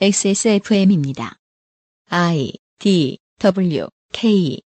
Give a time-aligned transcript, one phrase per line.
[0.00, 1.36] XSFM입니다.
[2.08, 4.60] I D W K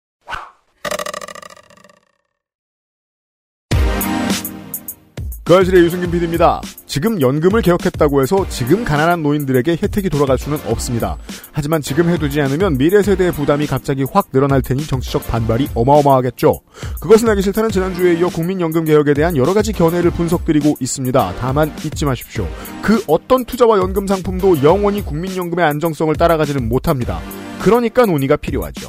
[5.51, 6.61] 그 알실의 유승균 PD입니다.
[6.87, 11.17] 지금 연금을 개혁했다고 해서 지금 가난한 노인들에게 혜택이 돌아갈 수는 없습니다.
[11.51, 16.61] 하지만 지금 해두지 않으면 미래 세대의 부담이 갑자기 확 늘어날 테니 정치적 반발이 어마어마하겠죠.
[17.01, 21.35] 그것은 알기 싫다는 지난주에 이어 국민연금 개혁에 대한 여러 가지 견해를 분석드리고 있습니다.
[21.41, 22.47] 다만 잊지 마십시오.
[22.81, 27.19] 그 어떤 투자와 연금 상품도 영원히 국민연금의 안정성을 따라가지는 못합니다.
[27.61, 28.89] 그러니까 논의가 필요하죠.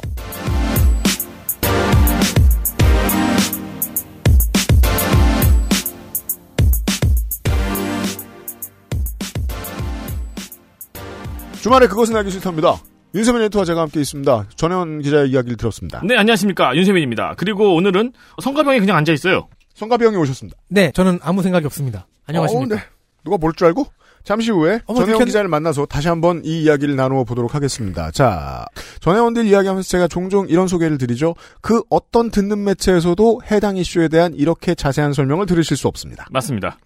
[11.62, 12.76] 주말에 그것은 알기 싫답니다.
[13.14, 14.46] 윤세민 에디터와 제가 함께 있습니다.
[14.56, 16.02] 전혜원 기자의 이야기를 들었습니다.
[16.04, 16.74] 네, 안녕하십니까.
[16.74, 17.34] 윤세민입니다.
[17.36, 18.12] 그리고 오늘은
[18.42, 19.46] 성가병이 그냥 앉아있어요.
[19.74, 20.58] 성가병이 오셨습니다.
[20.68, 22.08] 네, 저는 아무 생각이 없습니다.
[22.26, 22.74] 안녕하십니까.
[22.74, 22.84] 어, 네.
[23.22, 23.86] 누가 모를 줄 알고?
[24.24, 25.24] 잠시 후에 어머, 전혜원.
[25.24, 28.10] 기자를 만나서 다시 한번 이 이야기를 나누어 보도록 하겠습니다.
[28.10, 28.64] 자,
[28.98, 31.36] 전혜원들 이야기하면서 제가 종종 이런 소개를 드리죠.
[31.60, 36.26] 그 어떤 듣는 매체에서도 해당 이슈에 대한 이렇게 자세한 설명을 들으실 수 없습니다.
[36.32, 36.78] 맞습니다.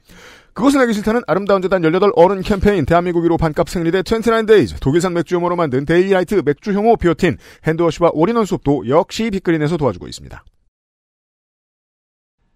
[0.56, 5.36] 그것은 알기 싫다는 아름다운 재단 18 어른 캠페인 대한민국 1호 반값 생리대 29데이즈 독일산 맥주
[5.36, 10.42] 효모로 만든 데일리라이트 맥주 효모 비오틴 핸드워시와 올인원 수업도 역시 빅그린에서 도와주고 있습니다.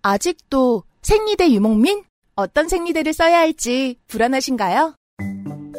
[0.01, 2.03] 아직도 생리대 유목민?
[2.37, 4.95] 어떤 생리대를 써야 할지 불안하신가요?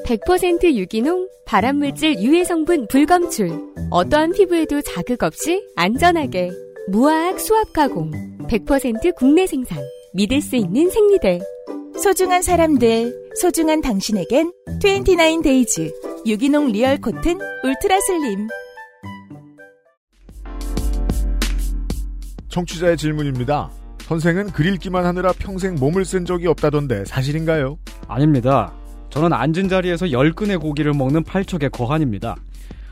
[0.06, 3.50] 100% 유기농, 발암물질 유해 성분 불검출.
[3.90, 6.52] 어떠한 피부에도 자극 없이 안전하게.
[6.88, 8.12] 무화학 수압 가공.
[8.48, 9.80] 100% 국내 생산.
[10.14, 11.40] 믿을 수 있는 생리대.
[11.98, 18.48] 소중한 사람들, 소중한 당신에겐 29데이즈 유기농 real cotton ultra slim.
[22.50, 23.70] 청취자의 질문입니다.
[24.02, 27.78] 선생은 글 읽기만 하느라 평생 몸을 쓴 적이 없다던데 사실인가요?
[28.08, 28.74] 아닙니다.
[29.10, 32.36] 저는 앉은 자리에서 10근의 고기를 먹는 팔척의 거한입니다.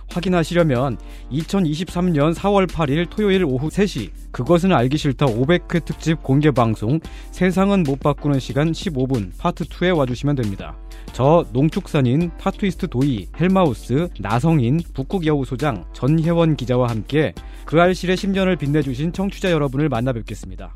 [0.09, 0.97] 확인하시려면
[1.31, 6.99] 2023년 4월 8일 토요일 오후 3시 그것은 알기 싫다 500회 특집 공개 방송
[7.31, 10.77] 세상은 못 바꾸는 시간 15분 파트 2에 와주시면 됩니다.
[11.14, 17.33] 저 농축산인 타투이스트 도이, 헬마우스, 나성인, 북극여우 소장, 전혜원 기자와 함께
[17.65, 20.71] 그 알실의 10년을 빛내주신 청취자 여러분을 만나 뵙겠습니다.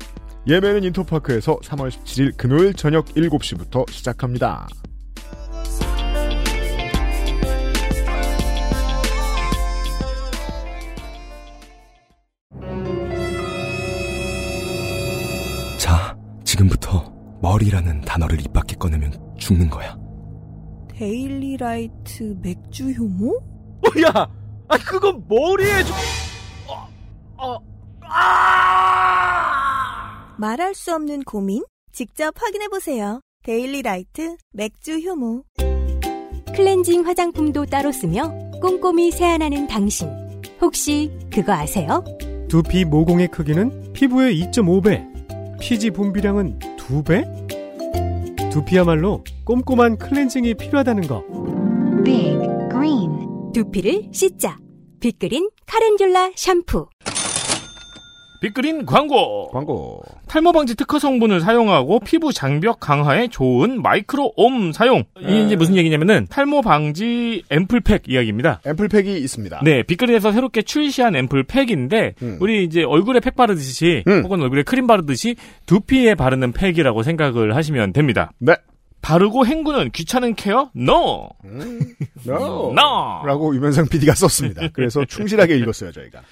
[0.46, 4.68] 예매는 인터파크에서 3월 17일 금요일 저녁 7시부터 시작합니다.
[16.54, 19.98] 지금부터 머리라는 단어를 입 밖에 꺼내면 죽는 거야.
[20.88, 23.36] 데일리라이트 맥주 효모?
[23.36, 24.28] 어, 야!
[24.68, 25.96] 아, 그건 머리에 좀,
[26.68, 26.88] 어,
[27.36, 27.58] 어,
[28.02, 29.34] 아!
[30.38, 31.64] 말할 수 없는 고민?
[31.92, 33.20] 직접 확인해 보세요.
[33.42, 35.42] 데일리라이트 맥주 효모.
[36.54, 38.32] 클렌징 화장품도 따로 쓰며
[38.62, 40.08] 꼼꼼히 세안하는 당신.
[40.60, 42.04] 혹시 그거 아세요?
[42.48, 45.13] 두피 모공의 크기는 피부의 2.5배,
[45.60, 47.54] 피지 분비량은 2배?
[48.50, 51.24] 두피야말로 꼼꼼한 클렌징이 필요하다는 거.
[52.04, 52.38] Big
[52.70, 54.58] Green 두피를 씻자.
[55.00, 56.86] 빅그린 카렌듈라 샴푸.
[58.44, 59.48] 빅그린 광고!
[59.48, 60.02] 광고.
[60.28, 65.04] 탈모 방지 특허 성분을 사용하고 피부 장벽 강화에 좋은 마이크로 옴 사용.
[65.18, 68.60] 이게 이제 무슨 얘기냐면은 탈모 방지 앰플팩 이야기입니다.
[68.66, 69.60] 앰플팩이 있습니다.
[69.64, 72.36] 네, 빅그린에서 새롭게 출시한 앰플팩인데 음.
[72.40, 74.22] 우리 이제 얼굴에 팩 바르듯이 음.
[74.24, 78.30] 혹은 얼굴에 크림 바르듯이 두피에 바르는 팩이라고 생각을 하시면 됩니다.
[78.38, 78.56] 네.
[79.04, 80.70] 바르고 헹구는 귀찮은 케어?
[80.74, 81.28] NO!
[82.26, 82.72] No.
[82.72, 83.26] NO!
[83.26, 84.66] 라고 유면상 PD가 썼습니다.
[84.72, 86.22] 그래서 충실하게 읽었어요, 저희가.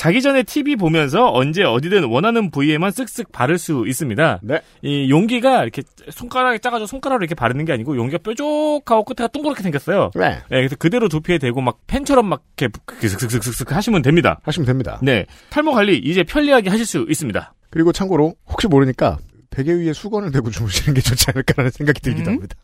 [0.00, 4.40] 자기 전에 TV 보면서 언제 어디든 원하는 부위에만 쓱쓱 바를 수 있습니다.
[4.42, 4.62] 네.
[4.80, 10.10] 이 용기가 이렇게 손가락에 짜가지고 손가락으로 이렇게 바르는 게 아니고 용기가 뾰족하고 끝에가 동그랗게 생겼어요.
[10.14, 10.30] 네.
[10.30, 14.40] 네, 그래서 그대로 두피에 대고 막 펜처럼 막 이렇게 슥슥슥슥슥 하시면 됩니다.
[14.42, 14.98] 하시면 됩니다.
[15.02, 17.52] 네, 탈모 관리 이제 편리하게 하실 수 있습니다.
[17.68, 19.18] 그리고 참고로 혹시 모르니까
[19.50, 22.36] 베개 위에 수건을 대고 주무시는 게 좋지 않을까라는 생각이 들기도 음?
[22.36, 22.56] 합니다.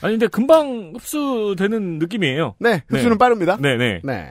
[0.00, 2.54] 아니 근데 금방 흡수되는 느낌이에요.
[2.58, 3.18] 네, 흡수는 네.
[3.18, 3.58] 빠릅니다.
[3.60, 4.00] 네, 네.
[4.02, 4.30] 네.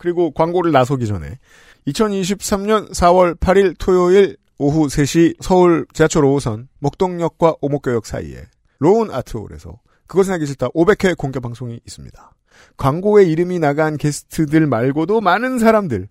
[0.00, 1.38] 그리고 광고를 나서기 전에
[1.86, 8.44] 2023년 4월 8일 토요일 오후 3시 서울 지하철 5호선 목동역과 오목교역 사이에
[8.78, 12.32] 로운 아트홀에서 그것은 하기 싫다 500회 공개 방송이 있습니다.
[12.76, 16.08] 광고에 이름이 나간 게스트들 말고도 많은 사람들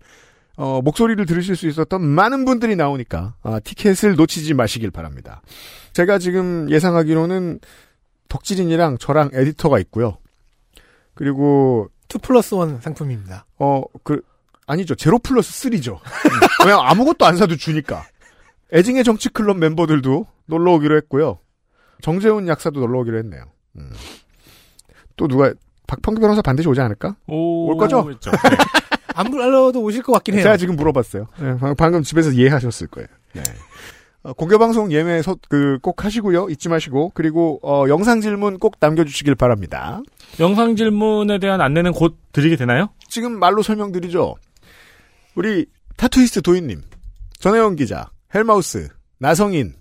[0.56, 5.42] 어, 목소리를 들으실 수 있었던 많은 분들이 나오니까 아, 티켓을 놓치지 마시길 바랍니다.
[5.92, 7.60] 제가 지금 예상하기로는
[8.28, 10.18] 덕질인이랑 저랑 에디터가 있고요.
[11.14, 13.46] 그리고 2 플러스 1 상품입니다.
[13.58, 14.22] 어, 그,
[14.70, 14.94] 아니죠.
[14.94, 15.98] 제로 플러스 3죠.
[16.64, 18.04] 왜냐면 아무것도 안 사도 주니까.
[18.72, 21.38] 애증의 정치클럽 멤버들도 놀러 오기로 했고요.
[22.02, 23.42] 정재훈 약사도 놀러 오기로 했네요.
[23.76, 23.90] 음.
[25.16, 25.52] 또 누가
[25.86, 27.16] 박판규 변호사 반드시 오지 않을까?
[27.26, 28.04] 오, 올 거죠?
[28.04, 28.30] 그렇죠.
[29.14, 30.44] 안 불러도 오실 것 같긴 해요.
[30.44, 31.26] 제가 지금 물어봤어요.
[31.40, 33.08] 네, 방- 방금 집에서 이해하셨을 거예요.
[33.34, 33.42] 네.
[34.22, 36.48] 어, 공개 방송 예매 소, 그, 꼭 하시고요.
[36.50, 37.10] 잊지 마시고.
[37.14, 40.00] 그리고, 어, 영상 질문 꼭 남겨주시길 바랍니다.
[40.38, 42.90] 영상 질문에 대한 안내는 곧 드리게 되나요?
[43.08, 44.36] 지금 말로 설명드리죠.
[45.40, 45.64] 우리
[45.96, 46.82] 타투이스트 도인님,
[47.38, 49.72] 전혜원 기자, 헬마우스, 나성인,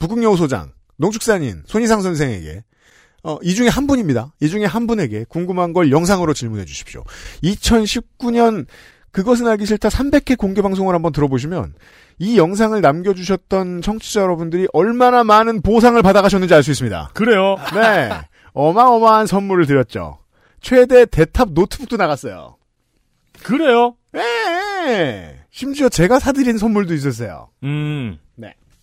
[0.00, 2.64] 북극여우 소장, 농축산인, 손희상 선생에게
[3.22, 4.34] 어, 이 중에 한 분입니다.
[4.40, 7.04] 이 중에 한 분에게 궁금한 걸 영상으로 질문해 주십시오.
[7.44, 8.66] 2019년
[9.12, 11.74] 그것은 알기 싫다 300회 공개 방송을 한번 들어보시면
[12.18, 17.12] 이 영상을 남겨주셨던 청취자 여러분들이 얼마나 많은 보상을 받아가셨는지 알 수 있습니다.
[17.14, 17.54] 그래요.
[17.72, 18.10] 네.
[18.52, 20.18] 어마어마한 선물을 드렸죠.
[20.60, 22.56] 최대 대탑 노트북도 나갔어요.
[23.44, 23.94] 그래요.
[24.12, 24.20] 네.
[25.50, 27.48] 심지어 제가 사드린 선물도 있었어요.
[27.62, 28.18] 음.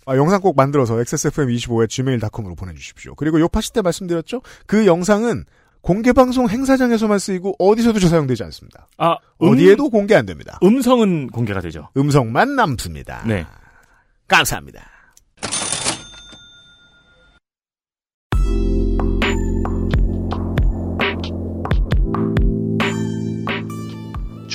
[0.06, 3.16] 아, 영상 꼭 만들어서 xsfm25에 gmail.com으로 보내주십시오.
[3.16, 4.42] 그리고 요파시 때 말씀드렸죠?
[4.68, 5.46] 그 영상은
[5.82, 8.88] 공개방송 행사장에서만 쓰이고 어디서도 저사용되지 않습니다.
[8.98, 10.60] 아, 음, 어디에도 공개 안 됩니다.
[10.64, 11.90] 음성은 공개가 되죠.
[11.98, 13.24] 음성만 남습니다.
[13.28, 13.46] 네.
[14.28, 14.95] 감사합니다.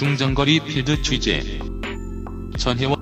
[0.01, 1.43] 중장거리 필드 취재
[2.57, 2.97] 전혜원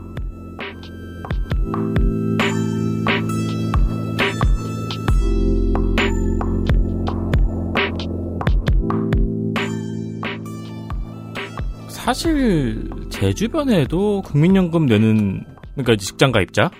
[11.88, 16.72] 사실 제 주변에도 국민연금 내는 그러니까 직장 가입자가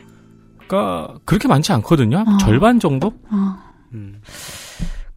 [1.25, 2.25] 그렇게 많지 않거든요.
[2.27, 2.39] 어.
[2.39, 3.13] 절반 정도?
[3.31, 3.55] 어.
[3.95, 4.21] 음.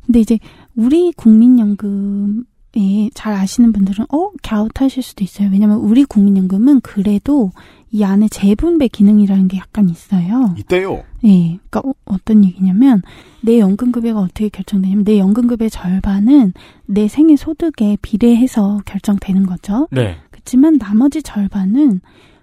[0.06, 0.38] 근데 이제
[0.76, 2.46] 우리 국민연금
[2.76, 5.50] 에잘 아시는 분들은 어 갸웃하실 수도 있어요.
[5.52, 7.52] 왜냐면 우리 국민연금은 그래도
[7.92, 10.56] 이 안에 재분배 기능이라는 게 약간 있어요.
[10.58, 11.04] 이때요.
[11.26, 13.02] 예, 그러니까 어, 떤 얘기냐면
[13.42, 16.54] 내 연금급여가 어떻게 결정되냐면 내 연금급의 절반은
[16.86, 19.90] 내 생애 소득에 비례해서 결정되는 거죠.
[19.92, 20.18] 네.
[20.32, 22.00] 그렇지만 나머지 절반은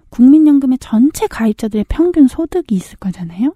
[0.09, 3.53] 국민연금의 전체 가입자들의 평균 소득이 있을 거잖아요.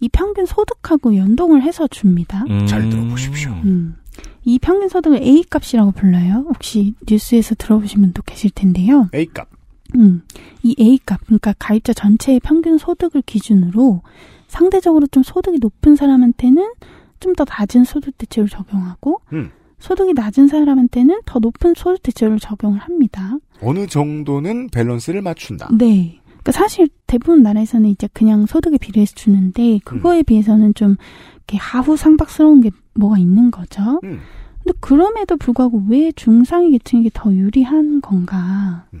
[0.00, 2.44] 이 평균 소득하고 연동을 해서 줍니다.
[2.48, 2.66] 음.
[2.66, 3.52] 잘 들어보십시오.
[3.64, 3.96] 음.
[4.44, 6.44] 이 평균 소득을 A 값이라고 불러요.
[6.48, 9.08] 혹시 뉴스에서 들어보신 분도 계실 텐데요.
[9.14, 9.48] A값.
[9.94, 10.22] 음,
[10.62, 14.02] 이 A 값, 그러니까 가입자 전체의 평균 소득을 기준으로
[14.48, 16.72] 상대적으로 좀 소득이 높은 사람한테는
[17.20, 19.50] 좀 더 낮은 소득 대체율을 적용하고 음.
[19.78, 23.36] 소득이 낮은 사람한테는 더 높은 소득 대체율을 적용을 합니다.
[23.60, 25.68] 어느 정도는 밸런스를 맞춘다.
[25.72, 26.20] 네.
[26.26, 30.96] 그러니까 사실 대부분 나라에서는 이제 그냥 소득에 비례해서 주는데 그거에 비해서는 좀
[31.36, 34.00] 이렇게 하후 상박스러운 게 뭐가 있는 거죠.
[34.04, 34.20] 음.
[34.62, 38.86] 근데 그럼에도 불구하고 왜 중상위 계층에게 더 유리한 건가?
[38.94, 39.00] 음.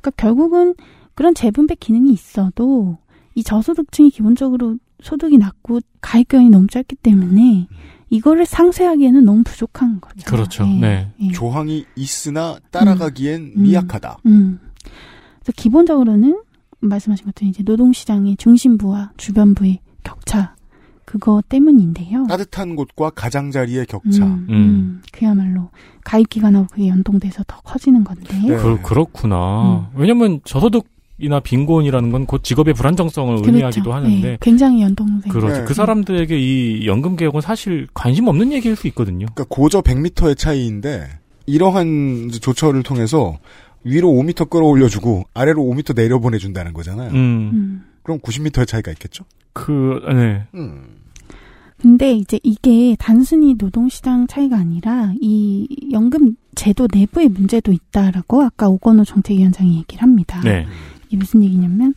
[0.00, 0.74] 그러니까 결국은
[1.14, 2.98] 그런 재분배 기능이 있어도
[3.34, 7.68] 이 저소득층이 기본적으로 소득이 낮고 가입 기간이 너무 짧기 때문에
[8.10, 10.24] 이거를 상쇄하기에는 너무 부족한 거죠.
[10.26, 10.66] 그렇죠.
[10.66, 11.12] 예, 네.
[11.20, 11.32] 예.
[11.32, 13.62] 조항이 있으나 따라가기엔 음.
[13.62, 14.18] 미약하다.
[14.26, 14.60] 음.
[15.40, 16.42] 그래서 기본적으로는
[16.80, 20.54] 말씀하신 것처럼 이제 노동시장의 중심부와 주변부의 격차
[21.04, 22.26] 그거 때문인데요.
[22.28, 24.24] 따뜻한 곳과 가장자리의 격차.
[24.24, 25.70] 음, 음, 그야말로
[26.04, 28.36] 가입 기간하고 그게 연동돼서 더 커지는 건데.
[28.46, 28.56] 네.
[28.56, 29.88] 그, 그렇구나.
[29.92, 29.98] 음.
[29.98, 33.92] 왜냐면 저소득이나 빈곤이라는 건 곧 직업의 불안정성을 의미하기도 그렇죠.
[33.92, 35.28] 하는데 네, 굉장히 연동돼.
[35.30, 35.58] 그렇죠.
[35.58, 35.64] 네.
[35.64, 39.26] 그 사람들에게 이 연금 개혁은 사실 관심 없는 얘기일 수 있거든요.
[39.34, 41.08] 그러니까 고저 100m의 차이인데
[41.46, 43.38] 이러한 조처를 통해서
[43.84, 47.10] 위로 5m 끌어올려주고 아래로 5m 내려보내준다는 거잖아요.
[47.10, 47.84] 음.
[48.02, 48.04] 음.
[48.04, 49.24] 그럼 90m의 차이가 있겠죠?
[49.52, 50.44] 그, 네.
[50.54, 50.84] 음.
[51.78, 59.04] 근데 이제 이게 단순히 노동시장 차이가 아니라 이 연금 제도 내부의 문제도 있다라고 아까 오건호
[59.04, 60.40] 정책위원장이 얘기를 합니다.
[60.44, 60.64] 네.
[61.08, 61.94] 이게 무슨 얘기냐면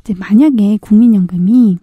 [0.00, 1.78] 이제 만약에 국민연금이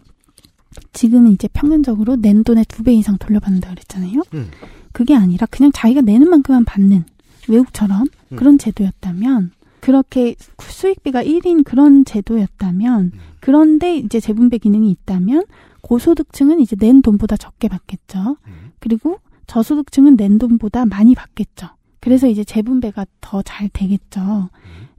[0.92, 4.24] 지금은 이제 평균적으로 낸 돈의 두 배 이상 돌려받는다 그랬잖아요.
[4.34, 4.50] 음.
[4.92, 7.06] 그게 아니라 그냥 자기가 내는 만큼만 받는
[7.48, 8.36] 외국처럼 음.
[8.36, 9.52] 그런 제도였다면
[9.88, 13.20] 그렇게 수익비가 1인 그런 제도였다면 음.
[13.40, 15.46] 그런데 이제 재분배 기능이 있다면
[15.80, 18.36] 고소득층은 이제 낸 돈보다 적게 받겠죠.
[18.48, 18.72] 음.
[18.80, 21.70] 그리고 저소득층은 낸 돈보다 많이 받겠죠.
[22.02, 24.50] 그래서 이제 재분배가 더 잘 되겠죠.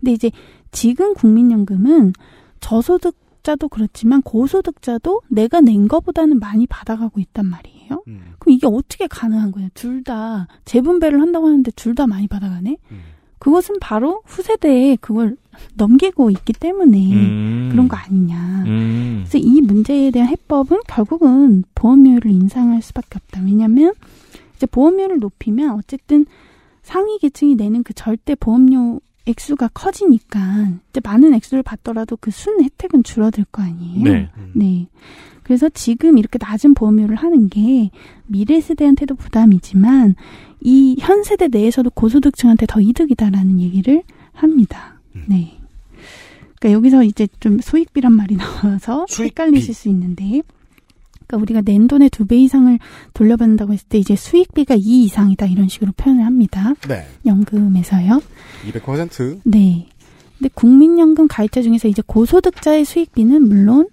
[0.00, 0.30] 근데 이제
[0.70, 2.14] 지금 국민연금은
[2.60, 8.04] 저소득자도 그렇지만 고소득자도 내가 낸 거보다는 많이 받아가고 있단 말이에요.
[8.08, 8.32] 음.
[8.38, 9.68] 그럼 이게 어떻게 가능한 거예요?
[9.74, 12.78] 둘 다 재분배를 한다고 하는데 둘 다 많이 받아가네?
[13.38, 13.40] 음.
[13.40, 15.36] 그것은 바로 후세대에 그걸
[15.74, 17.68] 넘기고 있기 때문에 음.
[17.72, 18.64] 그런 거 아니냐.
[18.66, 19.24] 음.
[19.26, 23.42] 그래서 이 문제에 대한 해법은 결국은 보험료를 인상할 수밖에 없다.
[23.44, 23.94] 왜냐하면
[24.56, 26.26] 이제 보험료를 높이면 어쨌든
[26.82, 30.40] 상위 계층이 내는 그 절대 보험료 액수가 커지니까
[30.90, 34.02] 이제 많은 액수를 받더라도 그 순 혜택은 줄어들 거 아니에요.
[34.04, 34.30] 네.
[34.38, 34.52] 음.
[34.54, 34.88] 네.
[35.48, 37.90] 그래서 지금 이렇게 낮은 보험료를 하는 게
[38.26, 40.14] 미래 세대한테도 부담이지만
[40.60, 44.02] 이 현 세대 내에서도 고소득층한테 더 이득이다라는 얘기를
[44.32, 45.00] 합니다.
[45.26, 45.56] 네.
[46.60, 49.30] 그러니까 여기서 이제 좀 수익비란 말이 나와서 수익비.
[49.40, 50.42] 헷갈리실 수 있는데
[51.26, 52.78] 그러니까 우리가 낸 돈의 두 배 이상을
[53.14, 56.74] 돌려받는다고 했을 때 이제 수익비가 2 이상이다 이런 식으로 표현을 합니다.
[56.86, 57.06] 네.
[57.24, 58.20] 연금에서요.
[58.70, 59.40] 200%.
[59.44, 59.86] 네.
[60.38, 63.88] 근데 국민연금 가입자 중에서 이제 고소득자의 수익비는 물론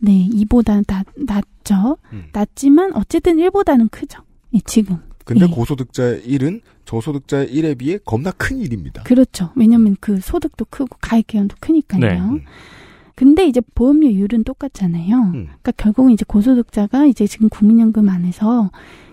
[0.00, 1.98] 네, 이보다 낮, 낮죠.
[2.12, 2.24] 음.
[2.32, 4.22] 낮지만 어쨌든 1보다는 크죠.
[4.54, 4.98] 예, 지금.
[5.24, 5.50] 근데 예.
[5.50, 9.02] 고소득자의 1은 저소득자의 1에 비해 겁나 큰 일입니다.
[9.04, 9.52] 그렇죠.
[9.54, 12.00] 왜냐면 그 소득도 크고 가입 기간도 크니까요.
[12.00, 12.18] 네.
[12.18, 12.40] 음.
[13.14, 15.14] 근데 이제 보험료율은 똑같잖아요.
[15.16, 15.32] 음.
[15.32, 18.70] 그러니까 결국은 이제 고소득자가 이제 지금 국민연금 안에서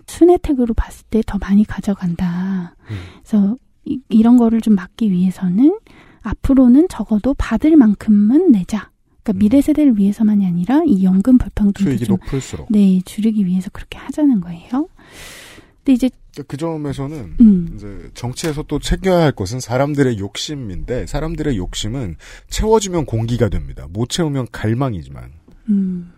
[0.08, 2.76] 순혜택으로 봤을 때 더 많이 가져간다.
[2.90, 2.96] 음.
[3.22, 5.78] 그래서 이, 이런 거를 좀 막기 위해서는
[6.22, 8.90] 앞으로는 적어도 받을 만큼은 내자.
[9.28, 11.72] 그러니까 미래 세대를 위해서만이 아니라 이 연금 음.
[11.78, 12.68] 수익이 좀 높을수록.
[12.70, 14.88] 네, 줄이기 위해서 그렇게 하자는 거예요.
[15.84, 16.10] 근데 이제
[16.48, 17.74] 그 점에서는 음.
[17.76, 22.16] 이제 정치에서 또 챙겨야 할 것은 사람들의 욕심인데 사람들의 욕심은
[22.50, 23.88] 채워지면 공기가 됩니다.
[23.90, 25.32] 못 채우면 갈망이지만
[25.70, 26.14] 음.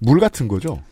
[0.00, 0.82] 물 같은 거죠.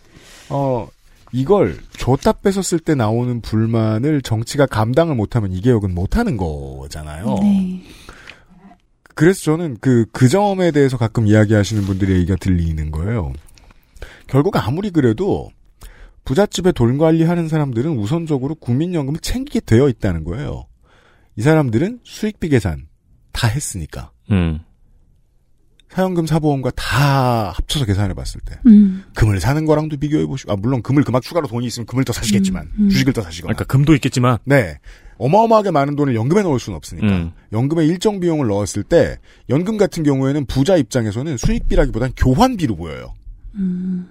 [0.48, 0.88] 어
[1.32, 7.38] 이걸 줬다 뺏었을 때 나오는 불만을 정치가 감당을 못하면 이 개혁은 못하는 거잖아요.
[7.42, 7.82] 네.
[9.18, 13.32] 그래서 저는 그, 그 점에 대해서 가끔 이야기하시는 분들의 얘기가 들리는 거예요.
[14.28, 15.50] 결국 아무리 그래도
[16.24, 20.68] 부잣집에 돈 관리하는 사람들은 우선적으로 국민연금을 챙기게 되어 있다는 거예요.
[21.34, 22.86] 이 사람들은 수익비 계산
[23.32, 24.12] 다 했으니까.
[24.30, 24.60] 음.
[25.88, 28.60] 사연금 사보험과 다 합쳐서 계산해 봤을 때.
[28.66, 29.02] 음.
[29.16, 32.66] 금을 사는 거랑도 비교해 보시고, 아, 물론 금을 그만 추가로 돈이 있으면 금을 더 사시겠지만,
[32.66, 32.88] 음, 음.
[32.88, 33.54] 주식을 더 사시거나.
[33.54, 34.38] 그러니까 금도 있겠지만.
[34.44, 34.78] 네.
[35.18, 37.06] 어마어마하게 많은 돈을 연금에 넣을 수는 없으니까.
[37.06, 37.32] 음.
[37.52, 39.18] 연금에 일정 비용을 넣었을 때,
[39.50, 43.14] 연금 같은 경우에는 부자 입장에서는 수익비라기보단 교환비로 보여요.
[43.54, 44.08] 음.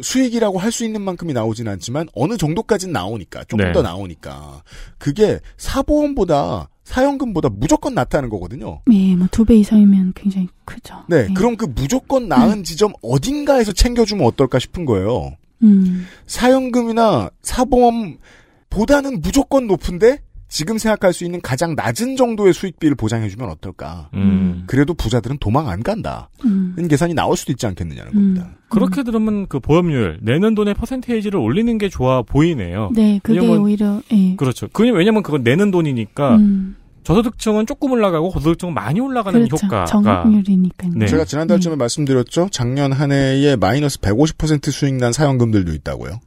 [0.00, 3.72] 수익이라고 할 수 있는 만큼이 나오진 않지만 어느 정도까지는 나오니까 조금 네.
[3.72, 4.62] 더 나오니까
[4.96, 8.80] 그게 사보험보다 사연금보다 무조건 낫다는 거거든요.
[8.90, 11.04] 예, 뭐두 배 이상이면 굉장히 크죠.
[11.08, 15.36] 네, 그럼 그 무조건 나은 지점 어딘가에서 챙겨주면 어떨까 싶은 거예요.
[15.62, 16.06] 음.
[16.26, 24.10] 사연금이나 사보험보다는 무조건 높은데 지금 생각할 수 있는 가장 낮은 정도의 수익비를 보장해주면 어떨까.
[24.12, 24.64] 음.
[24.66, 26.28] 그래도 부자들은 도망 안 간다.
[26.44, 26.74] 음.
[26.76, 28.50] 는 계산이 나올 수도 있지 않겠느냐는 겁니다.
[28.68, 32.90] 그렇게 들으면 그 보험료율 내는 돈의 퍼센테이지를 올리는 게 좋아 보이네요.
[32.94, 34.36] 네, 그게 왜냐면- 오히려 예.
[34.36, 34.68] 그렇죠.
[34.74, 36.76] 그 왜냐면 그건 내는 돈이니까 음.
[37.04, 39.56] 저소득층은 조금 올라가고 고소득층은 많이 올라가는 그렇죠.
[39.66, 40.92] 효과가 정률이니까요.
[40.96, 41.06] 네.
[41.06, 42.48] 제가 지난달쯤에 말씀드렸죠.
[42.52, 46.20] 작년 한 해에 마이너스 150% 수익 난 사연금들도 있다고요.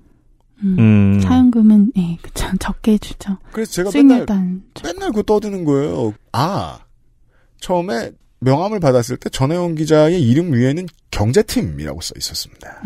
[0.63, 0.75] 음.
[0.79, 1.19] 음.
[1.21, 3.37] 사연금은 예, 그쵸 적게 해주죠.
[3.51, 6.13] 그래서 제가 맨날 안 맨날 그거 떠드는 거예요.
[6.31, 6.79] 아
[7.59, 12.81] 처음에 명함을 받았을 때 전혜원 기자의 이름 위에는 경제팀이라고 써 있었습니다.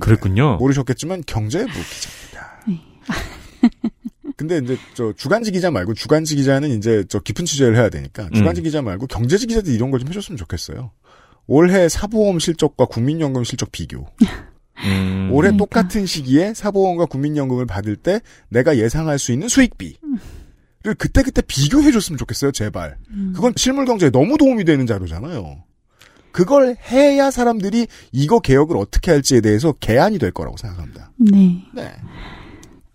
[0.00, 0.56] 그랬군요.
[0.58, 2.64] 모르셨겠지만 경제부 기자입니다.
[2.68, 2.80] 네.
[4.36, 8.60] 근데 이제 저 주간지 기자 말고 주간지 기자는 이제 저 깊은 취재를 해야 되니까 주간지
[8.60, 8.64] 음.
[8.64, 10.92] 기자 말고 경제지 기자들 이런 걸 좀 해줬으면 좋겠어요.
[11.48, 14.06] 올해 사보험 실적과 국민연금 실적 비교.
[14.84, 15.30] 음.
[15.32, 15.56] 올해 그러니까.
[15.56, 19.96] 똑같은 시기에 사보험과 국민연금을 받을 때 내가 예상할 수 있는 수익비를
[20.98, 22.96] 그때 그때 비교해줬으면 좋겠어요, 제발.
[23.10, 23.32] 음.
[23.34, 25.64] 그건 실물 경제에 너무 도움이 되는 자료잖아요.
[26.30, 31.10] 그걸 해야 사람들이 이거 개혁을 어떻게 할지에 대해서 개안이 될 거라고 생각합니다.
[31.16, 31.64] 네.
[31.74, 31.90] 네.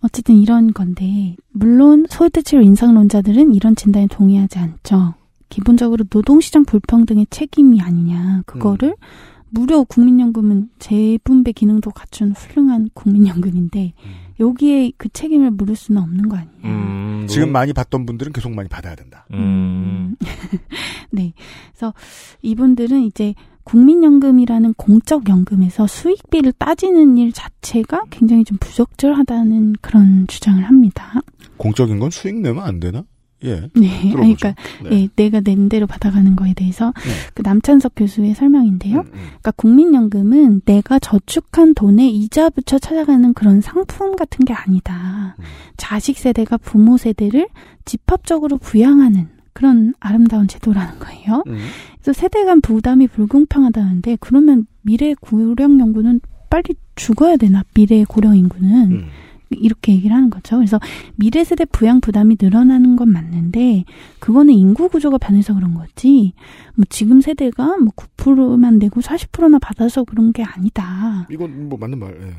[0.00, 5.14] 어쨌든 이런 건데 물론 소유대출 인상론자들은 이런 진단에 동의하지 않죠.
[5.48, 9.33] 기본적으로 노동시장 불평등의 책임이 아니냐 그거를 음.
[9.54, 13.94] 무려 국민연금은 재분배 기능도 갖춘 훌륭한 국민연금인데
[14.40, 16.52] 여기에 그 책임을 물을 수는 없는 거 아니냐.
[16.64, 19.26] 음, 지금 많이 받던 분들은 계속 많이 받아야 된다.
[19.32, 20.16] 음.
[21.12, 21.32] 네.
[21.70, 21.94] 그래서
[22.42, 31.20] 이분들은 이제 국민연금이라는 공적 연금에서 수익비를 따지는 일 자체가 굉장히 좀 부적절하다는 그런 주장을 합니다.
[31.56, 33.04] 공적인 건 수익 내면 안 되나?
[33.44, 33.68] 예.
[33.74, 34.10] 네.
[34.12, 34.90] 그러니까 네.
[34.92, 37.10] 예, 내가 낸 대로 받아가는 거에 대해서 네.
[37.34, 39.00] 그 남찬석 교수의 설명인데요.
[39.00, 39.12] 음, 음.
[39.12, 45.36] 그러니까 국민연금은 내가 저축한 돈에 이자 붙여 찾아가는 그런 상품 같은 게 아니다.
[45.38, 45.44] 음.
[45.76, 47.48] 자식 세대가 부모 세대를
[47.84, 51.42] 집합적으로 부양하는 그런 아름다운 제도라는 거예요.
[51.46, 51.58] 음.
[52.02, 56.20] 그래서 세대 간 부담이 불공평하다는데 그러면 미래 고령 연구는
[56.50, 57.62] 빨리 죽어야 되나?
[57.74, 59.08] 미래 고령 인구는 음.
[59.54, 60.56] 이렇게 얘기를 하는 거죠.
[60.56, 60.78] 그래서
[61.16, 63.84] 미래 세대 부양 부담이 늘어나는 건 맞는데
[64.18, 66.32] 그거는 인구 구조가 변해서 그런 거지.
[66.74, 71.26] 뭐 지금 세대가 뭐 9%만 내고 40%나 받아서 그런 게 아니다.
[71.30, 72.10] 이건 뭐 맞는 말.
[72.10, 72.32] 예.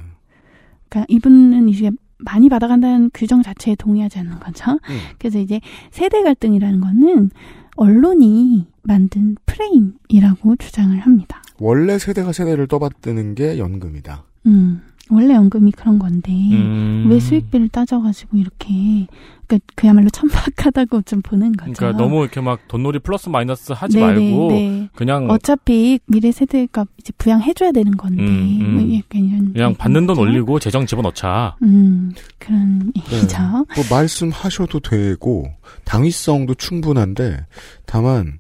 [0.90, 4.72] 그러니까 이분은 이제 많이 받아간다는 규정 자체에 동의하지 않는 거죠.
[4.72, 4.98] 음.
[5.20, 5.60] 그래서 이제
[5.92, 7.30] 세대 갈등이라는 거는
[7.76, 11.42] 언론이 만든 프레임이라고 주장을 합니다.
[11.60, 14.24] 원래 세대가 세대를 떠받드는 게 연금이다.
[14.48, 14.82] 음,
[15.12, 17.08] 원래 연금이 그런 건데 음.
[17.10, 19.08] 왜 수익비를 따져가지고 이렇게
[19.48, 21.74] 그러니까 그야말로 천박하다고 좀 보는 거죠.
[21.74, 24.90] 그러니까 너무 이렇게 막 돈놀이 플러스 마이너스 하지 네네, 말고 네.
[24.96, 28.74] 그냥 어차피 미래 세대가 이제 부양해줘야 되는 건데 음, 음.
[28.74, 30.22] 뭐 이런 그냥 받는 돈 거죠.
[30.22, 31.56] 올리고 재정 집어넣자.
[31.62, 33.18] 음 그런 네.
[33.18, 33.38] 얘기죠.
[33.40, 35.46] 뭐 말씀하셔도 되고
[35.84, 37.46] 당위성도 충분한데
[37.86, 38.40] 다만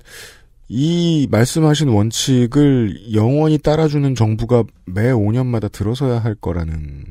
[0.68, 7.06] 이 말씀하신 원칙을 영원히 따라주는 정부가 매 5년마다 들어서야 할 거라는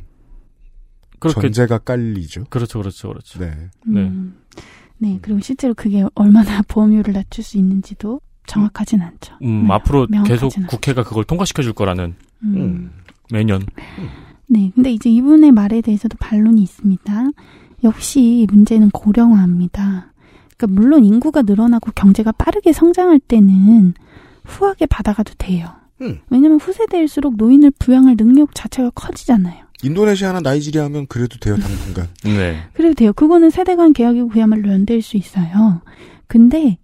[1.20, 2.44] 그렇게 전제가 깔리죠.
[2.50, 3.38] 그렇죠, 그렇죠, 그렇죠.
[3.38, 3.50] 네.
[3.86, 4.00] 네.
[4.00, 4.36] 음,
[4.98, 9.34] 네 그리고 실제로 그게 얼마나 보험료를 낮출 수 있는지도 정확하진 않죠.
[9.42, 10.66] 음, 네, 앞으로 계속 않죠.
[10.66, 12.90] 국회가 그걸 통과시켜 줄 거라는 음.
[13.32, 13.64] 매년.
[14.46, 17.30] 네, 근데 이제 이분의 말에 대해서도 반론이 있습니다.
[17.84, 20.12] 역시 문제는 고령화입니다.
[20.56, 23.94] 그러니까 물론 인구가 늘어나고 경제가 빠르게 성장할 때는
[24.44, 25.66] 후하게 받아가도 돼요.
[26.00, 26.20] 음.
[26.30, 29.64] 왜냐면 후세대일수록 노인을 부양할 능력 자체가 커지잖아요.
[29.82, 32.08] 인도네시아나 나이지리아 하면 그래도 돼요, 당분간.
[32.24, 32.62] 네.
[32.72, 33.12] 그래도 돼요.
[33.12, 35.82] 그거는 세대 간 계약이고 그야말로 연대일 수 있어요.
[36.26, 36.78] 근데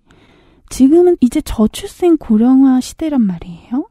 [0.68, 3.88] 지금은 이제 저출생 고령화 시대란 말이에요.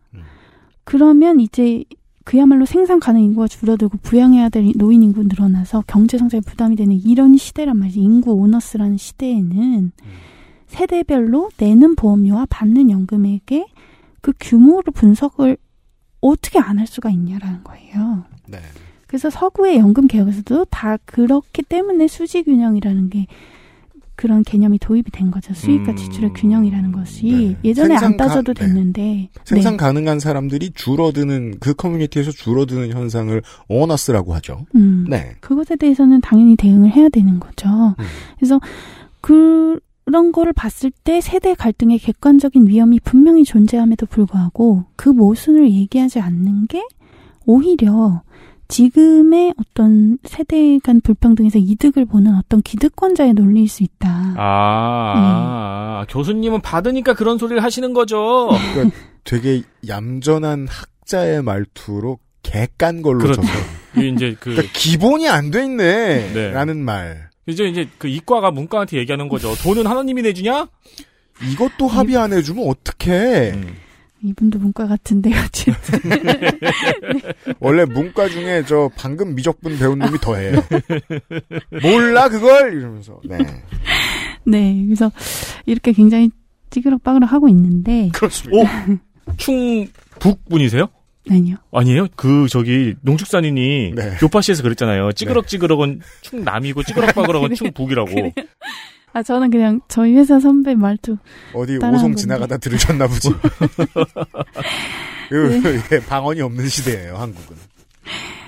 [0.84, 1.84] 그러면 이제
[2.26, 7.38] 그야말로 생산 가능 인구가 줄어들고 부양해야 될 노인 인구 늘어나서 경제 성장에 부담이 되는 이런
[7.38, 8.00] 시대란 말이지.
[8.00, 9.92] 인구 오너스라는 시대에는
[10.68, 13.68] 세대별로 내는 보험료와 받는 연금액의
[14.22, 15.58] 그 규모를 분석을
[16.22, 18.26] 어떻게 안 할 수가 있냐라는 거예요.
[18.48, 18.60] 네.
[19.08, 23.26] 그래서 서구의 연금 개혁에서도 다 그렇기 때문에 수지 균형이라는 게
[24.20, 25.54] 그런 개념이 도입이 된 거죠.
[25.54, 27.58] 수익과 음, 지출의 균형이라는 것이 네.
[27.70, 28.66] 예전에 안 생산 가- 따져도 네.
[28.66, 29.78] 됐는데 생산 네.
[29.78, 34.66] 가능한 사람들이 줄어드는 그 커뮤니티에서 줄어드는 현상을 오너스라고 하죠.
[34.76, 35.36] 음, 네.
[35.40, 37.70] 그것에 대해서는 당연히 대응을 해야 되는 거죠.
[37.70, 38.04] 음.
[38.38, 38.60] 그래서
[39.22, 46.68] 그런 거를 봤을 때 세대 갈등의 객관적인 위험이 분명히 존재함에도 불구하고 그 모순을 얘기하지 않는
[46.68, 46.84] 게
[47.46, 48.22] 오히려
[48.70, 54.36] 지금의 어떤 세대 간 불평등에서 이득을 보는 어떤 기득권자의 논리일 수 있다.
[54.38, 58.50] 아, 아, 교수님은 받으니까 그런 소리를 하시는 거죠.
[58.74, 63.41] 그러니까 되게 얌전한 학자의 말투로 개깐 걸로 그렇죠.
[63.98, 66.34] 이제 그 그러니까 기본이 안 돼 있네.
[66.34, 66.52] 네.
[66.52, 67.30] 라는 말.
[67.48, 69.56] 이제 이제 그 이과가 문과한테 얘기하는 거죠.
[69.63, 70.67] 돈은 하나님이 내주냐?
[71.52, 73.52] 이것도 합의 안 해주면 어떡해.
[73.56, 73.76] 음.
[74.21, 75.73] 이분도 문과 같은데요, 지금.
[77.60, 80.51] 원래 문과 중에 저 방금 미적분 배운 놈이 더해.
[81.82, 83.19] 몰라 그걸 이러면서.
[83.25, 83.38] 네.
[84.45, 85.12] 네, 그래서
[85.65, 86.29] 이렇게 굉장히
[86.69, 88.62] 찌그럭빠그럭 하고 있는데 그렇습니다.
[88.62, 88.65] 오,
[89.38, 90.88] 충북 분이세요?
[91.29, 91.58] 아니요.
[91.71, 92.08] 아니에요?
[92.15, 94.17] 그 저기 농축산인이 네.
[94.21, 95.12] 요파시에서 그랬잖아요.
[95.13, 97.53] 찌그럭찌그럭은 충남이고 찌그럭빠그럭은?
[97.55, 98.12] 충북이라고.
[99.13, 101.17] 아 저는 그냥 저희 회사 선배 말투
[101.54, 102.15] 어디 오송.
[102.15, 103.30] 지나가다 들으셨나 보지.
[105.30, 105.95] 그, 네.
[105.95, 107.56] 예, 방언이 없는 시대예요 한국은.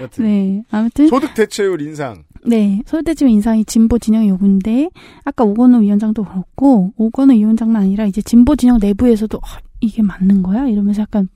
[0.01, 2.23] 여튼 네 아무튼 소득 대체율 인상.
[2.45, 4.89] 네 서울대지구 인상이 진보 진영의 요구인데
[5.25, 10.65] 아까 오건우 위원장도 그렇고 오건우 위원장만 아니라 이제 진보 진영 내부에서도 아, 이게 맞는 거야
[10.67, 11.29] 이러면서 약간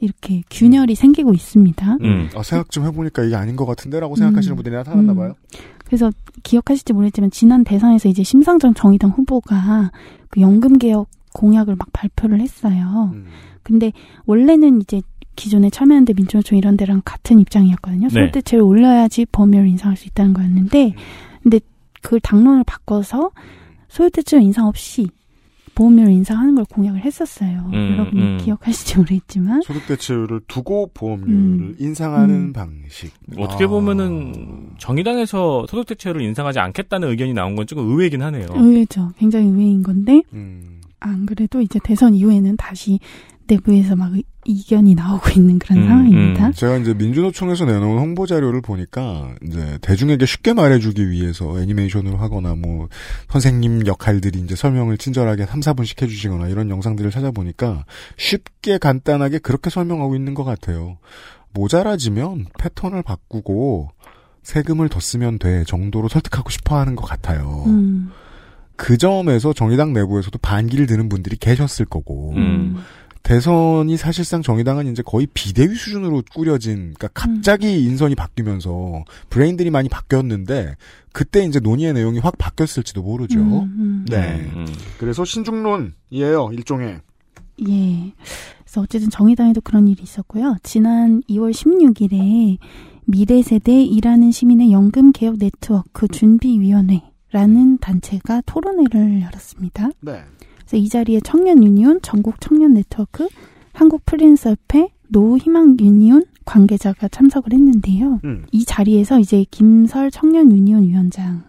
[0.00, 1.98] 이렇게 균열이 생기고 있습니다.
[2.02, 2.28] 음.
[2.34, 4.56] 아, 생각 좀 해보니까 이게 아닌 것 같은데라고 생각하시는 음.
[4.56, 5.16] 분들이 나타났나 음.
[5.16, 5.34] 봐요.
[5.84, 6.10] 그래서
[6.42, 9.90] 기억하실지 모르겠지만 지난 대선에서 이제 심상정 정의당 후보가
[10.28, 13.10] 그 연금 개혁 공약을 막 발표를 했어요.
[13.14, 13.26] 음.
[13.62, 13.92] 근데
[14.26, 15.02] 원래는 이제
[15.36, 18.08] 기존에 참여연대 민주노총 이런 데랑 같은 입장이었거든요.
[18.08, 18.26] 네.
[18.26, 20.94] 소득대체를 올려야지 보험료를 인상할 수 있다는 거였는데,
[21.42, 21.60] 근데
[22.00, 23.30] 그 당론을 바꿔서
[23.88, 25.08] 소득대체 인상 없이
[25.76, 27.70] 보험료를 인상하는 걸 공약을 했었어요.
[27.72, 28.38] 음, 여러분이 음.
[28.38, 31.76] 기억하실지 모르겠지만, 소득 대체율을 두고 보험료를 음.
[31.78, 32.52] 인상하는 음.
[32.52, 33.12] 방식.
[33.36, 33.68] 어떻게 아.
[33.68, 38.46] 보면은 정의당에서 소득 대체율을 인상하지 않겠다는 의견이 나온 건 조금 의외이긴 하네요.
[38.50, 39.12] 의외죠.
[39.18, 40.80] 굉장히 의외인 건데, 음.
[40.98, 42.98] 안 그래도 이제 대선 이후에는 다시
[43.48, 46.46] 내부에서 막 의- 이견이 나오고 있는 그런 음, 상황입니다.
[46.48, 46.52] 음.
[46.52, 52.88] 제가 이제 민주노총에서 내놓은 홍보 자료를 보니까 이제 대중에게 쉽게 말해주기 위해서 애니메이션으로 하거나 뭐
[53.28, 57.84] 선생님 역할들이 이제 설명을 친절하게 3, 4분씩 해주시거나 이런 영상들을 찾아보니까
[58.16, 60.98] 쉽게 간단하게 그렇게 설명하고 있는 것 같아요.
[61.54, 63.88] 모자라지면 패턴을 바꾸고
[64.42, 67.64] 세금을 더 쓰면 돼 정도로 설득하고 싶어 하는 것 같아요.
[67.66, 68.10] 음,
[68.76, 72.76] 그 점에서 정의당 내부에서도 반기를 드는 분들이 계셨을 거고 음.
[73.26, 80.76] 대선이 사실상 정의당은 이제 거의 비대위 수준으로 꾸려진 그러니까 갑자기 인선이 바뀌면서 브레인들이 많이 바뀌었는데
[81.12, 83.40] 그때 이제 논의의 내용이 확 바뀌었을지도 모르죠.
[83.40, 84.06] 음, 음.
[84.08, 84.48] 네.
[84.54, 84.64] 음.
[84.98, 87.00] 그래서 신중론이에요 일종의.
[87.68, 88.12] 예.
[88.60, 90.58] 그래서 어쨌든 정의당에도 그런 일이 있었고요.
[90.62, 92.58] 지난 2월 16일에
[93.06, 99.90] 미래 세대 일하는 시민의 연금 개혁 네트워크 준비위원회라는 단체가 토론회를 열었습니다.
[100.02, 100.22] 네.
[100.66, 103.28] 그래서 이 자리에 청년 유니온, 전국 청년 네트워크,
[103.72, 108.20] 한국 프리랜서협회 노후희망 유니온 관계자가 참석을 했는데요.
[108.24, 108.44] 음.
[108.52, 111.44] 이 자리에서 이제 김설 청년 유니온 위원장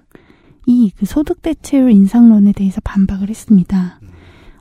[0.68, 4.00] 이 그 소득 대체율 인상론에 대해서 반박을 했습니다.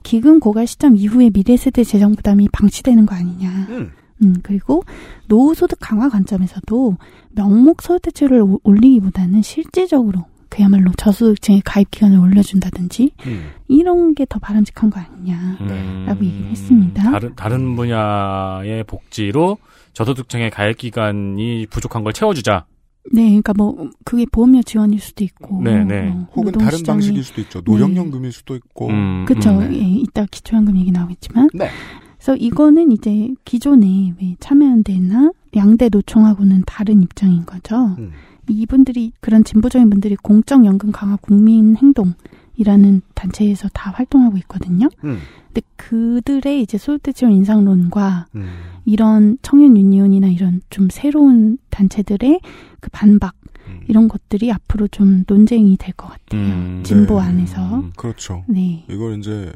[0.02, 3.66] 기금 고갈 시점 이후에 미래 세대 재정 부담이 방치되는 거 아니냐.
[3.70, 3.90] 음.
[4.22, 4.84] 음, 그리고
[5.28, 6.96] 노후 소득 강화 관점에서도
[7.32, 13.50] 명목 소득 대체율을 오- 올리기보다는 실질적으로 그야말로 저소득층의 가입 기간을 올려준다든지 음.
[13.68, 15.58] 이런 게 더 바람직한 거 아니냐.
[15.60, 17.02] 음, 라고 얘기를 했습니다.
[17.10, 19.58] 다른 다른 분야의 복지로
[19.92, 22.66] 저소득층의 가입 기간이 부족한 걸 채워주자.
[23.12, 26.08] 네, 그러니까 뭐 그게 보험료 지원일 수도 있고, 네, 네.
[26.08, 27.60] 뭐 혹은 다른 노동시장이- 방식일 수도 있죠.
[27.64, 28.88] 노령연금일 수도 있고.
[28.88, 29.50] 음, 그쵸.
[29.50, 29.78] 음, 네.
[29.78, 31.50] 예, 이따 기초연금 얘기 나오겠지만.
[31.54, 31.68] 네.
[32.16, 37.94] 그래서 이거는 이제 기존에 왜 참여연대나 양대 노총하고는 다른 입장인 거죠.
[37.98, 38.10] 음.
[38.52, 44.88] 이분들이 그런 진보적인 분들이 공적연금 강화 국민행동이라는 단체에서 다 활동하고 있거든요.
[45.04, 45.18] 음.
[45.48, 48.48] 근데 그들의 이제 소득대체율 인상론과 음.
[48.84, 52.40] 이런 청년 유니온이나 이런 좀 새로운 단체들의
[52.80, 53.34] 그 반박
[53.68, 53.80] 음.
[53.88, 56.40] 이런 것들이 앞으로 좀 논쟁이 될 것 같아요.
[56.40, 57.26] 음, 진보 네.
[57.28, 57.84] 안에서.
[57.96, 58.44] 그렇죠.
[58.48, 58.84] 네.
[58.90, 59.52] 이걸 이제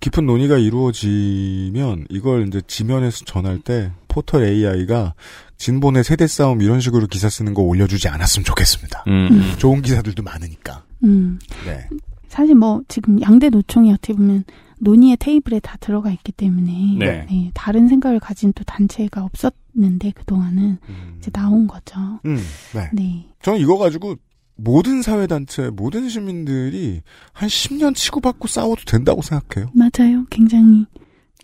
[0.00, 5.14] 깊은 논의가 이루어지면 이걸 이제 지면에서 전할 때 포털 AI가
[5.56, 9.04] 진본의 세대 싸움 이런 식으로 기사 쓰는 거 올려주지 않았으면 좋겠습니다.
[9.08, 10.84] 음, 좋은 기사들도 많으니까.
[11.04, 11.38] 음.
[11.64, 11.88] 네.
[12.28, 14.44] 사실 뭐 지금 양대 노총이 어떻게 보면
[14.80, 17.26] 논의의 테이블에 다 들어가 있기 때문에 네.
[17.30, 21.16] 네, 다른 생각을 가진 또 단체가 없었는데 그 동안은 음.
[21.18, 21.98] 이제 나온 거죠.
[22.26, 22.38] 음,
[22.74, 22.90] 네.
[22.92, 23.26] 네.
[23.42, 24.16] 저는 이거 가지고
[24.56, 29.70] 모든 사회단체, 모든 시민들이 한 10년 치고받고 싸워도 된다고 생각해요.
[29.74, 30.24] 맞아요.
[30.30, 30.86] 굉장히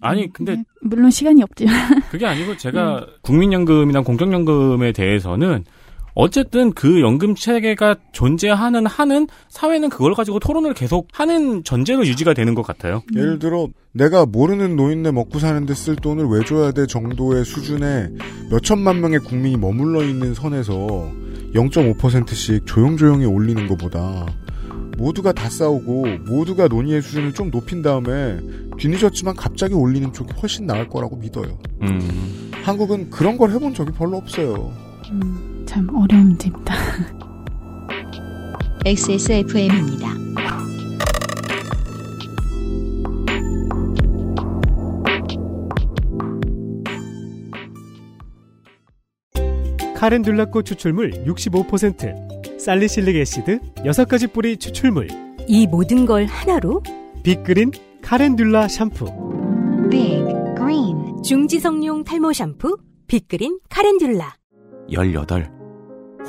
[0.01, 1.75] 아니 근데 네, 물론 시간이 없지만
[2.11, 5.65] 그게 아니고 제가 국민연금이나 공적연금에 대해서는
[6.15, 12.55] 어쨌든 그 연금 체계가 존재하는 한은 사회는 그걸 가지고 토론을 계속 하는 전제로 유지가 되는
[12.55, 13.03] 것 같아요.
[13.15, 18.09] 예를 들어 내가 모르는 노인네 먹고 사는데 쓸 돈을 왜 줘야 돼 정도의 수준에
[18.51, 21.11] 몇 천만 명의 국민이 머물러 있는 선에서
[21.55, 24.27] 0.5%씩 조용조용히 올리는 것보다
[25.01, 28.39] 모두가 다 싸우고 모두가 논의의 수준을 좀 높인 다음에
[28.79, 31.59] 뒤늦었지만 갑자기 올리는 쪽이 훨씬 나을 거라고 믿어요.
[31.81, 34.71] 음, 한국은 그런 걸 해본 적이 별로 없어요.
[35.11, 36.75] 음, 참 어려운 문제입니다.
[38.85, 40.11] XSFM입니다.
[49.97, 55.09] 카렌듈라 꽃 추출물 65%, salicylic acid 6가지 뿌리 추출물,
[55.49, 56.83] 이 모든 걸 하나로
[57.23, 57.71] 빅그린
[58.03, 59.07] 카렌듈라 샴푸.
[59.91, 60.23] Big
[60.57, 64.35] Green 중지성용 탈모 샴푸 빅그린 카렌듈라
[64.93, 65.51] 18.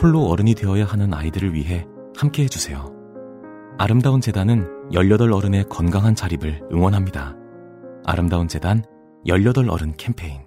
[0.01, 2.95] 홀로 어른이 되어야 하는 아이들을 위해 함께 해주세요.
[3.77, 7.35] 아름다운 재단은 18 어른의 건강한 자립을 응원합니다.
[8.05, 8.85] 아름다운 재단
[9.25, 10.39] 18 어른 캠페인.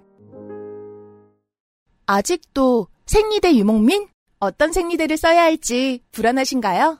[2.07, 4.07] 아직도 생리대 유목민?
[4.45, 6.99] 어떤 생리대를 써야 할지 불안하신가요?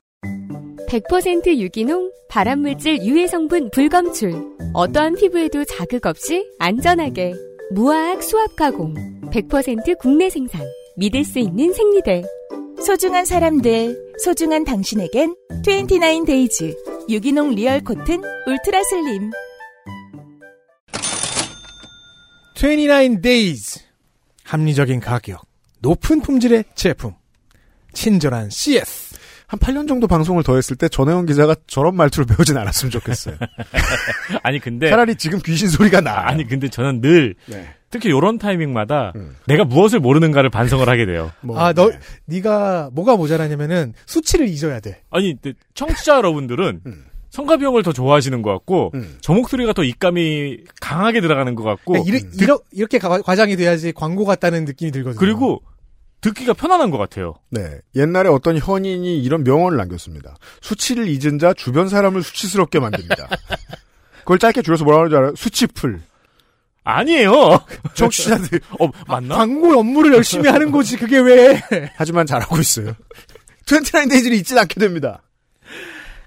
[0.89, 4.33] 100% 유기농, 발암물질 유해 성분 불검출.
[4.73, 7.33] 어떠한 피부에도 자극 없이 안전하게.
[7.71, 8.93] 무화학 수압 가공.
[9.31, 10.61] 100% 국내 생산.
[10.97, 12.23] 믿을 수 있는 생리대.
[12.83, 16.75] 소중한 사람들, 소중한 당신에겐 29 데이즈
[17.09, 19.31] 유기농 real cotton ultra slim
[22.55, 23.83] 29 days.
[24.43, 25.41] 합리적인 가격,
[25.79, 27.13] 높은 품질의 제품,
[27.95, 29.15] 친절한 CS.
[29.47, 33.35] 한 8년 정도 방송을 더 했을 때 전혜원 기자가 저런 말투를 배우진 않았으면 좋겠어요.
[34.43, 36.27] 아니 근데 차라리 지금 귀신 소리가 나.
[36.27, 37.67] 아니 근데 저는 늘 네.
[37.91, 39.35] 특히 이런 타이밍마다 음.
[39.45, 41.31] 내가 무엇을 모르는가를 반성을 하게 돼요.
[41.41, 41.99] 뭐, 아, 너, 네.
[42.25, 45.01] 네가 뭐가 모자라냐면은 수치를 잊어야 돼.
[45.11, 45.35] 아니
[45.75, 47.05] 청취자 여러분들은 음.
[47.29, 49.17] 성가병을 더 좋아하시는 것 같고 음.
[49.21, 53.91] 저 목소리가 더 입감이 강하게 들어가는 것 같고 그러니까 이르- 이러- 이렇게 가- 과장이 돼야지
[53.91, 55.19] 광고 같다는 느낌이 들거든요.
[55.19, 55.61] 그리고
[56.25, 57.35] 듣기가 편안한 것 같아요.
[57.51, 57.79] 네.
[57.95, 60.35] 옛날에 어떤 현인이 이런 명언을 남겼습니다.
[60.59, 63.29] 수치를 잊은 자 주변 사람을 수치스럽게 만듭니다.
[64.19, 65.35] 그걸 짧게 줄여서 뭐라고 하는지 알아요?
[65.35, 66.01] 수치풀.
[66.83, 67.61] 아니에요.
[67.93, 68.59] 청취자들.
[68.79, 69.35] 어 맞나?
[69.35, 71.61] 광고 업무를 열심히 하는 거지, 그게 왜.
[71.95, 72.95] 하지만 잘하고 있어요.
[73.67, 75.21] 29 데이즈를 잊진 않게 됩니다.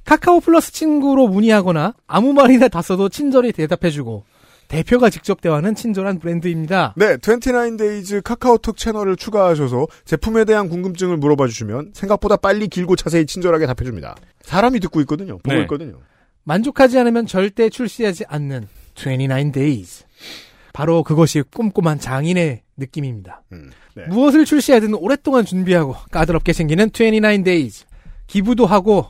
[0.04, 4.24] 카카오 플러스 친구로 문의하거나 아무 말이나 다 써도 친절히 대답해주고
[4.68, 6.94] 대표가 직접 대화하는 친절한 브랜드입니다.
[6.96, 13.66] 네, 29데이즈 카카오톡 채널을 추가하셔서 제품에 대한 궁금증을 물어봐 주시면 생각보다 빨리 길고 자세히 친절하게
[13.66, 14.14] 답해 줍니다.
[14.42, 15.38] 사람이 듣고 있거든요.
[15.38, 15.62] 보고 네.
[15.62, 15.98] 있거든요.
[16.44, 20.04] 만족하지 않으면 절대 출시하지 않는 29 days.
[20.72, 23.42] 바로 그것이 꼼꼼한 장인의 느낌입니다.
[23.52, 24.06] 음, 네.
[24.06, 27.84] 무엇을 출시하든 오랫동안 준비하고 까다롭게 생기는 29 days.
[28.26, 29.06] 기부도 하고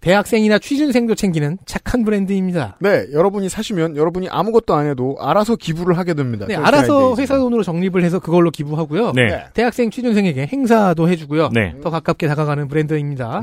[0.00, 2.76] 대학생이나 취준생도 챙기는 착한 브랜드입니다.
[2.80, 6.46] 네, 여러분이 사시면 여러분이 아무것도 안 해도 알아서 기부를 하게 됩니다.
[6.46, 7.16] 네, 29 알아서.
[7.16, 9.12] 회사 돈으로 적립을 해서 그걸로 기부하고요.
[9.12, 9.44] 네.
[9.54, 11.50] 대학생 취준생에게 행사도 해주고요.
[11.52, 11.74] 네.
[11.82, 13.40] 더 가깝게 다가가는 브랜드입니다.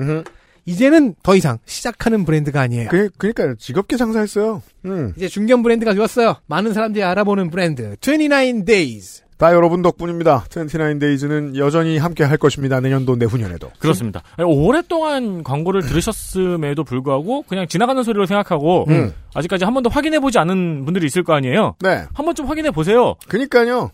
[0.68, 2.90] 이제는 더 이상 시작하는 브랜드가 아니에요.
[2.90, 3.56] 그, 그러니까요.
[3.56, 4.64] 즐겁게 장사했어요.
[4.86, 5.14] 음.
[5.16, 6.38] 이제 중견 브랜드가 되었어요.
[6.48, 9.24] 많은 사람들이 알아보는 브랜드 29 Days.
[9.38, 10.46] 다 여러분 덕분입니다.
[10.46, 12.80] 29데이즈는 여전히 함께 할 것입니다.
[12.80, 13.70] 내년도 내후년에도.
[13.80, 14.22] 그렇습니다.
[14.38, 19.14] 아니, 오랫동안 광고를 들으셨음에도 불구하고 그냥 지나가는 소리로 생각하고 음.
[19.34, 21.76] 아직까지 한 번도 확인해 보지 않은 분들이 있을 거 아니에요.
[21.82, 22.06] 네.
[22.14, 23.16] 한 번쯤 확인해 보세요.
[23.28, 23.92] 그니까요.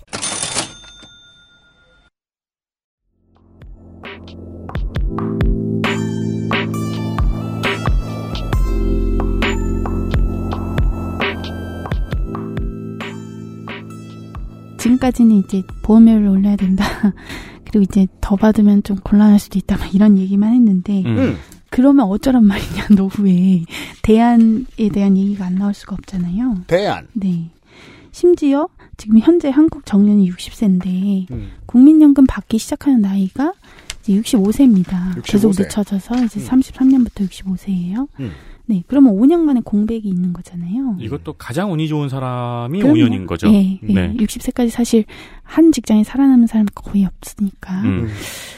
[14.82, 16.86] 지금까지는 이제 보험료를 올려야 된다.
[17.66, 19.78] 그리고 이제 더 받으면 좀 곤란할 수도 있다.
[19.78, 21.38] 막 이런 얘기만 했는데 음.
[21.70, 23.64] 그러면 어쩌란 말이냐 노후에
[24.02, 26.64] 대안에 대한 얘기가 안 나올 수가 없잖아요.
[26.68, 27.08] 대안.
[27.14, 27.50] 네.
[28.12, 28.68] 심지어
[28.98, 31.52] 지금 현재 한국 정년이 60세인데 음.
[31.66, 33.54] 국민연금 받기 시작하는 나이가
[34.02, 35.22] 이제 65세입니다.
[35.24, 35.60] 계속 65세.
[35.64, 36.46] 늦춰져서 이제 음.
[36.48, 38.08] 33년부터 65세예요.
[38.20, 38.32] 음.
[38.72, 38.84] 네.
[38.88, 40.96] 그러면 5년간의 공백이 있는 거잖아요.
[41.00, 42.98] 이것도 가장 운이 좋은 사람이 그럼요.
[42.98, 43.52] 5년인 거죠.
[43.54, 44.14] 예, 예.
[44.14, 45.04] 60세까지 사실
[45.44, 47.82] 한 직장에 살아남은 사람 거의 없으니까.
[47.82, 48.08] 음.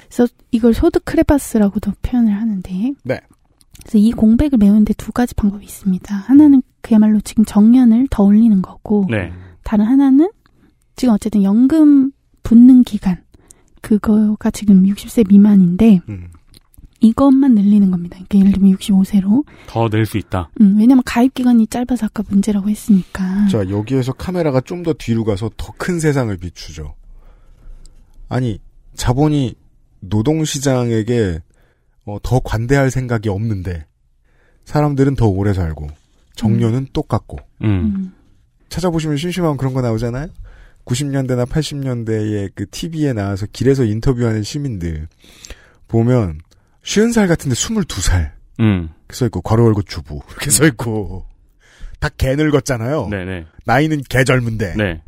[0.07, 2.93] 그래서 이걸 소득 크레바스라고도 표현을 하는데.
[3.03, 3.19] 네.
[3.81, 6.15] 그래서 이 공백을 메우는데 두 가지 방법이 있습니다.
[6.15, 9.07] 하나는 그야말로 지금 정년을 더 올리는 거고.
[9.09, 9.31] 네.
[9.63, 10.29] 다른 하나는
[10.95, 12.11] 지금 어쨌든 연금
[12.43, 13.17] 붙는 기간.
[13.81, 16.01] 그거가 지금 60세 미만인데.
[16.09, 16.27] 음.
[17.03, 18.17] 이것만 늘리는 겁니다.
[18.27, 19.43] 그러니까 예를 들면 65세로.
[19.67, 20.49] 더 낼 수 있다.
[20.61, 23.47] 음, 왜냐면 가입 기간이 짧아서 아까 문제라고 했으니까.
[23.47, 26.95] 자, 여기에서 카메라가 좀 더 뒤로 가서 더 큰 세상을 비추죠.
[28.29, 28.59] 아니,
[28.95, 29.55] 자본이
[29.99, 31.39] 노동시장에게
[32.05, 33.85] 어, 더 관대할 생각이 없는데,
[34.65, 35.87] 사람들은 더 오래 살고,
[36.35, 38.13] 정년은 똑같고, 음.
[38.67, 40.27] 찾아보시면 심심하면 그런 거 나오잖아요?
[40.85, 45.07] 90년대나 80년대에 그 TV에 나와서 길에서 인터뷰하는 시민들,
[45.87, 46.39] 보면,
[46.83, 48.31] 쉬운 살 같은데 22살.
[48.59, 48.89] 음.
[49.09, 50.21] 써있고, 괄호 열고 주부.
[50.31, 51.25] 이렇게 써있고,
[51.99, 53.07] 다 개 늙었잖아요.
[53.09, 53.45] 네네.
[53.65, 54.75] 나이는 개 젊은데.
[54.75, 55.01] 네.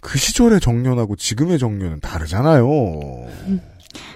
[0.00, 2.66] 그 시절의 정년하고 지금의 정년은 다르잖아요.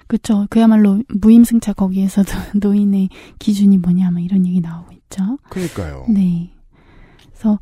[0.07, 0.47] 그렇죠.
[0.51, 5.39] 그야말로 무임승차 거기에서도 노인의 기준이 뭐냐, 막 이런 얘기 나오고 있죠.
[5.51, 6.07] 그러니까요.
[6.09, 6.51] 네.
[7.33, 7.59] 그래서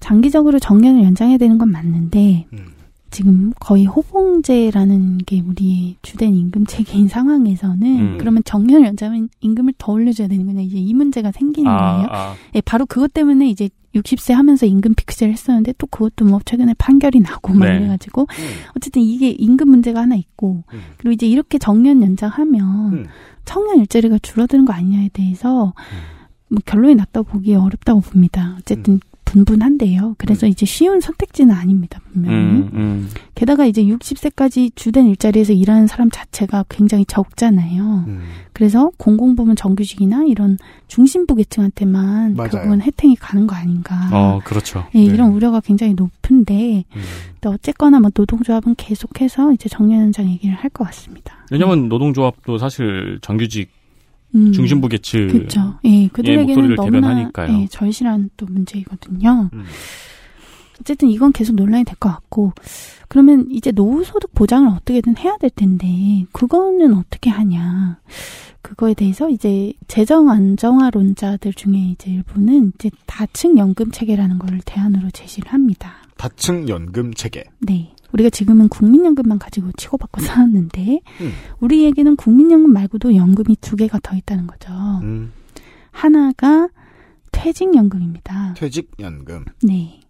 [0.00, 2.66] 장기적으로 정년을 연장해야 되는 건 맞는데 음.
[3.12, 8.18] 지금 거의 호봉제라는 게 우리의 주된 임금 체계인 상황에서는 음.
[8.18, 12.06] 그러면 정년을 연장하면 임금을 더 올려줘야 되는 거냐 이제 이 문제가 생기는 거예요.
[12.10, 12.34] 아.
[12.54, 17.20] 예, 바로 그것 때문에 이제 60세 하면서 임금 픽스를 했었는데 또 그것도 뭐 최근에 판결이
[17.20, 17.76] 나고 막 네.
[17.76, 18.26] 이래가지고
[18.74, 20.80] 어쨌든 이게 임금 문제가 하나 있고 음.
[20.96, 23.06] 그리고 이제 이렇게 정년 연장하면 음.
[23.44, 25.74] 청년 일자리가 줄어드는 거 아니냐에 대해서
[26.48, 28.56] 뭐 결론이 났다고 보기 어렵다고 봅니다.
[28.58, 29.00] 어쨌든
[29.32, 30.14] 분분한데요.
[30.18, 32.00] 그래서 이제 쉬운 선택지는 아닙니다.
[32.12, 32.36] 분명히.
[32.36, 33.08] 음, 음.
[33.34, 38.04] 게다가 이제 60세까지 주된 일자리에서 일하는 사람 자체가 굉장히 적잖아요.
[38.06, 38.22] 음.
[38.52, 42.50] 그래서 공공부문 정규직이나 이런 중심부 계층한테만 맞아요.
[42.50, 43.94] 결국은 혜택이 가는 거 아닌가.
[44.12, 44.84] 어, 그렇죠.
[44.94, 46.84] 예, 이런 우려가 굉장히 높은데
[47.40, 51.34] 또 어쨌거나 뭐 노동조합은 계속해서 이제 정년 연장 얘기를 할 것 같습니다.
[51.50, 53.70] 왜냐면 노동조합도 사실 정규직
[54.34, 54.52] 음.
[54.52, 55.78] 중심부 계층 그렇죠.
[55.84, 57.30] 예, 그들에게는 목소리를 너무나.
[57.62, 59.50] 예, 절실한 또 문제이거든요.
[59.52, 59.64] 음.
[60.80, 62.52] 어쨌든 이건 계속 논란이 될 것 같고
[63.08, 65.86] 그러면 이제 노후소득 보장을 어떻게든 해야 될 텐데
[66.32, 67.98] 그거는 어떻게 하냐
[68.62, 75.52] 그거에 대해서 이제 재정 안정화론자들 중에 이제 일부는 이제 다층 연금 체계라는 걸 대안으로 제시를
[75.52, 75.94] 합니다.
[76.16, 77.44] 다층 연금 체계.
[77.60, 77.92] 네.
[78.12, 81.32] 우리가 지금은 국민연금만 가지고 치고받고 살았는데 음.
[81.60, 84.72] 우리에게는 국민연금 말고도 연금이 두 개가 더 있다는 거죠.
[85.02, 85.32] 음.
[85.90, 86.68] 하나가
[87.32, 88.54] 퇴직연금입니다.
[88.56, 89.44] 퇴직연금.
[89.62, 90.00] 네.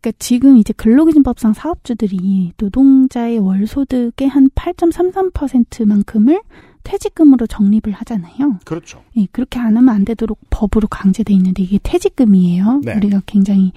[0.00, 6.42] 그러니까 지금 이제 근로기준법상 사업주들이 노동자의 월소득의 한 8.33%만큼을
[6.82, 8.58] 퇴직금으로 적립을 하잖아요.
[8.64, 9.04] 그렇죠.
[9.16, 12.80] 예, 그렇게 안 하면 안 되도록 법으로 강제돼 있는데 이게 퇴직금이에요.
[12.84, 12.96] 네.
[12.96, 13.72] 우리가 굉장히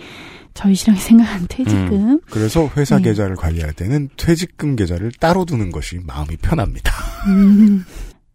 [0.56, 1.94] 절실하게 생각하는 퇴직금.
[1.94, 2.20] 음.
[2.32, 3.04] 그래서 회사 네.
[3.04, 6.92] 계좌를 관리할 때는 퇴직금 계좌를 따로 두는 것이 마음이 편합니다.
[7.28, 7.84] 음,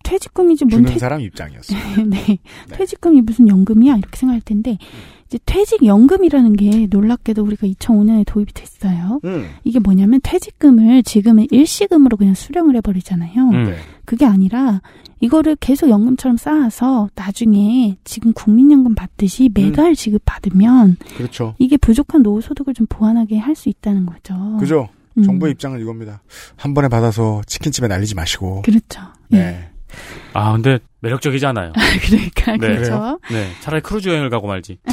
[0.04, 0.98] 퇴직금이지 뭔 주는 퇴...
[0.98, 1.78] 사람 입장이었어요.
[2.06, 2.38] 네.
[2.70, 4.78] 퇴직금이 무슨 연금이야 이렇게 생각할 텐데
[5.30, 9.20] 이제 퇴직연금이라는 게 놀랍게도 우리가 2005년에 도입이 됐어요.
[9.24, 9.46] 음.
[9.62, 13.48] 이게 뭐냐면 퇴직금을 지금은 일시금으로 그냥 수령을 해버리잖아요.
[13.50, 13.64] 음.
[13.66, 13.76] 네.
[14.04, 14.82] 그게 아니라
[15.20, 21.54] 이거를 계속 연금처럼 쌓아서 나중에 지금 국민연금 받듯이 매달 지급받으면 그렇죠.
[21.58, 24.56] 이게 부족한 노후소득을 좀 보완하게 할 수 있다는 거죠.
[24.58, 24.88] 그죠?
[25.16, 25.22] 음.
[25.22, 26.22] 정부의 입장은 이겁니다.
[26.56, 28.62] 한 번에 받아서 치킨집에 날리지 마시고.
[28.62, 29.00] 그렇죠.
[29.28, 29.69] 네.
[30.32, 31.72] 아, 근데 매력적이지 않아요.
[32.06, 32.58] 그러니까 네.
[32.58, 33.18] 그렇죠.
[33.30, 33.48] 네.
[33.60, 34.78] 차라리 크루즈 여행을 가고 말지.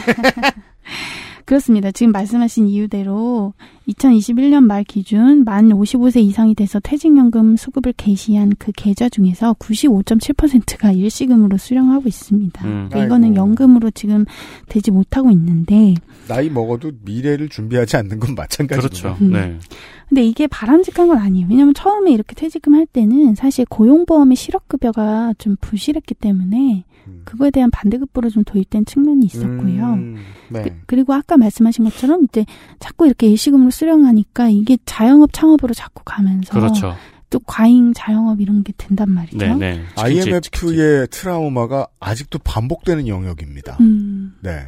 [1.48, 1.92] 그렇습니다.
[1.92, 3.54] 지금 말씀하신 이유대로
[3.88, 11.56] 2021년 말 기준 만 55세 이상이 돼서 퇴직연금 수급을 개시한 그 계좌 중에서 95.7%가 일시금으로
[11.56, 12.68] 수령하고 있습니다.
[12.68, 12.90] 음.
[12.90, 13.38] 그러니까 이거는 아이고.
[13.38, 14.26] 연금으로 지금
[14.68, 15.94] 되지 못하고 있는데
[16.28, 19.16] 나이 먹어도 미래를 준비하지 않는 건 마찬가지죠.
[19.22, 19.60] 음.
[20.08, 21.48] 근데 이게 바람직한 건 아니에요.
[21.50, 26.86] 왜냐하면 처음에 이렇게 퇴직금 할 때는 사실 고용보험의 실업급여가 좀 부실했기 때문에
[27.24, 29.94] 그거에 대한 반대급부로 좀 도입된 측면이 있었고요.
[29.94, 30.18] 음,
[30.50, 30.66] 네.
[30.86, 32.46] 그, 리고 아까 말씀하신 것처럼 이제
[32.80, 36.96] 자꾸 이렇게 일시금으로 수령하니까 이게 자영업 창업으로 자꾸 가면서 그렇죠.
[37.30, 39.38] 또 과잉 자영업 이런 게 된단 말이죠.
[39.38, 39.82] 네, 네.
[39.98, 43.78] IMF의 트라우마가 아직도 반복되는 영역입니다.
[43.82, 44.36] 음.
[44.42, 44.66] 네.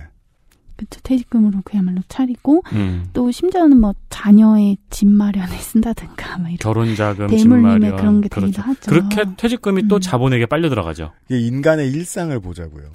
[0.79, 3.09] 그쵸 퇴직금으로 그야말로 차리고 음.
[3.11, 7.95] 또 심지어는 뭐 자녀의 집 마련에 쓴다든가 막 이런 결혼 자금, 집 대물림에 마련.
[7.97, 8.61] 그런 게 되기도 그렇죠.
[8.61, 8.89] 하죠.
[8.89, 11.11] 그렇게 퇴직금이 또 자본에게 빨려 들어가죠.
[11.27, 12.89] 이게 인간의 일상을 보자고요.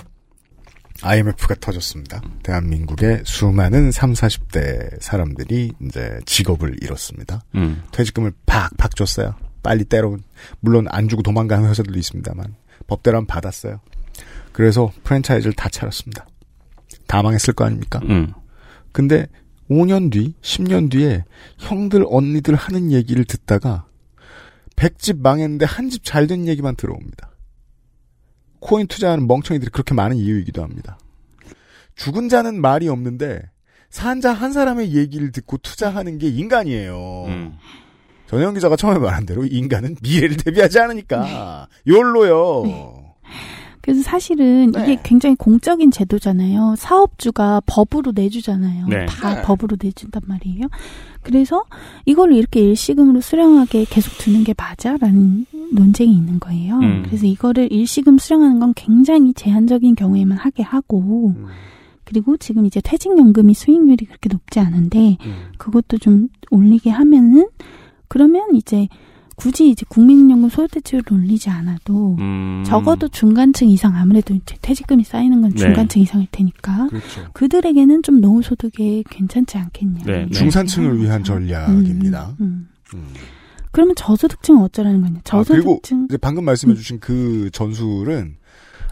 [1.03, 2.23] IMF가 터졌습니다.
[2.43, 7.43] 대한민국의 수많은 3, 40대 사람들이 이제 직업을 잃었습니다.
[7.57, 7.83] 음.
[7.93, 9.35] 퇴직금을 팍팍 줬어요.
[9.63, 10.17] 빨리 때로
[10.61, 12.55] 물론 안 주고 도망가는 회사들도 있습니다만
[12.87, 13.81] 법대로 받았어요.
[14.53, 16.27] 그래서 프랜차이즈를 다 차렸습니다.
[17.15, 18.01] 다 망했을 거 아닙니까?
[18.09, 18.33] 음.
[18.91, 19.29] 근데
[19.71, 21.25] 5년 뒤, 10년 뒤에
[21.59, 23.87] 형들, 언니들 하는 얘기를 듣다가
[24.75, 27.31] 100집 망했는데 한 집 잘 된 얘기만 들어옵니다.
[28.59, 30.99] 코인 투자하는 멍청이들이 그렇게 많은 이유이기도 합니다.
[31.95, 33.43] 죽은 자는 말이 없는데
[33.91, 37.27] 산자 한 사람의 얘기를 듣고 투자하는 게 인간이에요.
[37.29, 37.55] 음.
[38.27, 43.15] 전혜영 기자가 처음에 말한 대로 인간은 미래를 대비하지 않으니까 욜로요.
[43.85, 44.83] 그래서 사실은 네.
[44.83, 46.75] 이게 굉장히 공적인 제도잖아요.
[46.79, 48.87] 사업주가 법으로 내주잖아요.
[48.87, 49.05] 네.
[49.05, 49.43] 다 네.
[49.43, 50.69] 법으로 내준단 말이에요.
[51.21, 51.65] 그래서
[52.07, 55.45] 이걸 이렇게 일시금으로 수령하게 계속 두는 게 맞아라는
[55.75, 56.79] 논쟁이 있는 거예요.
[56.79, 57.03] 음.
[57.05, 61.35] 그래서 이거를 일시금 수령하는 건 굉장히 제한적인 경우에만 하게 하고
[62.05, 65.19] 그리고 지금 이제 퇴직연금이 수익률이 그렇게 높지 않은데
[65.59, 67.49] 그것도 좀 올리게 하면은
[68.09, 68.89] 그러면 이제
[69.37, 72.63] 굳이 이제 국민연금 소요대출을 올리지 않아도 음.
[72.67, 75.57] 적어도 중간층 이상 아무래도 이제 퇴직금이 쌓이는 건 네.
[75.57, 77.27] 중간층 이상일 테니까 그렇죠.
[77.33, 80.05] 그들에게는 좀 노후 소득에 괜찮지 않겠냐.
[80.07, 82.37] 네, 중산층을 위한 전략입니다.
[82.41, 82.69] 음.
[83.73, 85.21] 그러면 저소득층은 어쩌라는 거냐?
[85.31, 88.37] 아, 그리고 저소득층 이제 방금 말씀해주신 그 전술은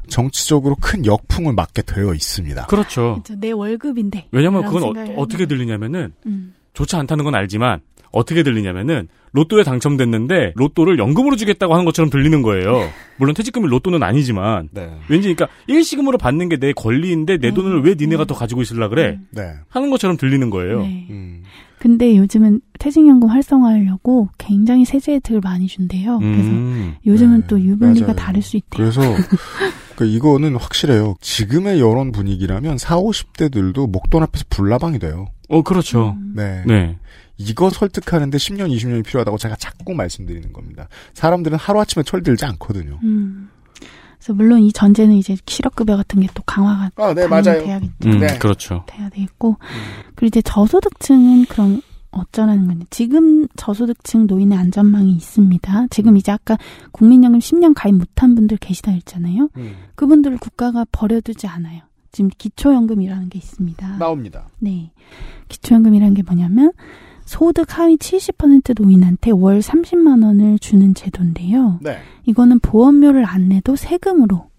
[0.09, 2.67] 정치적으로 큰 역풍을 맞게 되어 있습니다.
[2.67, 3.21] 그렇죠.
[3.23, 4.29] 그쵸, 내 월급인데.
[4.33, 6.55] 왜냐면 그건 어, 떻게 들리냐면은 음.
[6.75, 7.81] 좋지 않다는 건 알지만
[8.13, 12.87] 어떻게 들리냐면은 로또에 당첨됐는데 로또를 연금으로 주겠다고 하는 것처럼 들리는 거예요.
[13.17, 14.91] 물론 퇴직금이 로또는 아니지만 네.
[15.09, 19.19] 왠지 그러니까 일시금으로 받는 게 내 권리인데 내 돈을 왜 니네가 더 가지고 있으려 그래?
[19.31, 19.55] 네.
[19.71, 20.83] 하는 것처럼 들리는 거예요.
[20.83, 21.41] 네.
[21.79, 26.19] 근데 요즘은 퇴직연금 활성화하려고 굉장히 세제 혜택을 많이 준대요.
[26.19, 26.95] 그래서 음.
[27.07, 28.17] 요즘은 또 유불리가 맞아요.
[28.17, 28.69] 다를 수 있대요.
[28.77, 29.01] 그래서
[29.97, 31.15] 그러니까 이거는 확실해요.
[31.21, 35.27] 지금의 여론 분위기라면 4, 50대들도 목돈 앞에서 불나방이 돼요.
[35.53, 36.17] 어, 그렇죠.
[36.35, 36.63] 네.
[36.67, 36.99] 네.
[37.39, 40.89] 이거 설득하는데 10년, 20년이 필요하다고 제가 자꾸 말씀드리는 겁니다.
[41.15, 42.99] 사람들은 하루아침에 철들지 않거든요.
[43.03, 43.51] 음.
[44.19, 47.65] 그래서 물론 이 전제는 이제 실업급여 같은 게 또 강화가 아, 네, 맞아요.
[47.65, 47.93] 돼야겠죠.
[48.07, 48.85] 음, 그렇죠.
[48.87, 49.57] 돼야 되겠고
[50.15, 51.81] 그리고 이제 저소득층은 그럼
[52.13, 52.85] 어쩌라는 거냐.
[52.91, 55.87] 지금 저소득층 노인의 안전망이 있습니다.
[55.91, 56.57] 지금 이제 아까
[56.93, 59.49] 국민연금 10년 가입 못한 분들 계시다 했잖아요.
[59.57, 59.75] 음.
[59.97, 61.81] 그분들을 국가가 버려두지 않아요.
[62.13, 63.97] 지금 기초연금이라는 게 있습니다.
[63.97, 64.47] 나옵니다.
[64.59, 64.93] 네.
[65.49, 66.73] 기초연금이라는 게 뭐냐면
[67.25, 71.79] 소득 하위 70% 노인한테 월 30만 원을 주는 제도인데요.
[71.81, 71.99] 네.
[72.25, 74.51] 이거는 보험료를 안 내도 세금으로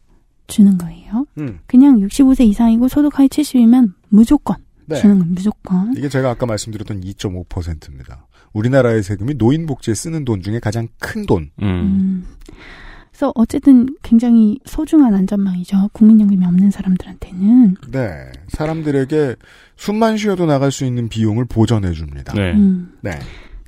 [0.47, 1.25] 주는 거예요.
[1.37, 1.59] 음.
[1.67, 4.95] 그냥 65세 이상이고 소득 하위 70이면 무조건 네.
[4.95, 5.93] 주는 건 무조건.
[5.95, 8.27] 이게 제가 아까 말씀드렸던 2.5%입니다.
[8.53, 11.51] 우리나라의 세금이 노인 복지에 쓰는 돈 중에 가장 큰 돈.
[11.61, 12.25] 음.
[13.13, 15.89] 그래서 어쨌든 굉장히 소중한 안전망이죠.
[15.93, 17.75] 국민연금이 없는 사람들한테는.
[17.91, 18.31] 네.
[18.47, 19.35] 사람들에게
[19.75, 22.33] 숨만 쉬어도 나갈 수 있는 비용을 보전해 줍니다.
[22.33, 22.53] 네.
[22.53, 22.93] 음.
[23.01, 23.11] 네.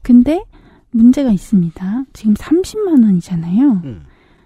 [0.01, 0.43] 근데
[0.89, 2.05] 문제가 있습니다.
[2.13, 3.81] 지금 30만 원이잖아요.
[3.83, 4.01] 음.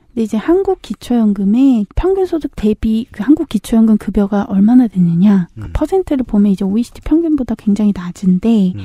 [0.09, 5.61] 근데 이제 한국 기초연금의 평균 소득 대비 그 한국 기초연금 급여가 얼마나 되느냐 음.
[5.61, 8.81] 그 퍼센트를 보면 이제 OECD 평균보다 굉장히 낮은데 음.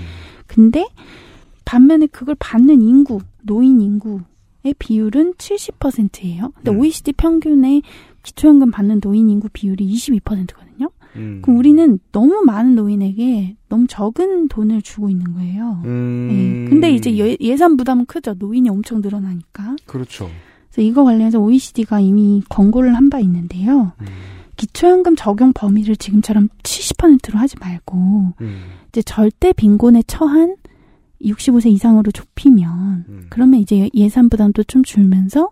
[0.47, 0.87] 근데
[1.65, 4.21] 반면에 그걸 받는 인구 노인 인구
[4.65, 6.51] 의 비율은 70%예요.
[6.57, 6.79] 근데 음.
[6.81, 7.83] OECD 평균의
[8.23, 10.91] 기초연금 받는 노인 인구 비율이 22%거든요.
[11.17, 11.41] 음.
[11.43, 15.83] 그럼 우리는 너무 많은 노인에게 너무 적은 돈을 주고 있는 거예요.
[15.85, 16.29] 음.
[16.31, 16.71] 네.
[16.71, 18.35] 근데 이제 예, 예산 부담은 크죠.
[18.39, 19.77] 노인이 엄청 늘어나니까.
[19.87, 20.31] 그렇죠.
[20.71, 23.93] 그래서 이거 관련해서 OECD가 이미 권고를 한 바 있는데요.
[24.01, 24.07] 음.
[24.57, 28.63] 기초연금 적용 범위를 지금처럼 70%로 하지 말고 음.
[28.89, 30.57] 이제 절대 빈곤에 처한
[31.25, 33.27] 65세 이상으로 좁히면 음.
[33.31, 35.51] 그러면 이제 예산 부담도 좀 줄면서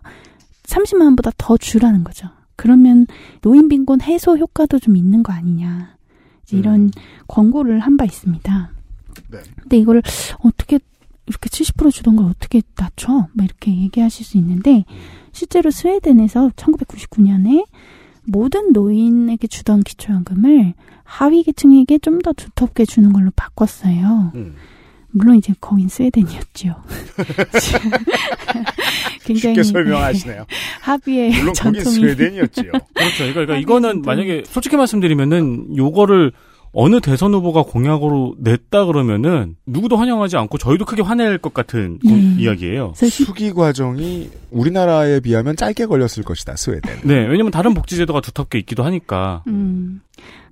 [0.63, 2.29] 30만 원보다 더 주라는 거죠.
[2.55, 3.07] 그러면
[3.41, 5.95] 노인 빈곤 해소 효과도 좀 있는 거 아니냐.
[6.43, 6.91] 이제 이런
[7.27, 8.71] 광고를 한 바 있습니다.
[9.31, 9.39] 네.
[9.61, 10.01] 근데 이걸
[10.39, 10.79] 어떻게
[11.25, 13.27] 이렇게 70% 주던 걸 어떻게 낮춰?
[13.33, 14.83] 막 이렇게 얘기하실 수 있는데
[15.31, 17.65] 실제로 스웨덴에서 1999년에
[18.25, 24.31] 모든 노인에게 주던 기초연금을 하위 계층에게 좀 더 두텁게 주는 걸로 바꿨어요.
[24.35, 24.55] 음.
[25.13, 26.75] 물론 이제 거긴 스웨덴이었죠.
[29.23, 30.45] 굉장히 쉽게 설명하시네요.
[30.81, 32.71] 합의의 물론 거긴 전통이 스웨덴이었지요.
[32.93, 33.33] 그렇죠.
[33.33, 36.33] 그러니까, 이거는 만약에 솔직히 말씀드리면은 요거를
[36.75, 42.09] 어느 대선 후보가 공약으로 냈다 그러면은 누구도 환영하지 않고 저희도 크게 화낼 것 같은 그
[42.09, 42.35] 음.
[42.39, 42.93] 이야기예요.
[42.95, 46.55] 수기 과정이 우리나라에 비하면 짧게 걸렸을 것이다.
[46.55, 47.01] 스웨덴.
[47.03, 49.43] 네, 왜냐면 다른 복지제도가 두텁게 있기도 하니까.
[49.47, 50.01] 음.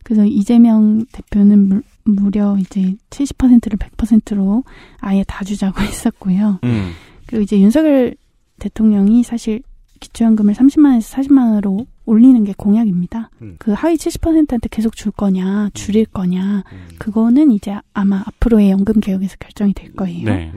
[0.04, 1.82] 그래서 이재명 대표는 물,
[2.16, 4.64] 무려 이제 70%를 100%로
[5.00, 6.60] 아예 다 주자고 했었고요.
[6.64, 6.92] 음.
[7.26, 8.16] 그리고 이제 윤석열
[8.60, 9.62] 대통령이 사실
[10.00, 13.30] 기초연금을 30만 원에서 40만 원으로 올리는 게 공약입니다.
[13.42, 13.56] 음.
[13.60, 16.64] 그 하위 70%한테 계속 줄 거냐, 줄일 거냐,
[16.98, 20.26] 그거는 이제 아마 앞으로의 연금 개혁에서 결정이 될 거예요.
[20.26, 20.52] 네.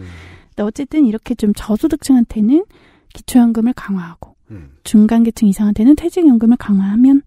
[0.48, 2.64] 근데 어쨌든 이렇게 좀 저소득층한테는
[3.12, 4.70] 기초연금을 강화하고 음.
[4.84, 7.22] 중간계층 이상한테는 퇴직연금을 강화하면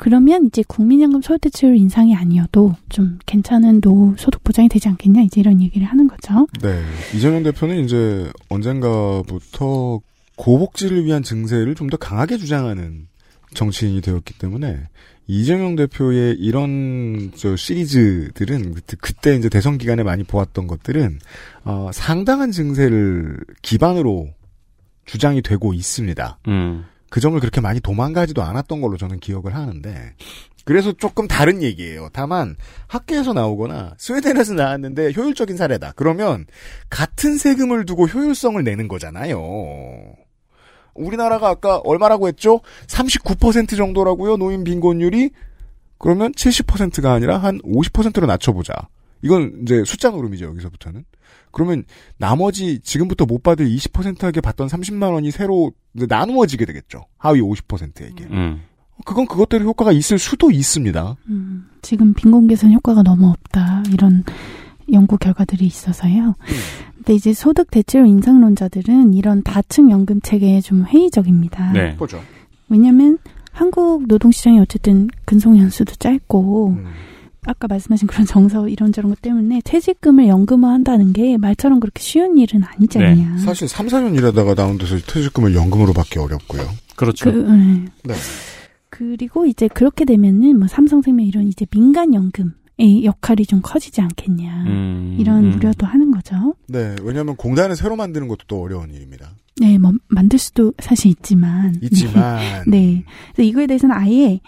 [0.00, 5.60] 그러면 이제 국민연금 소득대체율 인상이 아니어도 좀 괜찮은 노후 소득 보장이 되지 않겠냐 이제 이런
[5.60, 6.46] 얘기를 하는 거죠.
[6.62, 6.82] 네.
[7.14, 10.00] 이재명 대표는 이제 언젠가부터
[10.36, 13.08] 고복지를 위한 증세를 좀 더 강하게 주장하는
[13.52, 14.88] 정치인이 되었기 때문에
[15.26, 21.18] 이재명 대표의 이런 저 시리즈들은 그때, 그때 이제 대선 기간에 많이 보았던 것들은
[21.64, 24.28] 어, 상당한 증세를 기반으로
[25.04, 26.38] 주장이 되고 있습니다.
[26.48, 26.84] 음.
[27.10, 30.14] 그 점을 그렇게 많이 도망가지도 않았던 걸로 저는 기억을 하는데
[30.64, 32.08] 그래서 조금 다른 얘기예요.
[32.12, 32.56] 다만
[32.86, 35.92] 학교에서 나오거나 스웨덴에서 나왔는데 효율적인 사례다.
[35.96, 36.46] 그러면
[36.88, 39.40] 같은 세금을 두고 효율성을 내는 거잖아요.
[40.94, 42.60] 우리나라가 아까 얼마라고 했죠?
[42.86, 44.36] 39% 정도라고요.
[44.36, 45.30] 노인 빈곤율이
[45.98, 48.74] 그러면 70%가 아니라 한 50%로 낮춰보자.
[49.22, 50.46] 이건 이제 숫자 노름이죠.
[50.46, 51.04] 여기서부터는.
[51.52, 51.84] 그러면
[52.16, 57.06] 나머지 지금부터 못 받을 20%에게 받던 30만 원이 새로 이제 나누어지게 되겠죠.
[57.18, 58.24] 하위 50%에게.
[58.30, 58.62] 음.
[59.04, 61.16] 그건 그것대로 효과가 있을 수도 있습니다.
[61.28, 64.24] 음, 지금 빈곤 개선 효과가 너무 없다 이런
[64.92, 66.34] 연구 결과들이 있어서요.
[66.96, 71.72] 근데 이제 소득 대체율 인상론자들은 이런 다층 연금 체계에 좀 회의적입니다.
[71.72, 71.96] 네.
[71.96, 72.20] 보죠.
[72.68, 73.18] 왜냐하면
[73.52, 76.84] 한국 노동시장이 어쨌든 근속 연수도 짧고 음.
[77.46, 83.38] 아까 말씀하신 그런 정서 이런저런 것 때문에 퇴직금을 연금화한다는 게 말처럼 그렇게 쉬운 일은 아니잖아요.
[83.38, 86.68] 사실 3, 4년 일하다가 나온 데서 퇴직금을 연금으로 받기 어렵고요.
[86.96, 87.32] 그렇죠.
[87.32, 87.84] 그, 네.
[88.04, 88.14] 네.
[88.90, 95.16] 그리고 이제 그렇게 되면은 뭐 삼성생명 이런 이제 민간 연금의 역할이 좀 커지지 않겠냐 음,
[95.18, 95.54] 이런 음.
[95.54, 96.54] 우려도 하는 거죠.
[96.68, 99.30] 네, 왜냐하면 공단을 새로 만드는 것도 또 어려운 일입니다.
[99.58, 103.04] 네, 뭐 만들 수도 사실 있지만 있지만 네.
[103.32, 104.40] 그래서 이거에 대해서는 아예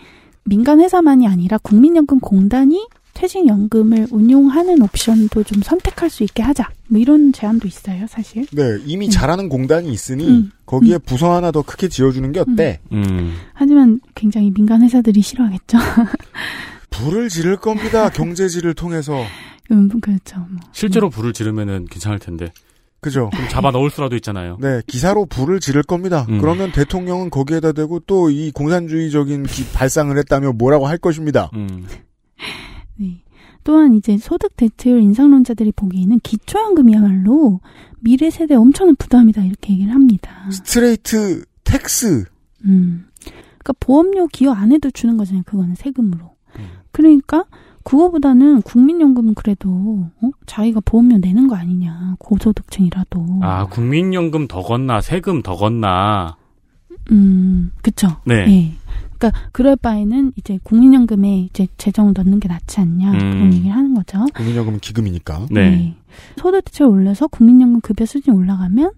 [0.45, 6.70] 민간 회사만이 아니라 국민연금공단이 퇴직연금을 운용하는 옵션도 좀 선택할 수 있게 하자.
[6.88, 8.47] 뭐 이런 제안도 있어요, 사실.
[8.53, 10.51] 네, 이미 잘하는 공단이 있으니 음.
[10.66, 12.80] 거기에 부서 하나 더 크게 지어주는 게 어때?
[12.93, 13.34] 음.
[13.53, 15.78] 하지만 굉장히 민간 회사들이 싫어하겠죠.
[16.90, 18.09] 불을 지를 겁니다.
[18.09, 19.22] 경제지를 통해서.
[19.70, 20.38] 음, 그렇죠.
[20.51, 20.61] 뭐.
[20.72, 22.53] 실제로 불을 지르면은 괜찮을 텐데.
[23.03, 23.29] 그죠?
[23.35, 24.57] 좀 잡아 넣을 수라도 있잖아요.
[24.61, 26.25] 네, 기사로 불을 지를 겁니다.
[26.29, 26.39] 음.
[26.41, 31.51] 그러면 대통령은 거기에다 대고 또 이 공산주의적인 기- 발상을 했다며 뭐라고 할 것입니다.
[31.55, 31.85] 음.
[32.97, 33.23] 네.
[33.65, 37.61] 또한 이제 소득 대체율 인상론자들이 보기에는 기초연금이야말로
[38.01, 40.49] 미래 세대 엄청난 부담이다 이렇게 얘기를 합니다.
[40.51, 42.25] straight tax.
[42.65, 43.07] 음.
[43.25, 45.43] 그러니까 보험료 기여 안 해도 주는 거잖아요.
[45.47, 46.35] 그거는 세금으로.
[46.57, 46.69] 음.
[46.91, 47.45] 그러니까
[47.85, 50.30] 그거보다는 국민연금은 그래도 어?
[50.47, 52.16] 자기가 보험료 내는 거 아니냐.
[52.18, 53.41] 고소득층이라도.
[53.43, 56.37] 아, 국민연금 더 걷나, 세금 더 걷나.
[57.11, 58.09] 음, 그쵸.
[58.24, 58.35] 네.
[58.49, 58.72] 예.
[59.18, 63.18] 그러니까 그럴 바에는 이제 국민연금에 이제 재정 넣는 게 낫지 않냐 음.
[63.18, 64.24] 그런 얘기를 하는 거죠.
[64.35, 65.47] 국민연금은 기금이니까.
[65.51, 65.95] 네.
[66.37, 68.93] 소득대체 올려서 국민연금 급여 수준이 올라가면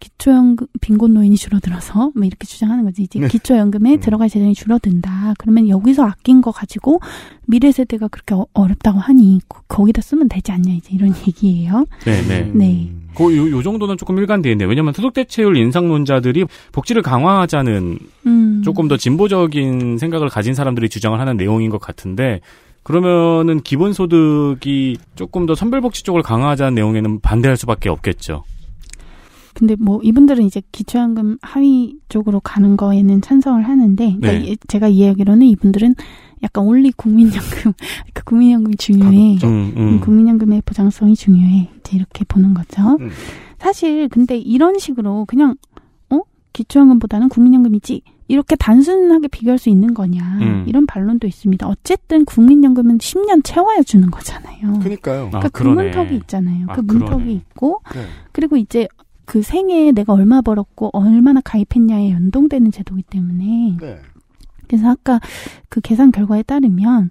[0.00, 3.02] 기초연금 빈곤 노인이 줄어들어서 뭐 이렇게 주장하는 거지.
[3.02, 3.28] 이제 네.
[3.28, 5.34] 기초연금에 들어갈 재정이 줄어든다.
[5.38, 7.00] 그러면 여기서 아낀 거 가지고
[7.46, 11.84] 미래 세대가 그렇게 어, 어렵다고 하니 거- 거기다 쓰면 되지 않냐 이제 이런 얘기예요.
[12.04, 12.50] 네, 네.
[12.54, 12.92] 네.
[13.14, 18.62] 그, 요, 요 정도는 조금 일관되는데, 왜냐면 소득대체율 인상론자들이 복지를 강화하자는 음.
[18.64, 22.40] 조금 더 진보적인 생각을 가진 사람들이 주장을 하는 내용인 것 같은데,
[22.84, 28.44] 그러면은 기본소득이 조금 더 선별복지 쪽을 강화하자는 내용에는 반대할 수밖에 없겠죠.
[29.54, 34.52] 근데 뭐 이분들은 이제 기초연금 하위 쪽으로 가는 거에는 찬성을 하는데 그러니까 네.
[34.52, 35.94] 이- 제가 이해하기로는 이분들은
[36.42, 37.40] 약간 올리 국민연금
[37.76, 40.00] 그러니까 국민연금이 중요해 음, 음.
[40.00, 43.10] 국민연금의 보장성이 중요해 이제 이렇게 보는 거죠 음.
[43.58, 45.56] 사실 근데 이런 식으로 그냥
[46.10, 46.20] 어
[46.52, 50.64] 기초연금보다는 국민연금이지 이렇게 단순하게 비교할 수 있는 거냐 음.
[50.68, 51.66] 이런 반론도 있습니다.
[51.66, 54.78] 어쨌든 국민연금은 10년 채워야 주는 거잖아요.
[54.78, 55.30] 그러니까요.
[55.30, 56.66] 그러니까 그 문턱이 있잖아요.
[56.68, 57.32] 아, 그 문턱이 그러네.
[57.32, 58.04] 있고 네.
[58.30, 58.86] 그리고 이제
[59.30, 64.00] 그 생애에 내가 얼마 벌었고 얼마나 가입했냐에 연동되는 제도이기 때문에 네.
[64.66, 65.20] 그래서 아까
[65.68, 67.10] 그 계산 결과에 따르면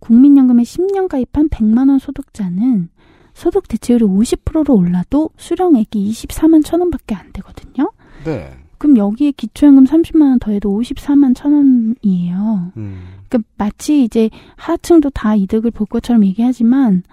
[0.00, 2.88] 국민연금에 10년 가입한 100만 원 소득자는
[3.34, 7.92] 소득 대체율이 50%로 올라도 수령액이 24만 천 원밖에 안 되거든요.
[8.24, 8.50] 네.
[8.76, 12.72] 그럼 여기에 기초연금 30만 원 더해도 54만 천 원이에요.
[12.78, 13.02] 음.
[13.28, 17.04] 그러니까 마치 이제 하층도 다 이득을 볼 것처럼 얘기하지만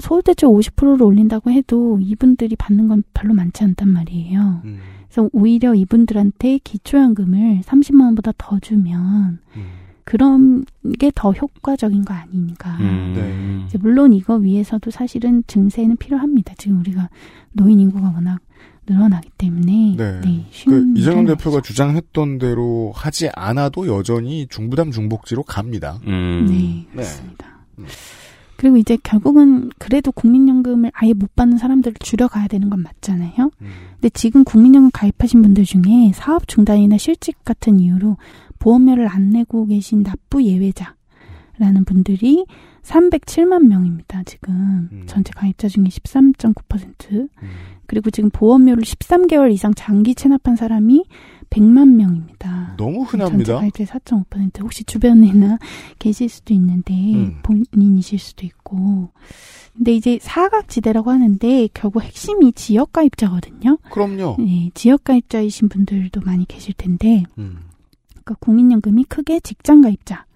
[0.00, 4.62] 소득대체 50%를 올린다고 해도 이분들이 받는 건 별로 많지 않단 말이에요.
[4.64, 4.78] 음.
[5.08, 9.66] 그래서 오히려 이분들한테 기초연금을 30만 원보다 더 주면 음.
[10.04, 10.64] 그런
[10.98, 12.76] 게 더 효과적인 거 아니니까.
[12.80, 13.12] 음.
[13.14, 13.66] 네.
[13.66, 16.54] 이제 물론 이거 위해서도 사실은 증세는 필요합니다.
[16.56, 17.10] 지금 우리가
[17.52, 18.40] 노인 인구가 워낙
[18.86, 20.20] 늘어나기 때문에 네.
[20.22, 25.98] 네, 그 이재명 대표가 주장했던 대로 하지 않아도 여전히 중부담 중복지로 갑니다.
[26.06, 26.46] 음.
[26.48, 27.58] 네, 그렇습니다.
[28.58, 33.52] 그리고 이제 결국은 그래도 국민연금을 아예 못 받는 사람들을 줄여가야 되는 건 맞잖아요.
[33.60, 33.66] 음.
[33.92, 38.16] 근데 지금 국민연금 가입하신 분들 중에 사업 중단이나 실직 같은 이유로
[38.58, 42.46] 보험료를 안 내고 계신 납부 예외자라는 분들이
[42.82, 44.24] 307만 명입니다.
[44.24, 45.04] 지금 음.
[45.06, 47.28] 전체 가입자 중에 13.9%.
[47.86, 51.04] 그리고 지금 보험료를 13개월 이상 장기 체납한 사람이
[51.50, 52.74] 100만 명입니다.
[52.76, 53.58] 너무 전체 흔합니다.
[53.58, 55.58] 가입자의 4.5% 혹시 주변에나
[55.98, 57.38] 계실 수도 있는데 음.
[57.42, 59.10] 본인이실 수도 있고
[59.76, 63.78] 근데 이제 사각지대라고 하는데 결국 핵심이 지역 가입자거든요.
[63.90, 64.36] 그럼요.
[64.38, 67.60] 네, 지역 가입자이신 분들도 많이 계실 텐데 음.
[68.10, 70.26] 그러니까 국민연금이 크게 직장 가입자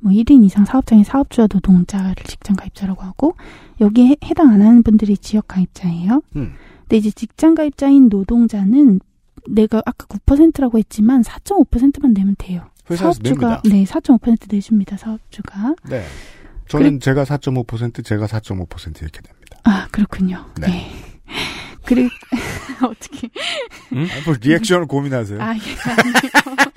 [0.00, 3.34] 뭐 1인 이상 사업장의 사업주와 노동자를 직장 가입자라고 하고
[3.80, 6.22] 여기에 해- 해당 안 하는 분들이 지역 가입자예요.
[6.36, 6.52] 음.
[6.80, 9.00] 근데 이제 직장 가입자인 노동자는
[9.48, 12.68] 내가 아까 9%라고 했지만 4.5%만 내면 돼요.
[12.90, 13.62] 회사에서 사업주가 냅니다.
[13.64, 14.96] 네, 4.5% 내줍니다.
[14.96, 15.74] 사업주가.
[15.88, 16.04] 네.
[16.68, 19.58] 저는 제가 4.5% 제가 4.5% 이렇게 됩니다.
[19.64, 20.44] 아, 그렇군요.
[20.60, 20.90] 네.
[21.84, 22.10] 그리고
[22.86, 23.28] 어떻게
[23.92, 25.40] 아, 뭐 리액션을 고민하세요.
[25.40, 25.58] 아, 예.
[25.58, 26.72] 아니요.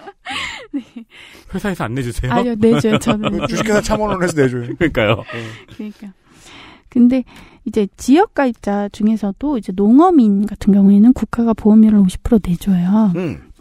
[0.73, 1.05] 네.
[1.53, 2.31] 회사에서 안 내주세요?
[2.31, 3.39] 아니요, 내줘요, 저는.
[3.39, 4.73] 그 주식회사 참원원에서 내줘요.
[4.77, 5.23] 그러니까요.
[5.75, 6.13] 그러니까.
[6.87, 7.23] 근데
[7.65, 13.11] 이제 지역 가입자 중에서도 이제 농어민 같은 경우에는 국가가 보험료를 50% 내줘요.
[13.15, 13.51] 음.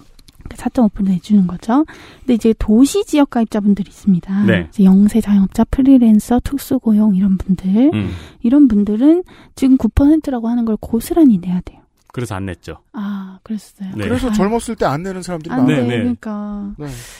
[0.48, 1.84] 4.5% 내주는 거죠.
[2.20, 4.44] 근데 이제 도시 지역 가입자분들이 있습니다.
[4.46, 4.66] 네.
[4.68, 8.10] 이제 영세 자영업자, 프리랜서, 특수고용 이런 분들, 음.
[8.42, 9.22] 이런 분들은
[9.54, 11.80] 지금 9%라고 하는 걸 고스란히 내야 돼요.
[12.12, 12.78] 그래서 안 냈죠.
[12.92, 13.90] 아, 그랬어요.
[13.96, 14.04] 네.
[14.04, 15.76] 그래서 아, 젊었을 때 안 내는 사람들이 안 많아요.
[15.76, 15.82] 돼.
[15.82, 15.98] 네, 네.
[15.98, 16.74] 그러니까.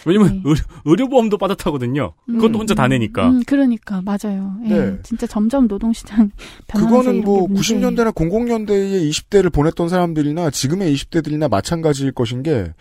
[0.04, 2.12] 왜냐면 의료, 의료 보험도 빠듯하거든요.
[2.26, 3.28] 그것도 혼자 다 내니까.
[3.30, 4.56] 음, 그러니까 맞아요.
[4.64, 4.98] 예, 네.
[5.02, 6.30] 진짜 점점 노동시장
[6.74, 12.72] 그거는 뭐게 문제- 90년대나 00년대에 20대를 보냈던 사람들이나 지금의 20대들이나 마찬가지일 것인 게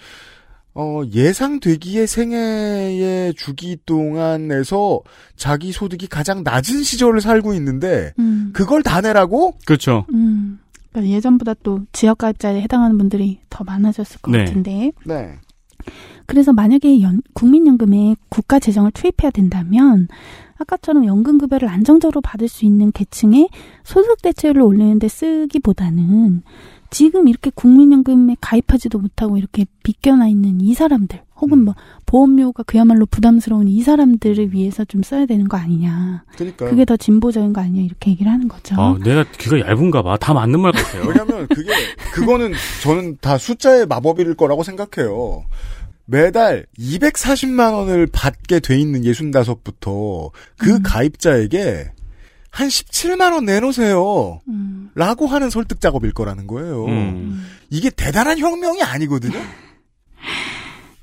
[0.76, 5.02] 어, 예상되기에 생애의 주기 동안에서
[5.36, 8.52] 자기 소득이 가장 낮은 시절을 살고 있는데 음.
[8.54, 9.54] 그걸 다 내라고?
[9.66, 10.06] 그렇죠.
[10.14, 10.60] 음.
[11.00, 14.46] 그러니까 예전보다 또 지역 가입자에 해당하는 분들이 더 많아졌을 것 네.
[14.46, 14.92] 같은데.
[15.06, 15.34] 네.
[16.26, 20.08] 그래서 만약에 연- 국민연금에 국가 재정을 투입해야 된다면
[20.58, 23.50] 아까처럼 연금급여를 안정적으로 받을 수 있는 계층의
[23.84, 26.44] 소득 대체율을 올리는데 쓰기보다는
[26.92, 31.76] 지금 이렇게 국민연금에 가입하지도 못하고 이렇게 빗겨나 있는 이 사람들 혹은 뭐
[32.10, 36.24] 보험료가 그야말로 부담스러운 이 사람들을 위해서 좀 써야 되는 거 아니냐.
[36.36, 36.72] 그러니까요.
[36.72, 38.76] 그게 더 진보적인 거 아니냐 이렇게 얘기를 하는 거죠.
[38.82, 40.18] 아, 내가 귀가 얇은가 봐.
[40.18, 41.04] 다 맞는 말 같아요.
[41.08, 41.72] 왜냐면 그게
[42.14, 45.46] 그거는 저는 다 숫자의 마법일 거라고 생각해요.
[46.06, 51.92] 매달 240만 원을 받게 돼 있는 65부터 그 가입자에게
[52.50, 54.40] 한 17만 원 내놓으세요.
[54.48, 54.90] 음.
[54.96, 56.86] 라고 하는 설득 작업일 거라는 거예요.
[56.86, 57.46] 음.
[57.70, 59.38] 이게 대단한 혁명이 아니거든요.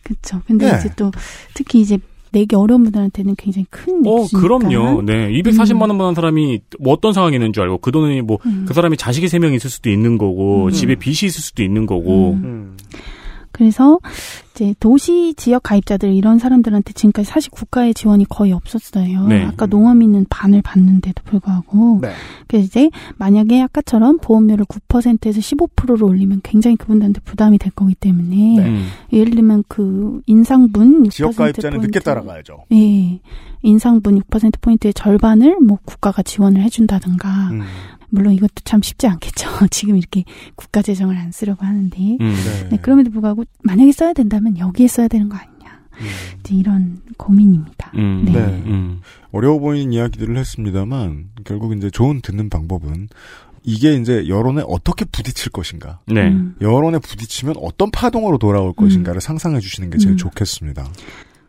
[0.07, 0.41] 그렇죠.
[0.47, 0.79] 근데 네.
[0.79, 1.11] 이제 또
[1.55, 1.99] 특히 이제
[2.31, 4.41] 내기 어려운 분들한테는 굉장히 큰 어, 액수니까.
[4.41, 5.03] 그럼요.
[5.03, 5.31] 네.
[5.31, 8.67] 240만 원 받는 사람이 뭐 어떤 상황이 있는 줄 알고 그 돈이 뭐그 음.
[8.73, 10.71] 사람이 자식이 세명 있을 수도 있는 거고 음.
[10.71, 12.33] 집에 빚이 있을 수도 있는 거고.
[12.35, 12.76] 음.
[13.57, 13.99] 그래서
[14.55, 19.27] 이제 도시 지역 가입자들 이런 사람들한테 지금까지 사실 국가의 지원이 거의 없었어요.
[19.29, 19.45] 네.
[19.45, 22.01] 아까 농어민은 반을 받는데도 불구하고.
[22.03, 22.11] 네.
[22.49, 28.89] 그래서 이제 만약에 아까처럼 보험료를 9%에서 15%로 올리면 굉장히 그분들한테 부담이 될 거기 때문에 음.
[29.11, 32.05] 예를 들면 그 인상분 6% 지역 가입자는 늦게 포인트.
[32.05, 32.65] 따라가야죠.
[32.73, 33.21] 예.
[33.63, 37.29] 인상분 6% 포인트의 절반을 뭐 국가가 지원을 해준다든가.
[37.53, 37.63] 음.
[38.09, 39.49] 물론 이것도 참 쉽지 않겠죠.
[39.71, 41.99] 지금 이렇게 국가 재정을 안 쓰려고 하는데.
[42.21, 42.35] 음.
[42.71, 45.57] 네, 그럼에도 불구하고 만약에 써야 된다면 여기에 써야 되는 거 아니냐.
[46.41, 47.93] 이제 이런 고민입니다.
[47.97, 48.25] 음.
[48.27, 48.33] 네.
[48.33, 48.97] 네.
[49.33, 53.09] 어려워 보이는 이야기들을 했습니다만 결국 이제 좋은 듣는 방법은
[53.63, 55.99] 이게 이제 여론에 어떻게 부딪힐 것인가.
[56.07, 56.29] 네.
[56.29, 56.55] 음.
[56.61, 60.17] 여론에 부딪히면 어떤 파동으로 돌아올 것인가를 상상해 주시는 게 제일 음.
[60.17, 60.87] 좋겠습니다.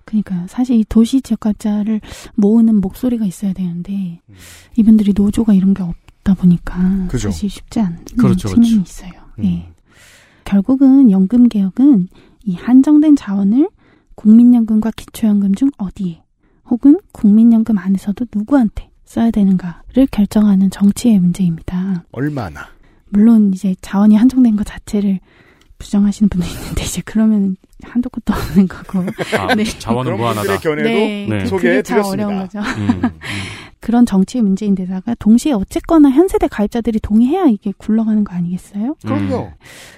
[0.06, 0.46] 그러니까요.
[0.48, 2.02] 사실 이 도시 지역가자를
[2.36, 4.22] 모으는 목소리가 있어야 되는데
[4.78, 5.94] 이분들이 노조가 이런 게 없
[6.28, 7.32] 다 보니까 그죠.
[7.32, 8.82] 사실 쉽지 않은 그렇죠, 측면이 그렇죠.
[8.82, 9.12] 있어요.
[9.46, 9.72] 예.
[10.44, 12.10] 결국은 연금 개혁은
[12.44, 13.70] 이 한정된 자원을
[14.16, 16.22] 국민연금과 기초연금 중 어디에
[16.66, 22.04] 혹은 국민연금 안에서도 누구한테 써야 되는가를 결정하는 정치의 문제입니다.
[22.12, 22.68] 얼마나.
[23.08, 25.22] 물론 이제 자원이 한정된 것 자체를
[25.78, 29.00] 부정하시는 분도 있는데 이제 그러면 한도 끝도 없는 거고.
[29.38, 29.48] 아,
[29.80, 30.58] 자원은 그런 무한하다.
[30.60, 31.40] 견해도 네, 네.
[31.44, 32.28] 그- 소개해 그게 참 드렸습니다.
[32.28, 32.60] 어려운 거죠.
[32.60, 33.02] 음.
[33.80, 38.96] 그런 정치의 문제인데다가 동시에 어쨌거나 현세대 가입자들이 동의해야 이게 굴러가는 거 아니겠어요?
[39.06, 39.52] 그럼요.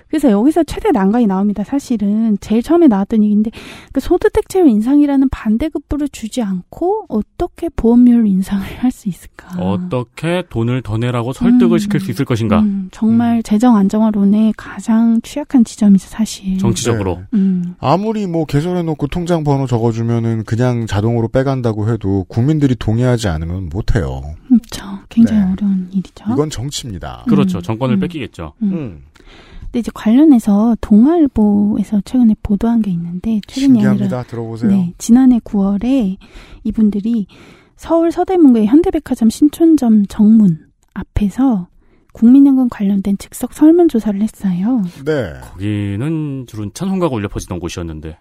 [0.09, 1.63] 그래서 여기서 최대 난관이 나옵니다.
[1.63, 3.51] 사실은 제일 처음에 나왔던 얘기인데
[3.93, 9.49] 그 소득대체율 인상이라는 반대급부를 주지 않고 어떻게 보험료율 인상을 할 수 있을까?
[9.59, 11.79] 어떻게 돈을 더 내라고 설득을 음.
[11.79, 12.59] 시킬 수 있을 것인가?
[12.59, 16.57] 음, 정말 재정 안정화론의 가장 취약한 지점이죠, 사실.
[16.57, 17.21] 정치적으로.
[17.31, 17.61] 네.
[17.69, 24.21] 음, 아무리 뭐 개설해놓고 통장 번호 적어주면은 그냥 자동으로 빼간다고 해도 국민들이 동의하지 않으면 못해요.
[24.47, 24.85] 그렇죠.
[25.09, 25.51] 굉장히 네.
[25.51, 26.25] 어려운 일이죠.
[26.31, 27.25] 이건 정치입니다.
[27.27, 27.59] 그렇죠.
[27.59, 27.99] 음, 정권을 음.
[27.99, 28.53] 뺏기겠죠.
[28.63, 28.73] 음.
[28.73, 29.03] 음.
[29.61, 34.23] 근데 이제 관련해서 동아일보에서 최근에 보도한 게 있는데 최근이 아니라 신기합니다.
[34.23, 34.71] 들어보세요.
[34.71, 36.17] 네, 지난해 9월에
[36.63, 37.27] 이분들이
[37.75, 41.67] 서울 서대문구의 현대백화점 신촌점 정문 앞에서
[42.13, 44.83] 국민연금 관련된 즉석 설문조사를 했어요.
[45.05, 45.33] 네.
[45.41, 48.17] 거기는 주로 찬송가가 울려 퍼지던 곳이었는데.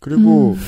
[0.00, 0.60] 그리고 음.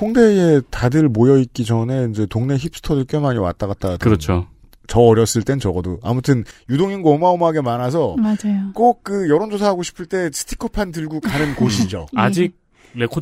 [0.00, 4.46] 홍대에 다들 모여 있기 전에 이제 동네 힙스터들 꽤 많이 왔다 갔다 그렇죠.
[4.86, 8.72] 저 어렸을 땐 적어도 아무튼 유동인구 어마어마하게 많아서 맞아요.
[8.74, 12.06] 꼭 그 여론조사 하고 싶을 때 스티커판 들고 가는 곳이죠.
[12.16, 12.20] 예.
[12.20, 12.54] 아직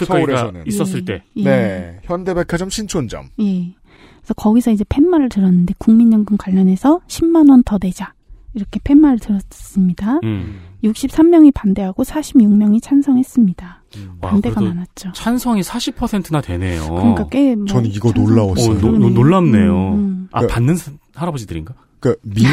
[0.06, 0.64] 서울에서는.
[0.66, 1.04] 있었을 예.
[1.04, 1.22] 때.
[1.36, 1.44] 예.
[1.44, 2.00] 네.
[2.04, 3.28] 현대백화점 신촌점.
[3.40, 3.74] 예.
[4.18, 8.12] 그래서 거기서 이제 팻말을 들었는데 국민연금 관련해서 10만 원 더 내자.
[8.56, 10.18] 이렇게 팻말을 들었습니다.
[10.24, 10.58] 음.
[10.82, 13.82] 63명이 반대하고 46명이 찬성했습니다.
[14.20, 15.12] 와, 반대가 많았죠.
[15.12, 16.86] 찬성이 40%나 되네요.
[16.88, 18.70] 그러니까 꽤 뭐, 전 이거 찬성- 놀라웠어요.
[18.76, 19.10] 어, 노- 그러네.
[19.10, 19.72] 놀랍네요.
[19.92, 20.28] 음, 음.
[20.32, 21.74] 아, 그- 받는 사- 할아버지들인가?
[22.00, 22.46] 그러니까 민,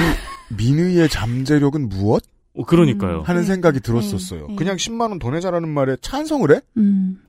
[0.58, 2.24] 민의의 잠재력은 무엇?
[2.56, 3.20] 어, 그러니까요.
[3.20, 3.24] 음.
[3.24, 3.48] 하는 네.
[3.48, 4.48] 생각이 들었었어요.
[4.50, 4.56] 네.
[4.56, 6.60] 그냥 10만 원 더 내자라는 말에 찬성을 해?
[6.78, 7.20] 음.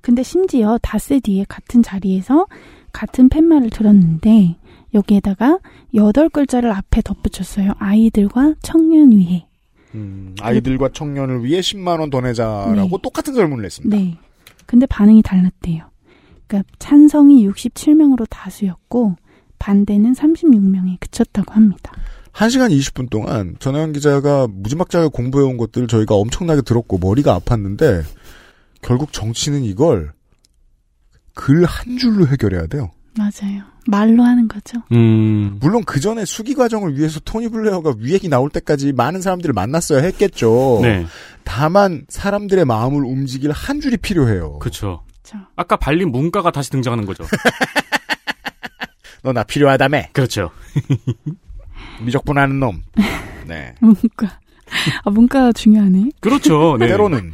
[0.00, 2.46] 근데 심지어 닷새 뒤에 같은 자리에서
[2.92, 4.56] 같은 팻말을 들었는데
[4.94, 5.58] 여기에다가
[5.94, 7.72] 여덟 글자를 앞에 덧붙였어요.
[7.78, 9.46] 아이들과 청년 위해.
[9.94, 13.02] 음, 아이들과 청년을 위해 10만 원 더 내자라고 네.
[13.02, 13.96] 똑같은 설문을 했습니다.
[13.96, 14.16] 네.
[14.66, 15.84] 근데 반응이 달랐대요.
[16.46, 19.16] 그러니까 찬성이 67명으로 다수였고
[19.58, 21.92] 반대는 36명에 그쳤다고 합니다.
[22.32, 28.02] 1시간 20분 동안 전혜원 기자가 무지막지하게 공부해온 것들을 저희가 엄청나게 들었고 머리가 아팠는데
[28.80, 30.12] 결국 정치는 이걸
[31.34, 32.90] 글 한 줄로 해결해야 돼요.
[33.16, 33.62] 맞아요.
[33.86, 34.78] 말로 하는 거죠.
[34.92, 35.58] 음.
[35.60, 40.78] 물론 그 전에 수기 과정을 위해서 토니 블레어가 위액이 나올 때까지 많은 사람들을 만났어야 했겠죠.
[40.82, 41.04] 네.
[41.44, 44.58] 다만 사람들의 마음을 움직일 한 줄이 필요해요.
[44.60, 45.02] 그쵸.
[45.22, 45.38] 그쵸.
[45.56, 47.24] 아까 발린 문가가 다시 등장하는 거죠.
[49.22, 50.02] 너 나 필요하다며.
[50.12, 50.50] 그렇죠.
[52.04, 52.82] 미적분하는 놈.
[53.46, 53.74] 네.
[53.80, 54.40] 문과.
[55.04, 56.10] 아, 문과가 중요하네.
[56.20, 56.76] 그렇죠.
[56.78, 56.88] 네.
[56.88, 57.32] 때로는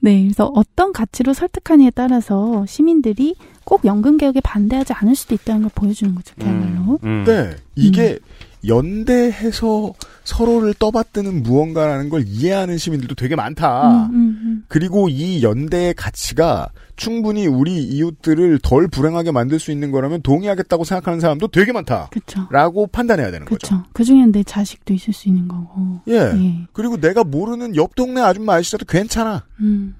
[0.00, 3.34] 네, 그래서 어떤 가치로 설득하느냐에 따라서 시민들이
[3.68, 6.98] 꼭 연금 개혁에 반대하지 않을 수도 있다는 걸 보여주는 거죠, 그야말로.
[7.04, 7.24] 음.
[7.26, 7.54] 네.
[7.76, 8.18] 이게
[8.66, 9.92] 연대해서
[10.24, 14.06] 서로를 떠받드는 무언가라는 걸 이해하는 시민들도 되게 많다.
[14.06, 14.64] 음, 음, 음.
[14.68, 21.20] 그리고 이 연대의 가치가 충분히 우리 이웃들을 덜 불행하게 만들 수 있는 거라면 동의하겠다고 생각하는
[21.20, 22.08] 사람도 되게 많다.
[22.10, 22.48] 그쵸.
[22.50, 23.58] 라고 판단해야 되는 거죠.
[23.58, 23.84] 그쵸.
[23.92, 26.00] 그 중엔 내 자식도 있을 수 있는 거고.
[26.08, 26.14] 예.
[26.14, 26.66] 예.
[26.72, 29.44] 그리고 내가 모르는 옆 동네 아줌마 아저씨라도 괜찮아.
[29.60, 29.94] 음.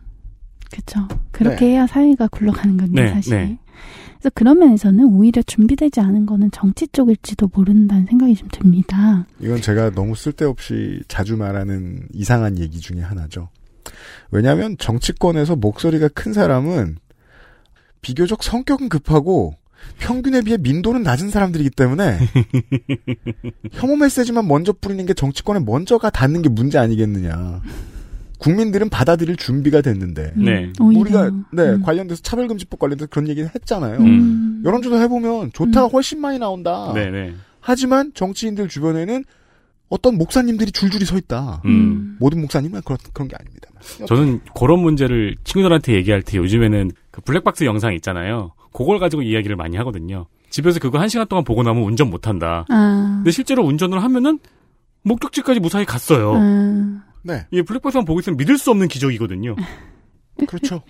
[0.72, 1.06] 그쵸.
[1.30, 1.72] 그렇게 네.
[1.72, 3.36] 해야 사회가 굴러가는 건데, 네, 사실.
[3.36, 3.58] 네.
[4.18, 9.26] 그래서 그런 면에서는 오히려 준비되지 않은 거는 정치 쪽일지도 모른다는 생각이 좀 듭니다.
[9.40, 13.48] 이건 제가 너무 쓸데없이 자주 말하는 이상한 얘기 중에 하나죠.
[14.30, 16.96] 왜냐하면 정치권에서 목소리가 큰 사람은
[18.02, 19.54] 비교적 성격은 급하고
[19.98, 22.18] 평균에 비해 민도는 낮은 사람들이기 때문에
[23.72, 27.62] 혐오 메시지만 먼저 뿌리는 게 정치권에 먼저가 닿는 게 문제 아니겠느냐.
[28.38, 30.72] 국민들은 받아들일 준비가 됐는데 음, 네.
[30.80, 31.82] 우리가 네 음.
[31.82, 33.98] 관련돼서 차별금지법 관련돼서 그런 얘기를 했잖아요.
[33.98, 34.62] 음.
[34.64, 36.92] 여론조사 해보면 좋다가 훨씬 많이 나온다.
[36.94, 37.34] 네네.
[37.60, 39.24] 하지만 정치인들 주변에는
[39.88, 41.62] 어떤 목사님들이 줄줄이 서 있다.
[41.64, 42.16] 음.
[42.20, 44.06] 모든 목사님은 그런, 그런 게 아닙니다만.
[44.06, 48.52] 저는 그런 문제를 친구들한테 얘기할 때 요즘에는 그 블랙박스 영상 있잖아요.
[48.72, 50.26] 그걸 가지고 이야기를 많이 하거든요.
[50.50, 52.64] 집에서 그거 한 시간 동안 보고 나면 운전 못 한다.
[52.68, 53.14] 아.
[53.18, 54.38] 근데 실제로 운전을 하면은
[55.02, 56.34] 목적지까지 무사히 갔어요.
[56.36, 57.04] 아.
[57.22, 59.56] 네, 이 블랙박스만 보고 있으면 믿을 수 없는 기적이거든요.
[60.46, 60.82] 그렇죠.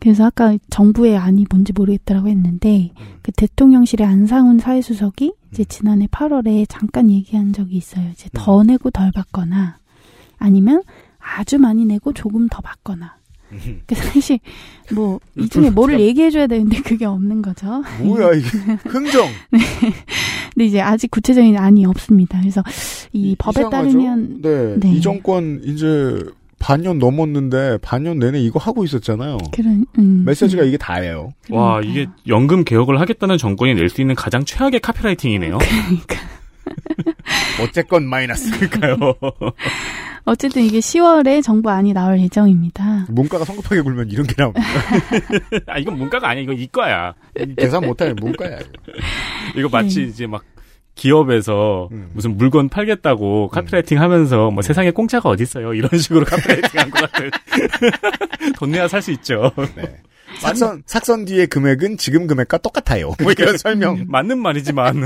[0.00, 2.90] 그래서 아까 정부의 안이 뭔지 모르겠다라고 했는데
[3.22, 8.08] 그 대통령실의 안상훈 사회수석이 이제 지난해 8월에 잠깐 얘기한 적이 있어요.
[8.10, 9.78] 이제 더 내고 덜 받거나
[10.38, 10.82] 아니면
[11.20, 13.16] 아주 많이 내고 조금 더 받거나.
[13.86, 14.38] 그 사실
[14.94, 17.82] 뭐 이 중에 뭐를 얘기해줘야 되는데 그게 없는 거죠.
[18.00, 18.46] 뭐야 이게
[18.88, 19.26] 흥정.
[19.50, 19.58] 네.
[20.54, 22.38] 근데 이제 아직 구체적인 안이 없습니다.
[22.40, 22.62] 그래서
[23.12, 23.70] 이 법에 이상하죠?
[23.70, 24.92] 따르면 네, 네.
[24.92, 26.18] 이 정권 이제
[26.58, 29.38] 반년 넘었는데 반년 내내 이거 하고 있었잖아요.
[29.52, 31.32] 그런 음, 메시지가 이게 다예요.
[31.50, 35.58] 와 이게 연금 개혁을 하겠다는 정권이 낼 수 있는 가장 최악의 카피라이팅이네요.
[37.62, 38.96] 어쨌건 마이너스니까요.
[40.24, 43.06] 어쨌든 이게 10월에 정부 안이 나올 예정입니다.
[43.08, 44.64] 문과가 성급하게 굴면 이런 게 나옵니다.
[45.66, 47.14] 아 이건 문과가 아니야 이건 이과야.
[47.56, 48.58] 계산 못하는 문과야.
[49.56, 50.06] 이거 마치 네.
[50.08, 50.44] 이제 막
[50.94, 52.10] 기업에서 음.
[52.12, 57.10] 무슨 물건 팔겠다고 카피라이팅 하면서 뭐 세상에 공짜가 어디 있어요 이런 식으로 카피라이팅 한 것
[57.10, 57.30] 같은
[58.56, 59.50] 돈 내야 살 수 있죠.
[59.74, 59.96] 네.
[60.38, 63.12] 삭선 삭선 뒤의 금액은 지금 금액과 똑같아요.
[63.22, 64.04] 뭐 이런 설명.
[64.06, 65.04] 맞는 말이지만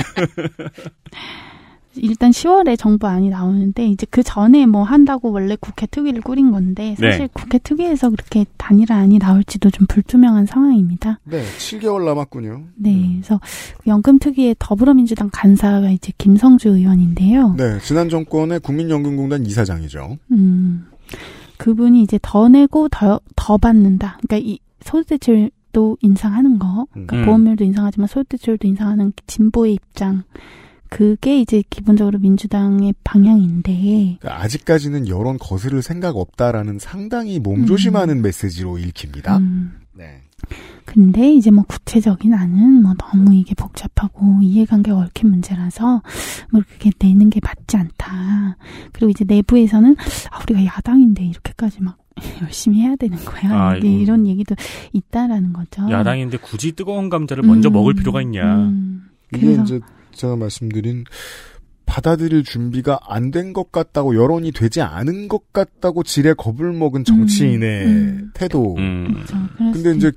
[1.96, 6.94] 일단 10월에 정부 안이 나오는데 이제 그 전에 뭐 한다고 원래 국회 특위를 꾸린 건데
[6.98, 7.28] 사실 네.
[7.32, 11.20] 국회 특위에서 그렇게 단일화 안이 나올지도 좀 불투명한 상황입니다.
[11.24, 12.64] 네, 7개월 남았군요.
[12.76, 13.40] 네, 그래서
[13.86, 17.54] 연금 특위의 더불어민주당 간사가 이제 김성주 의원인데요.
[17.56, 20.18] 네, 지난 정권의 국민연금공단 이사장이죠.
[20.32, 20.86] 음,
[21.56, 24.18] 그분이 이제 더 내고 더, 더 받는다.
[24.22, 27.26] 그러니까 이 소득대출 도 인상하는 거, 그러니까 음.
[27.26, 30.22] 보험료도 인상하지만 소득대출도 인상하는 진보의 입장.
[30.96, 39.36] 그게 이제 기본적으로 민주당의 방향인데, 그러니까 아직까지는 여론 거스를 생각 없다라는 상당히 몸조심하는 메시지로 읽힙니다.
[39.36, 39.72] 음.
[39.92, 40.22] 네.
[40.86, 46.00] 근데 이제 뭐 구체적인 안은 뭐 너무 이게 복잡하고 이해관계가 얽힌 문제라서
[46.50, 48.56] 뭐 그렇게 내는 게 맞지 않다.
[48.92, 49.96] 그리고 이제 내부에서는
[50.30, 51.98] 아 우리가 야당인데 이렇게까지 막
[52.40, 53.52] 열심히 해야 되는 거야.
[53.52, 54.54] 아, 이게 이런 얘기도
[54.94, 55.90] 있다라는 거죠.
[55.90, 58.72] 야당인데 굳이 뜨거운 감자를 먼저 음, 먹을 필요가 있냐.
[59.34, 59.80] 이게 그래서- 이제
[60.16, 61.04] 제가 말씀드린
[61.86, 67.86] 받아들일 준비가 안 된 것 같다고 여론이 되지 않은 것 같다고 지레 겁을 먹은 정치인의
[67.86, 68.30] 음.
[68.34, 68.74] 태도.
[68.74, 69.34] 그래서
[69.72, 70.10] 근데 이제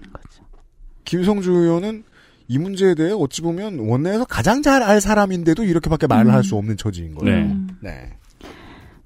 [1.06, 2.04] 김성주 의원은
[2.47, 6.78] 이 문제에 대해 어찌 보면 원내에서 가장 잘 알 사람인데도 이렇게밖에 말을 할 수 없는
[6.78, 7.45] 처지인 거예요.
[7.47, 7.58] 네.
[7.82, 8.14] 네.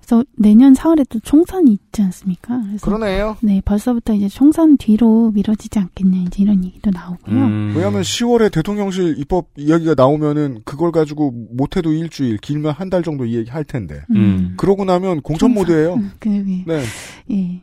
[0.06, 2.62] 그래서 내년 4월에 또 총선이 있지 않습니까?
[2.68, 3.38] 그래서 그러네요.
[3.42, 7.36] 네, 벌써부터 이제 총선 뒤로 미뤄지지 않겠냐 이제 이런 얘기도 나오고요.
[7.36, 7.74] 음.
[7.74, 13.36] 왜냐하면 10월에 대통령실 입법 이야기가 나오면은 그걸 가지고 못해도 일주일, 길면 한 달 정도 이
[13.36, 14.02] 얘기 할 텐데.
[14.12, 14.54] 음.
[14.58, 16.00] 그러고 나면 공천 모드예요.
[16.20, 16.84] 그게 네.
[17.32, 17.62] 예.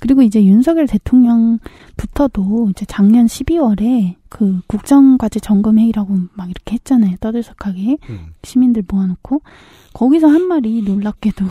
[0.00, 7.16] 그리고 이제 윤석열 대통령부터도 이제 작년 12월에 그 국정과제 점검회의라고 막 이렇게 했잖아요.
[7.20, 7.98] 떠들썩하게.
[8.42, 9.42] 시민들 모아놓고.
[9.92, 11.44] 거기서 한 말이 놀랍게도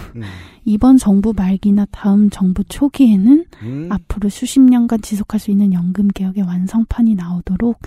[0.65, 3.87] 이번 정부 말기나 다음 정부 초기에는 음.
[3.89, 7.79] 앞으로 수십 년간 지속할 수 있는 연금 개혁의 완성판이 나오도록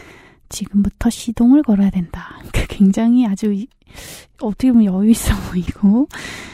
[0.48, 2.38] 지금부터 시동을 걸어야 된다.
[2.52, 3.68] 그러니까 굉장히 아주 이-
[4.40, 6.08] 어떻게 보면 여유 있어 보이고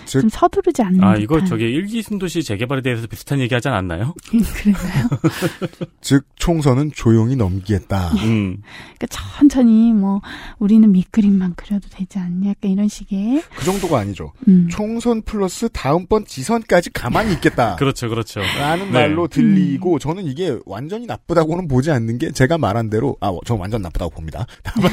[0.07, 1.43] 즉- 좀 서두르지 않는 아 이거.
[1.45, 4.15] 저기 일기 신도시 재개발에 대해서 비슷한 얘기 하지 않았나요?
[4.31, 5.09] 그런가요?
[6.01, 8.11] 즉 총선은 조용히 넘기겠다.
[8.25, 8.59] 음.
[8.99, 10.21] 그러니까 천천히 뭐
[10.59, 14.33] 우리는 밑그림만 그려도 되지 않냐 약간 이런 식의 그 정도가 아니죠.
[14.49, 14.69] 음.
[14.71, 17.75] 총선 플러스 다음번 지선까지 가만히 있겠다.
[17.83, 18.41] 그렇죠, 그렇죠.
[18.41, 18.93] 라는 네.
[18.93, 23.83] 말로 들리고 저는 이게 완전히 나쁘다고는 보지 않는 게 제가 말한 대로 아, 전 완전
[23.83, 24.47] 나쁘다고 봅니다.
[24.63, 24.93] 다만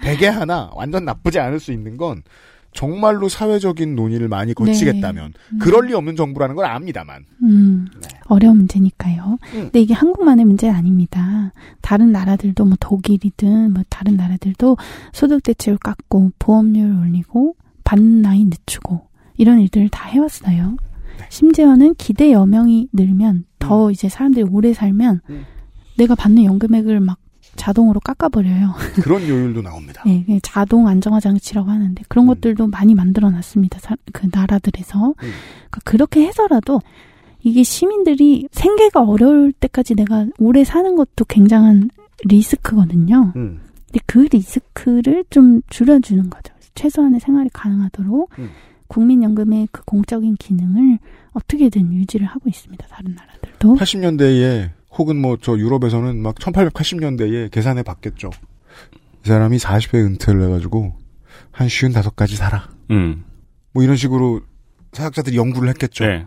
[0.00, 2.22] 베개 하나 완전 나쁘지 않을 수 있는 건
[2.72, 5.38] 정말로 사회적인 논의를 많이 거치겠다면 네.
[5.54, 5.58] 음.
[5.58, 8.08] 그럴 리 없는 정부라는 걸 압니다만 음, 네.
[8.26, 9.38] 어려운 문제니까요.
[9.54, 9.60] 음.
[9.62, 11.52] 근데 이게 한국만의 문제는 아닙니다.
[11.80, 14.76] 다른 나라들도 뭐 독일이든 뭐 다른 나라들도
[15.12, 19.00] 소득 대출 깎고 보험료를 올리고 받는 나이 늦추고
[19.36, 20.76] 이런 일들을 다 해왔어요.
[21.18, 21.26] 네.
[21.28, 23.90] 심지어는 기대 여명이 늘면 더 음.
[23.90, 25.22] 이제 사람들이 오래 살면
[25.98, 27.18] 내가 받는 연금액을 막
[27.60, 28.72] 자동으로 깎아버려요.
[29.02, 30.02] 그런 요율도 나옵니다.
[30.06, 32.28] 네, 자동 안정화 장치라고 하는데 그런 음.
[32.28, 33.78] 것들도 많이 만들어놨습니다.
[33.80, 36.80] 사- 그 나라들에서 그러니까 그렇게 해서라도
[37.42, 41.90] 이게 시민들이 생계가 어려울 때까지 내가 오래 사는 것도 굉장한
[42.24, 43.32] 리스크거든요.
[43.36, 43.60] 음.
[43.86, 46.54] 근데 그 리스크를 좀 줄여주는 거죠.
[46.74, 48.50] 최소한의 생활이 가능하도록 음.
[48.88, 50.98] 국민연금의 그 공적인 기능을
[51.32, 52.86] 어떻게든 유지를 하고 있습니다.
[52.88, 53.74] 다른 나라들도.
[53.76, 58.30] 80년대에 혹은 뭐 저 유럽에서는 막 1880년대에 계산해 봤겠죠.
[59.24, 60.94] 이 사람이 40에 은퇴를 해가지고
[61.52, 62.68] 한 55까지 살아.
[62.90, 63.24] 음.
[63.72, 64.40] 뭐 이런 식으로
[64.92, 66.04] 사학자들이 연구를 했겠죠.
[66.06, 66.26] 네.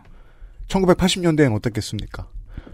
[0.68, 2.28] 1980년대엔 어땠겠습니까?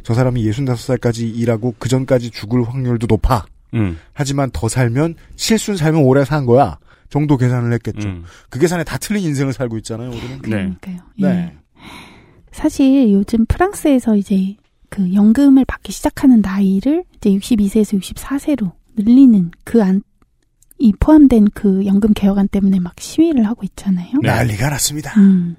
[0.04, 3.46] 저 사람이 65살까지 일하고 그 전까지 죽을 확률도 높아.
[3.74, 3.98] 음.
[4.14, 6.78] 하지만 더 살면 칠순 살면 오래 산 거야.
[7.10, 8.08] 정도 계산을 했겠죠.
[8.08, 8.24] 음.
[8.50, 10.42] 그 계산에 다 틀린 인생을 살고 있잖아요, 우리는.
[10.44, 10.50] 네.
[10.50, 10.98] 그러니까요.
[11.18, 11.58] 네.
[12.52, 14.56] 사실 요즘 프랑스에서 이제
[14.90, 20.02] 그 연금을 받기 시작하는 나이를 이제 62세에서 64세로 늘리는 그 안,
[20.78, 24.12] 이 포함된 그 연금 개혁안 때문에 막 시위를 하고 있잖아요.
[24.22, 24.28] 네.
[24.28, 25.20] 난리가 났습니다.
[25.20, 25.56] 음.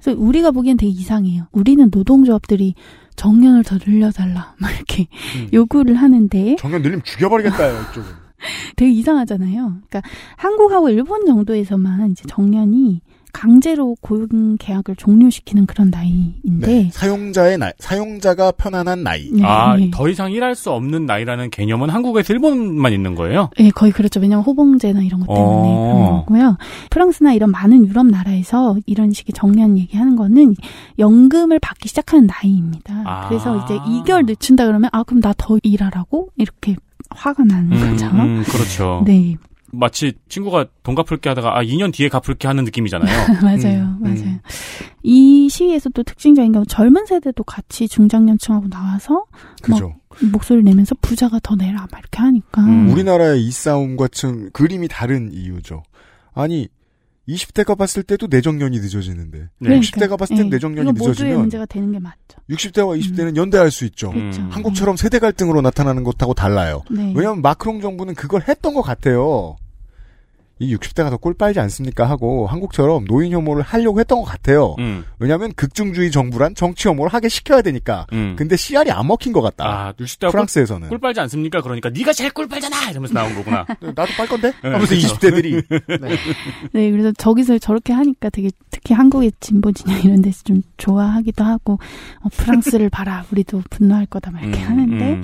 [0.00, 1.48] 그래서 우리가 보기엔 되게 이상해요.
[1.52, 2.74] 우리는 노동조합들이
[3.16, 5.48] 정년을 더 늘려달라, 막 이렇게 음.
[5.52, 8.26] 요구를 하는데 정년 늘리면 죽여버리겠다, 이쪽은.
[8.76, 9.80] 되게 이상하잖아요.
[9.88, 10.02] 그러니까
[10.36, 13.00] 한국하고 일본 정도에서만 이제 정년이
[13.32, 16.90] 강제로 고용 계약을 종료시키는 그런 나이인데 네.
[16.92, 19.30] 사용자의 나이, 사용자가 편안한 나이.
[19.30, 19.90] 네, 아, 네.
[19.92, 23.50] 더 이상 일할 수 없는 나이라는 개념은 한국에서 일본만 있는 거예요?
[23.60, 24.20] 예, 거의 그렇죠.
[24.20, 25.92] 왜냐하면 호봉제나 이런 것 때문에 어.
[25.92, 26.58] 그런 거고요.
[26.90, 30.54] 프랑스나 이런 많은 유럽 나라에서 이런 식의 정년 얘기하는 거는
[30.98, 33.02] 연금을 받기 시작하는 나이입니다.
[33.06, 33.28] 아.
[33.28, 36.76] 그래서 이제 2개월 늦춘다 그러면 아 그럼 나 더 일하라고 이렇게
[37.10, 38.06] 화가 나는 음, 거죠.
[38.06, 39.02] 음, 그렇죠.
[39.06, 39.36] 네,
[39.72, 43.10] 마치 친구가 돈 갚을게 하다가 아 2년 뒤에 갚을게 하는 느낌이잖아요.
[43.42, 44.38] 맞아요, 음, 맞아요.
[45.02, 49.24] 이 시위에서 또 특징적인 게 젊은 세대도 같이 중장년층하고 나와서
[49.62, 49.88] 그죠.
[49.88, 52.88] 막 목소리를 내면서 부자가 더 내라 막 이렇게 하니까 음.
[52.90, 55.82] 우리나라의 이 싸움과 좀 그림이 다른 이유죠.
[56.34, 56.68] 아니,
[57.28, 59.80] 20대가 봤을 때도 내정년이 늦어지는데, 네.
[59.80, 62.38] 60대가 봤을 땐 예, 내정년이 이거 모두의 늦어지면, 문제가 되는 게 맞죠.
[62.50, 64.12] 60대와 20대는 연대할 수 있죠.
[64.12, 64.42] 그렇죠.
[64.42, 64.48] 음.
[64.50, 66.82] 한국처럼 세대 갈등으로 나타나는 것하고 달라요.
[66.90, 67.12] 네.
[67.16, 69.56] 왜냐하면 마크롱 정부는 그걸 했던 것 같아요.
[70.58, 74.74] 이 60대가 더꼴 빨지 않습니까 하고 한국처럼 노인 혐오를 하려고 했던 것 같아요.
[74.78, 78.06] 음, 왜냐하면 극중주의 정부란 정치 혐오를 하게 시켜야 되니까.
[78.12, 78.36] 음.
[78.38, 79.64] 근데 CR이 안 먹힌 것 같다.
[79.66, 80.88] 아, 60대가 프랑스에서는.
[80.88, 81.60] 꿀 빨지 않습니까?
[81.60, 83.66] 그러니까 네가 제일 꿀 빨잖아 이러면서 나온 거구나.
[83.80, 84.52] 네, 나도 빨 건데?
[84.62, 85.14] 네, 하면서 그렇죠.
[85.16, 85.64] 20대들이.
[86.72, 91.78] 네, 그래서 저기서 저렇게 하니까 되게 특히 한국의 진보 진영 이런 데서 좀 좋아하기도 하고
[92.20, 95.22] 어, 프랑스를 봐라 우리도 분노할 거다 막 이렇게 음, 하는데 음.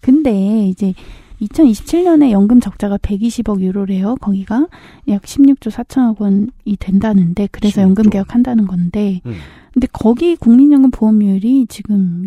[0.00, 0.94] 근데 이제
[1.40, 4.16] 2027년에 연금 적자가 120억 유로래요.
[4.20, 4.66] 거기가
[5.08, 7.84] 약 16조 4천억 원이 된다는데 그래서 16조.
[7.84, 9.34] 연금 개혁한다는 건데 음.
[9.72, 12.22] 근데 거기 국민연금 보험료율이 지금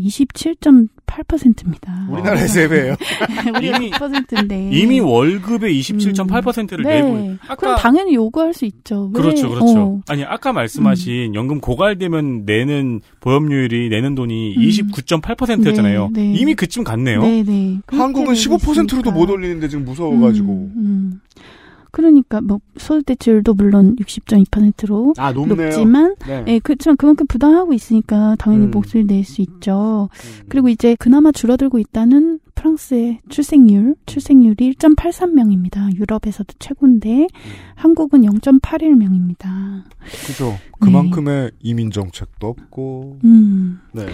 [1.08, 2.08] 27.8%입니다.
[2.10, 2.96] 우리나라의 세 배예요.
[3.58, 7.02] 우리가 이미- 6%인데 이미 월급의 27.8%를 네.
[7.02, 9.10] 내고 그럼 아까 당연히 요구할 수 있죠.
[9.14, 9.22] 왜?
[9.22, 9.80] 그렇죠, 그렇죠.
[9.80, 10.02] 어.
[10.08, 14.62] 아니 아까 말씀하신 연금 고갈되면 내는 보험료율이 내는 돈이 음.
[14.62, 16.10] 29.8%였잖아요.
[16.14, 16.34] 네, 네.
[16.34, 17.22] 이미 그쯤 갔네요.
[17.22, 17.78] 네, 네.
[17.88, 19.12] 한국은 되고 15%로도 있으니까.
[19.12, 20.52] 못 올리는데 지금 무서워가지고.
[20.52, 21.22] 음, 음.
[21.98, 25.32] 그러니까 뭐 소득대출도 물론 60.2%로 아.
[25.32, 26.44] 높지만 네.
[26.48, 28.72] 예, 그렇지만 그만큼 부담하고 있으니까 당연히 음.
[28.72, 30.08] 목소리 낼 수 있죠.
[30.48, 35.96] 그리고 이제 그나마 줄어들고 있다는 프랑스의 출생률, 출생률이 1.83명입니다.
[35.96, 37.28] 유럽에서도 최고인데 음.
[37.74, 39.82] 한국은 0.81명입니다.
[40.28, 40.56] 그죠.
[40.80, 43.20] 그만큼의 이민 정책도 없고.
[43.24, 43.80] 음.
[43.92, 44.06] 네.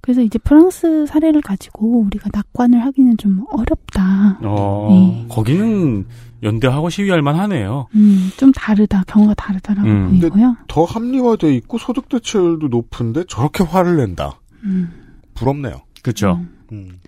[0.00, 4.38] 그래서 이제 프랑스 사례를 가지고 우리가 낙관을 하기는 좀 어렵다.
[4.42, 5.26] 어, 네.
[5.28, 6.06] 거기는
[6.42, 7.86] 연대하고 시위할 만하네요.
[7.94, 9.04] 음, 좀 다르다.
[9.06, 10.20] 경우가 다르다라고 음.
[10.20, 10.56] 보이고요.
[10.68, 14.40] 더 합리화돼 있고 소득 대체율도 높은데 저렇게 화를 낸다.
[14.64, 14.90] 음.
[15.34, 15.82] 부럽네요.
[16.02, 16.40] 그렇죠.
[16.72, 16.98] 음.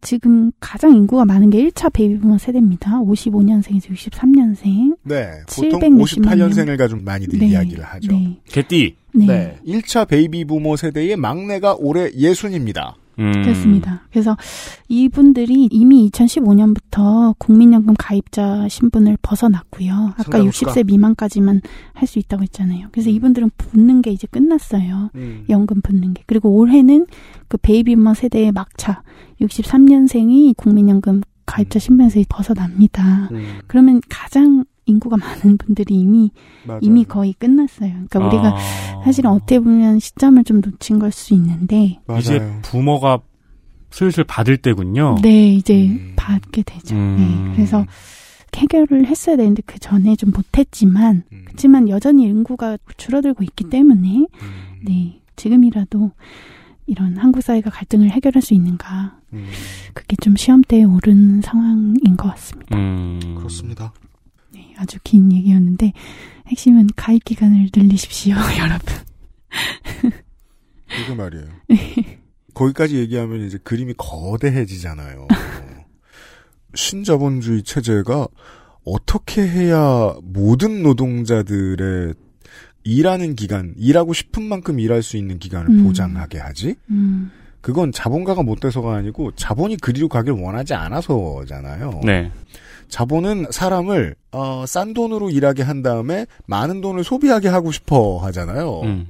[0.00, 3.00] 지금 가장 인구가 많은 게 1차 베이비부머 세대입니다.
[3.00, 4.96] 55년생에서 63년생.
[5.02, 5.28] 네.
[5.48, 7.48] 보통 760만 58년생을 가지고 많이들 네.
[7.48, 8.12] 이야기를 하죠.
[8.12, 8.40] 네.
[8.46, 8.96] 개띠.
[9.26, 9.58] 네.
[9.64, 9.80] 네.
[9.80, 12.96] 1차 베이비부머 세대의 막내가 올해 예순입니다.
[13.20, 13.32] 음.
[13.32, 14.06] 그렇습니다.
[14.12, 14.36] 그래서
[14.88, 19.92] 이분들이 이미 2015년부터 국민연금 가입자 신분을 벗어났고요.
[20.16, 20.72] 아까 상당수가.
[20.72, 21.60] 60세 미만까지만
[21.94, 22.88] 할 수 있다고 했잖아요.
[22.92, 25.10] 그래서 이분들은 붙는 게 이제 끝났어요.
[25.16, 25.44] 음.
[25.48, 26.22] 연금 붙는 게.
[26.26, 27.06] 그리고 올해는
[27.48, 29.02] 그 베이비부머 세대의 막차
[29.40, 33.28] 63년생이 국민연금 가입자 신분에서 벗어납니다.
[33.32, 33.58] 음.
[33.66, 36.30] 그러면 가장 인구가 많은 분들이 이미
[36.66, 36.80] 맞아요.
[36.82, 37.90] 이미 거의 끝났어요.
[38.10, 39.02] 그러니까 우리가 아.
[39.04, 42.20] 사실은 어떻게 보면 시점을 좀 놓친 걸 수 있는데 맞아요.
[42.20, 43.20] 이제 부모가
[43.90, 45.16] 슬슬 받을 때군요.
[45.22, 46.12] 네 이제 음.
[46.16, 46.94] 받게 되죠.
[46.94, 47.16] 음.
[47.48, 47.84] 네, 그래서
[48.56, 51.42] 해결을 했어야 되는데 그 전에 좀 못했지만 음.
[51.46, 54.26] 그렇지만 여전히 인구가 줄어들고 있기 때문에 음.
[54.84, 56.10] 네 지금이라도
[56.86, 59.46] 이런 한국 사회가 갈등을 해결할 수 있는가 음.
[59.94, 62.76] 그게 좀 시험대에 오른 상황인 것 같습니다.
[62.76, 63.20] 음.
[63.36, 63.92] 그렇습니다.
[64.78, 65.92] 네, 아주 긴 얘기였는데
[66.46, 68.94] 핵심은 가입 기간을 늘리십시오, 여러분.
[71.04, 71.46] 이거 말이에요.
[72.54, 75.28] 거기까지 얘기하면 이제 그림이 거대해지잖아요.
[76.74, 78.28] 신자본주의 체제가
[78.84, 82.14] 어떻게 해야 모든 노동자들의
[82.84, 85.84] 일하는 기간, 일하고 싶은 만큼 일할 수 있는 기간을 음.
[85.84, 86.74] 보장하게 하지?
[86.90, 92.00] 음, 그건 자본가가 못 돼서가 아니고 자본이 그리로 가길 원하지 않아서잖아요.
[92.04, 92.32] 네.
[92.88, 98.80] 자본은 사람을 어, 싼 돈으로 일하게 한 다음에 많은 돈을 소비하게 하고 싶어 하잖아요.
[98.82, 99.08] 음.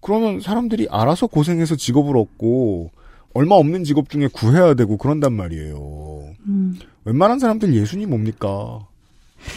[0.00, 2.90] 그러면 사람들이 알아서 고생해서 직업을 얻고
[3.34, 6.24] 얼마 없는 직업 중에 구해야 되고 그런단 말이에요.
[6.46, 8.86] 음, 웬만한 사람들 예순이 뭡니까?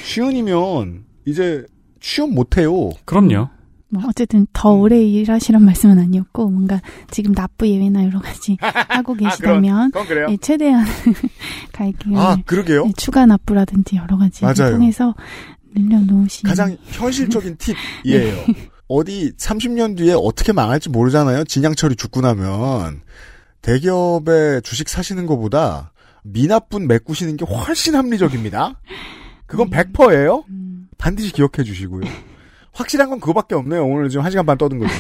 [0.04, 1.66] 쉬운이면 이제
[2.00, 2.90] 취업 못해요.
[3.06, 3.50] 그럼요.
[3.92, 8.58] 뭐 어쨌든 더 오래 일하시란 말씀은 아니었고 뭔가 지금 납부 예외나 여러 가지
[8.90, 10.28] 하고 계시다면 그건 그래요.
[10.30, 10.86] 예, 최대한
[11.74, 12.18] 갈게요.
[12.20, 12.86] 아, 그러게요.
[12.88, 14.72] 예, 추가 납부라든지 여러 가지 맞아요.
[14.72, 15.14] 통해서
[15.76, 16.44] 늘려놓으시.
[16.44, 17.58] 가장 현실적인
[18.04, 18.46] 팁이에요.
[18.88, 21.44] 어디 30년 뒤에 어떻게 망할지 모르잖아요.
[21.46, 23.02] 진양철이 죽고 나면
[23.62, 25.92] 대기업에 주식 사시는 것보다
[26.24, 28.80] 미납분 메꾸시는 게 훨씬 합리적입니다.
[29.46, 30.44] 그건 100%예요.
[30.98, 32.04] 반드시 기억해 주시고요.
[32.74, 33.86] 확실한 건 그거밖에 없네요.
[33.86, 34.94] 오늘 지금 1시간 반 떠든 거죠.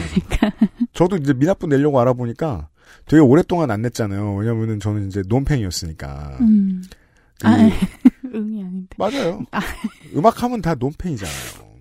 [0.94, 2.68] 저도 이제 미납분 내려고 알아보니까
[3.08, 4.36] 되게 오랫동안 안 냈잖아요.
[4.36, 6.38] 왜냐면은 저는 이제 논팽이었으니까.
[6.42, 6.84] 음.
[7.40, 7.54] 그- 아,
[8.36, 8.88] 응이 아닌데.
[8.98, 9.42] 맞아요.
[10.16, 11.72] 음악하면 다 논팽이잖아요.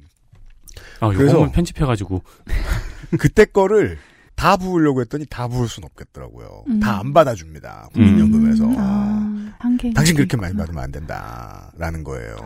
[1.00, 2.22] 아, 그래서- 편집해가지고.
[3.18, 3.98] 그때 거를
[4.36, 6.64] 다 부으려고 했더니 다 부을 순 없겠더라고요.
[6.68, 6.80] 음.
[6.80, 7.88] 다안 받아줍니다.
[7.92, 8.64] 국민연금에서.
[8.78, 9.19] 아,
[9.58, 9.92] 한계.
[9.92, 12.36] 당신 그렇게 많이 받으면 안 된다라는 거예요.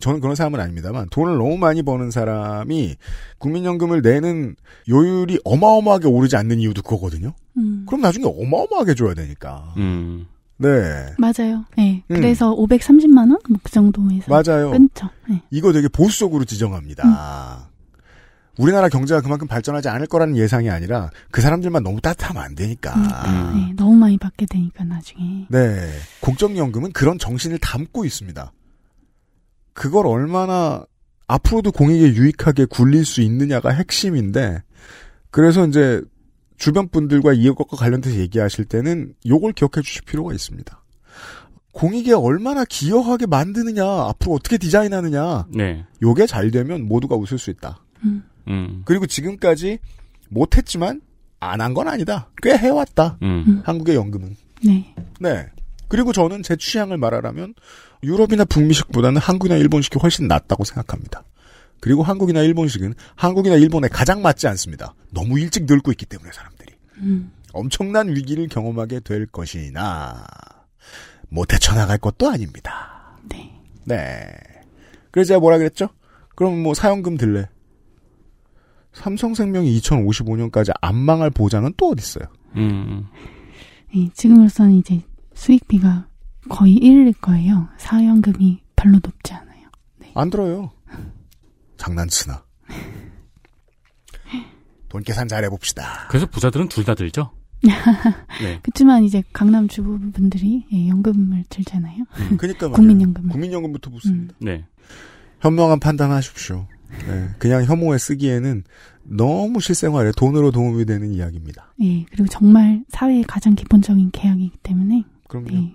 [0.00, 2.96] 저는 그런 사람은 아닙니다만 돈을 너무 많이 버는 사람이
[3.38, 4.56] 국민연금을 내는
[4.88, 7.32] 요율이 어마어마하게 오르지 않는 이유도 그거거든요.
[7.56, 7.84] 음.
[7.86, 9.74] 그럼 나중에 어마어마하게 줘야 되니까.
[9.76, 10.26] 음.
[10.56, 10.68] 네.
[11.18, 11.64] 맞아요.
[11.76, 12.02] 네.
[12.10, 12.16] 음.
[12.16, 13.38] 그래서 530만 원?
[13.48, 14.26] 뭐 그 정도에서.
[14.28, 14.70] 맞아요.
[14.72, 15.08] 끊죠.
[15.28, 15.40] 네.
[15.50, 17.69] 이거 되게 보수적으로 지정합니다.
[18.60, 22.92] 우리나라 경제가 그만큼 발전하지 않을 거라는 예상이 아니라 그 사람들만 너무 따뜻하면 안 되니까.
[22.92, 25.46] 그러니까, 네, 너무 많이 받게 되니까 나중에.
[25.48, 25.90] 네.
[26.20, 28.52] 국정연금은 그런 정신을 담고 있습니다.
[29.72, 30.84] 그걸 얼마나
[31.26, 34.62] 앞으로도 공익에 유익하게 굴릴 수 있느냐가 핵심인데,
[35.30, 36.02] 그래서 이제
[36.58, 40.84] 주변 분들과 이것과 관련돼서 얘기하실 때는 요걸 기억해 주실 필요가 있습니다.
[41.72, 45.86] 공익에 얼마나 기여하게 만드느냐, 앞으로 어떻게 디자인하느냐, 네.
[46.02, 47.82] 요게 잘 되면 모두가 웃을 수 있다.
[48.48, 48.82] 음.
[48.84, 49.78] 그리고 지금까지
[50.28, 51.00] 못했지만
[51.40, 52.28] 안 한 건 아니다.
[52.42, 53.18] 꽤 해왔다.
[53.22, 53.62] 음.
[53.64, 54.36] 한국의 연금은.
[54.64, 54.94] 네.
[55.18, 55.46] 네.
[55.88, 57.54] 그리고 저는 제 취향을 말하라면
[58.02, 61.24] 유럽이나 북미식보다는 한국이나 일본식이 훨씬 낫다고 생각합니다.
[61.80, 64.94] 그리고 한국이나 일본식은 한국이나 일본에 가장 맞지 않습니다.
[65.12, 66.74] 너무 일찍 늙고 있기 때문에 사람들이.
[66.98, 67.32] 음.
[67.52, 70.24] 엄청난 위기를 경험하게 될 것이나
[71.30, 73.16] 못 헤쳐나갈 것도 아닙니다.
[73.28, 73.50] 네.
[73.84, 74.26] 네.
[75.10, 75.88] 그래서 제가 뭐라 그랬죠?
[76.36, 77.48] 그럼 뭐 사연금 들래.
[78.92, 82.24] 삼성생명이 2055년까지 안 망할 보장은 또 어디 있어요?
[82.56, 83.06] 음.
[83.94, 85.02] 네, 지금으로서는 이제
[85.34, 86.06] 수익비가
[86.48, 87.68] 거의 1일 거예요.
[87.78, 89.68] 사연금이 별로 높지 않아요.
[90.14, 90.70] 안 들어요.
[91.76, 92.44] 장난치나.
[94.88, 96.06] 돈 계산 잘 해봅시다.
[96.08, 97.30] 그래서 부자들은 둘 다 들죠?
[98.42, 98.58] 네.
[98.62, 102.04] 그렇지만 이제 강남 주부분들이 예, 연금을 들잖아요.
[102.38, 102.72] 그러니까 말이에요.
[102.72, 103.30] 국민연금을.
[103.30, 104.34] 국민연금부터 붙습니다.
[104.40, 104.64] 네.
[105.40, 106.66] 현명한 판단하십시오.
[107.06, 108.64] 네, 그냥 혐오에 쓰기에는
[109.04, 111.74] 너무 실생활에 돈으로 도움이 되는 이야기입니다.
[111.82, 115.48] 예, 그리고 정말 사회의 가장 기본적인 계약이기 때문에 그럼요.
[115.52, 115.74] 예,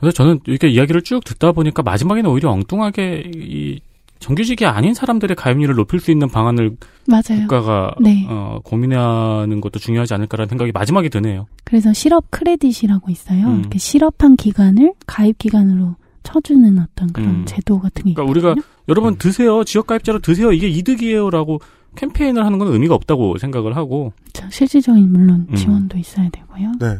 [0.00, 3.80] 그래서 저는 이렇게 이야기를 쭉 듣다 보니까 마지막에는 오히려 엉뚱하게 이
[4.18, 6.76] 정규직이 아닌 사람들의 가입률을 높일 수 있는 방안을
[7.06, 7.42] 맞아요.
[7.42, 8.26] 국가가 네.
[8.28, 11.46] 어, 고민하는 것도 중요하지 않을까라는 생각이 마지막에 드네요.
[11.64, 13.46] 그래서 실업 크레딧이라고 있어요.
[13.46, 13.60] 음.
[13.60, 17.44] 이렇게 실업한 기간을 가입 기간으로 쳐주는 어떤 그런 음.
[17.46, 18.50] 제도 같은 게 그러니까 있거든요.
[18.50, 21.60] 우리가 여러분 드세요 지역 가입자로 드세요 이게 이득이에요라고
[21.94, 24.50] 캠페인을 하는 건 의미가 없다고 생각을 하고 그렇죠.
[24.50, 25.54] 실질적인 물론 음.
[25.54, 26.72] 지원도 있어야 되고요.
[26.80, 26.98] 네.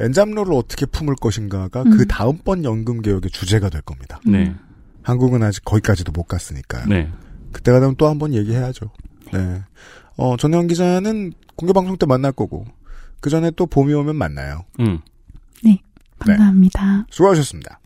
[0.00, 1.90] 엔잡러를 어떻게 품을 것인가가 음.
[1.96, 4.20] 그 다음번 연금 개혁의 주제가 될 겁니다.
[4.26, 4.54] 네.
[5.02, 6.86] 한국은 아직 거기까지도 못 갔으니까요.
[6.86, 7.10] 네.
[7.52, 8.90] 그때가 되면 또 한 번 얘기해야죠.
[9.32, 9.62] 네.
[10.16, 12.64] 어, 전혜영 기자는 공개방송 때 만날 거고,
[13.20, 14.64] 그 전에 또 봄이 오면 만나요.
[14.80, 14.98] 음.
[15.64, 15.80] 네,
[16.18, 17.06] 감사합니다.
[17.10, 17.78] 수고하셨습니다.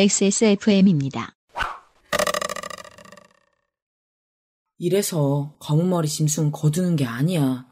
[0.00, 1.32] XSFM입니다.
[4.78, 7.66] 이래서 검은머리 짐승 거두는 게 아니야.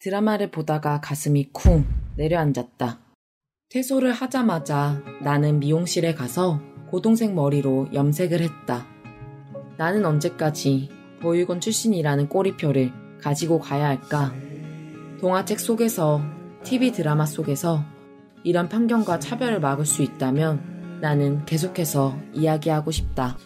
[0.00, 1.86] 드라마를 보다가 가슴이 쿵
[2.16, 2.98] 내려앉았다.
[3.68, 6.60] 퇴소를 하자마자 나는 미용실에 가서
[6.90, 8.84] 고동색 머리로 염색을 했다.
[9.78, 10.88] 나는 언제까지
[11.20, 12.90] 보육원 출신이라는 꼬리표를
[13.20, 14.34] 가지고 가야 할까?
[15.20, 16.22] 동화책 속에서,
[16.64, 17.84] TV 드라마 속에서
[18.42, 23.36] 이런 편견과 차별을 막을 수 있다면 나는 계속해서 이야기하고 싶다.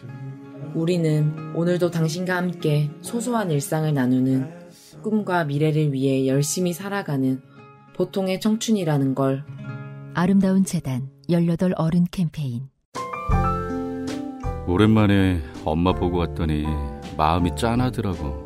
[0.75, 4.47] 우리는 오늘도 당신과 함께 소소한 일상을 나누는
[5.01, 7.41] 꿈과 미래를 위해 열심히 살아가는
[7.95, 9.43] 보통의 청춘이라는 걸
[10.13, 12.69] 아름다운 재단 18 어른 캠페인
[14.67, 16.63] 오랜만에 엄마 보고 왔더니
[17.17, 18.45] 마음이 짠하더라고.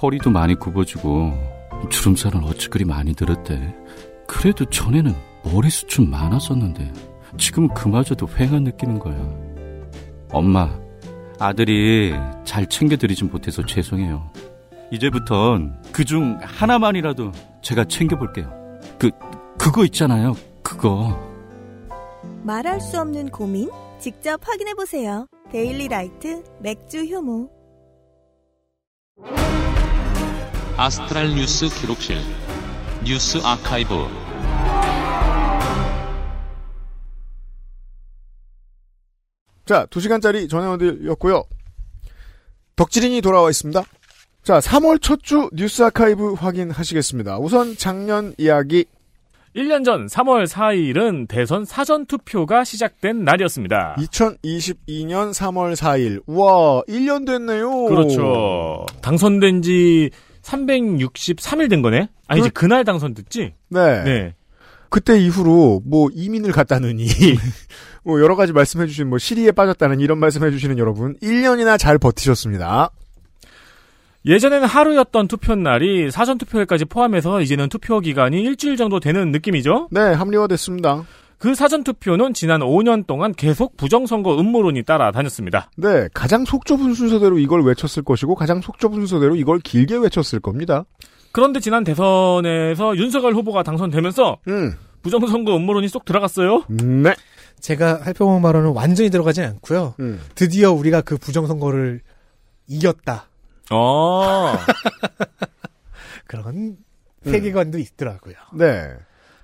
[0.00, 1.32] 허리도 많이 굽어지고
[1.90, 3.74] 주름살은 어찌 그리 많이 들었대.
[4.28, 5.12] 그래도 전에는
[5.44, 9.16] 머리숱은 많았었는데 지금 그마저도 휑한 느끼는 거야.
[10.30, 10.70] 엄마,
[11.38, 12.14] 아들이
[12.44, 14.30] 잘 챙겨드리진 못해서 죄송해요.
[14.90, 17.32] 이제부턴 그 중 하나만이라도
[17.62, 18.50] 제가 챙겨볼게요.
[18.98, 19.10] 그,
[19.58, 20.34] 그거 있잖아요.
[20.62, 21.18] 그거.
[22.42, 23.70] 말할 수 없는 고민?
[23.98, 25.26] 직접 확인해 보세요.
[25.50, 27.50] 데일리 라이트 맥주 효모.
[30.76, 32.18] 아스트랄 뉴스 기록실
[33.04, 33.94] 뉴스 아카이브
[39.64, 41.42] 자, 2시간짜리 전혜원딜이었고요.
[42.76, 43.82] 덕질인이 돌아와 있습니다.
[44.42, 47.38] 자, 3월 첫 주 뉴스 아카이브 확인하시겠습니다.
[47.38, 48.84] 우선 작년 이야기
[49.56, 53.96] 1년 전 3월 4일은 대선 사전 투표가 시작된 날이었습니다.
[53.98, 56.22] 2022년 3월 4일.
[56.26, 57.86] 우와, 1년 됐네요.
[57.86, 58.84] 그렇죠.
[59.00, 60.10] 당선된 지
[60.42, 62.08] 363일 된 거네?
[62.26, 62.66] 아니지, 그...
[62.66, 63.54] 날 당선됐지?
[63.70, 64.04] 네.
[64.04, 64.34] 네.
[64.94, 67.08] 그때 이후로 뭐 이민을 갔다느니
[68.04, 72.90] 뭐 여러 가지 말씀해 주신 뭐 시리에 빠졌다는 이런 말씀해 주시는 여러분 1년이나 잘 버티셨습니다.
[74.24, 79.88] 예전에는 하루였던 투표 날이 사전 투표일까지 포함해서 이제는 투표 기간이 일주일 정도 되는 느낌이죠?
[79.90, 81.02] 네, 합리화됐습니다.
[81.38, 85.72] 그 사전 투표는 지난 5년 동안 계속 부정선거 음모론이 따라다녔습니다.
[85.76, 90.38] 네, 가장 속 좁은 순서대로 이걸 외쳤을 것이고 가장 속 좁은 순서대로 이걸 길게 외쳤을
[90.38, 90.84] 겁니다.
[91.34, 94.76] 그런데 지난 대선에서 윤석열 후보가 당선되면서 음.
[95.02, 96.62] 부정선거 음모론이 쏙 들어갔어요.
[96.68, 97.12] 네.
[97.58, 99.96] 제가 할평 발언은 완전히 들어가진 않고요.
[99.98, 100.20] 음.
[100.36, 102.02] 드디어 우리가 그 부정선거를
[102.68, 103.28] 이겼다.
[103.72, 104.52] 어.
[106.28, 106.76] 그런
[107.24, 108.36] 세계관도 있더라고요.
[108.52, 108.92] 네.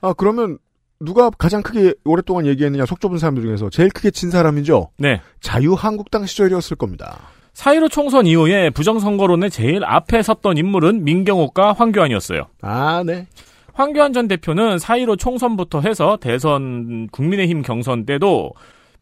[0.01, 0.59] 아, 그러면
[1.01, 4.93] 누가 가장 크게 오랫동안 얘기했느냐 속 좁은 사람들 중에서 제일 크게 진 사람이죠?
[4.97, 5.21] 네.
[5.41, 7.19] 자유한국당 시절이었을 겁니다.
[7.55, 12.47] 4.15 총선 이후에 부정선거론의 제일 앞에 섰던 인물은 민경욱과 황교안이었어요.
[12.63, 13.27] 아, 네.
[13.75, 18.53] 황교안 전 대표는 4.15 총선부터 해서 대선 국민의힘 경선 때도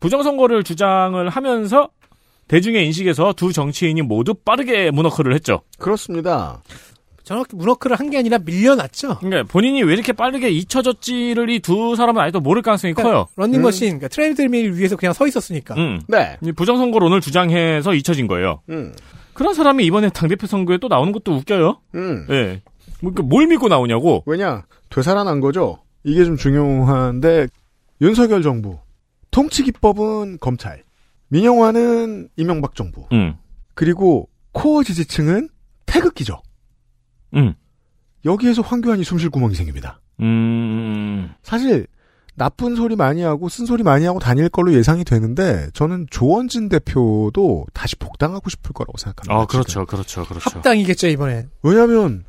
[0.00, 1.88] 부정선거를 주장을 하면서
[2.48, 5.60] 대중의 인식에서 두 정치인이 모두 빠르게 문어크를 했죠.
[5.78, 6.62] 그렇습니다.
[7.28, 9.18] 정확히 문어크를 한 게 아니라 밀려났죠.
[9.18, 13.28] 그러니까 본인이 왜 이렇게 빠르게 잊혀졌지를 이 두 사람은 아직도 모를 가능성이 그러니까 커요.
[13.36, 15.74] 런닝 머신, 그러니까 트레이드밀 위에서 그냥 서 있었으니까.
[15.74, 16.00] 음.
[16.08, 16.38] 네.
[16.42, 18.62] 이 부정선거론을 주장해서 잊혀진 거예요.
[18.70, 18.94] 음.
[19.34, 21.80] 그런 사람이 이번에 당대표 선거에 또 나오는 것도 웃겨요.
[21.94, 22.26] 음.
[22.30, 22.62] 예.
[23.02, 24.22] 뭐, 그뭘 믿고 나오냐고.
[24.26, 24.64] 왜냐?
[24.90, 25.78] 되살아난 거죠?
[26.04, 27.46] 이게 좀 중요한데,
[28.00, 28.78] 윤석열 정부,
[29.30, 30.82] 통치기법은 검찰,
[31.28, 33.34] 민영화는 이명박 정부, 음.
[33.74, 35.48] 그리고 코어 지지층은
[35.86, 36.40] 태극기죠.
[37.34, 37.54] 음.
[38.24, 40.00] 여기에서 황교안이 숨쉴 구멍이 생깁니다.
[40.20, 41.30] 음.
[41.42, 41.86] 사실,
[42.38, 47.96] 나쁜 소리 많이 하고 쓴소리 많이 하고 다닐 걸로 예상이 되는데 저는 조원진 대표도 다시
[47.96, 49.34] 복당하고 싶을 거라고 생각합니다.
[49.34, 50.48] 아, 그렇죠, 그렇죠, 그렇죠.
[50.50, 51.50] 합당이겠죠 이번엔.
[51.62, 52.24] 왜냐하면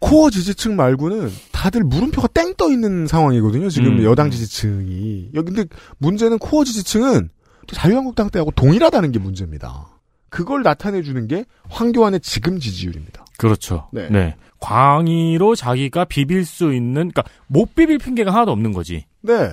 [0.00, 3.68] 코어 지지층 말고는 다들 물음표가 땡 떠 있는 상황이거든요.
[3.70, 4.04] 지금 음.
[4.04, 5.30] 여당 지지층이.
[5.34, 7.30] 여기 근데 문제는 코어 지지층은
[7.68, 9.86] 또 자유한국당 때하고 동일하다는 게 문제입니다.
[10.28, 13.24] 그걸 나타내 주는 게 황교안의 지금 지지율입니다.
[13.38, 13.88] 그렇죠.
[13.92, 14.08] 네.
[14.10, 14.36] 네.
[14.60, 19.06] 광의로 자기가 비빌 수 있는, 그러니까 못 비빌 핑계가 하나도 없는 거지.
[19.22, 19.50] 네.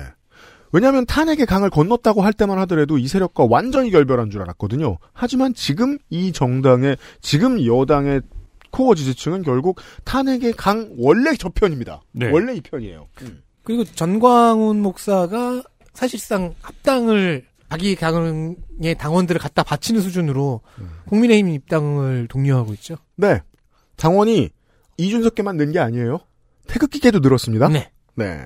[0.72, 4.98] 왜냐하면 탄핵의 강을 건넜다고 할 때만 하더라도 이 세력과 완전히 결별한 줄 알았거든요.
[5.12, 8.20] 하지만 지금 이 정당의 지금 여당의
[8.72, 12.02] 코어 지지층은 결국 탄핵의 강 원래 저편입니다.
[12.12, 12.30] 네.
[12.30, 13.06] 원래 이 편이에요.
[13.22, 13.42] 음.
[13.62, 15.62] 그리고 전광훈 목사가
[15.94, 20.60] 사실상 합당을 자기 당의 당원들을 갖다 바치는 수준으로
[21.08, 22.96] 국민의힘 입당을 독려하고 있죠.
[23.16, 23.40] 네.
[23.96, 24.50] 당원이
[24.98, 26.20] 이준석께만 는 게 아니에요.
[26.68, 27.68] 태극기께도 늘었습니다.
[27.68, 27.90] 네.
[28.14, 28.40] 네.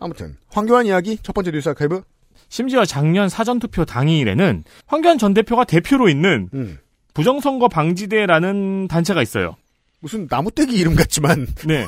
[0.00, 2.02] 아무튼 황교안 이야기 첫 번째 뉴스 아카이브.
[2.48, 6.78] 심지어 작년 사전투표 당일에는 황교안 전 대표가 대표로 있는 음.
[7.14, 9.56] 부정선거 방지대라는 단체가 있어요.
[10.00, 11.46] 무슨 나무떼기 이름 같지만.
[11.66, 11.86] 네.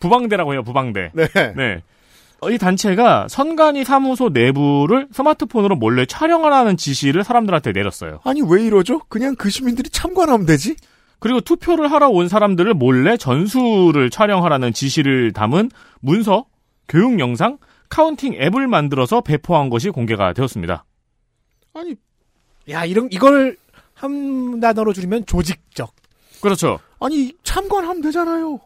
[0.00, 1.10] 부방대라고 해요, 부방대.
[1.14, 1.26] 네.
[1.56, 1.82] 네.
[2.40, 8.20] 어, 이 단체가 선관위 사무소 내부를 스마트폰으로 몰래 촬영하라는 지시를 사람들한테 내렸어요.
[8.24, 9.00] 아니 왜 이러죠?
[9.08, 10.76] 그냥 그 시민들이 참관하면 되지.
[11.20, 16.46] 그리고 투표를 하러 온 사람들을 몰래 전수를 촬영하라는 지시를 담은 문서,
[16.88, 17.58] 교육 영상,
[17.88, 20.84] counting 앱을 만들어서 배포한 것이 공개가 되었습니다.
[21.74, 21.96] 아니,
[22.70, 23.56] 야 이런 이걸
[23.94, 25.92] 한 단어로 줄이면 조직적.
[26.40, 26.78] 그렇죠.
[27.00, 28.60] 아니 참관하면 되잖아요.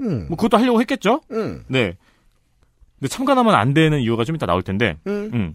[0.00, 0.26] 음.
[0.28, 1.20] 뭐 그것도 하려고 했겠죠?
[1.30, 1.64] 음.
[1.68, 1.96] 네.
[2.98, 4.98] 근데 참관하면 안 되는 이유가 좀 이따 나올 텐데.
[5.06, 5.54] 음.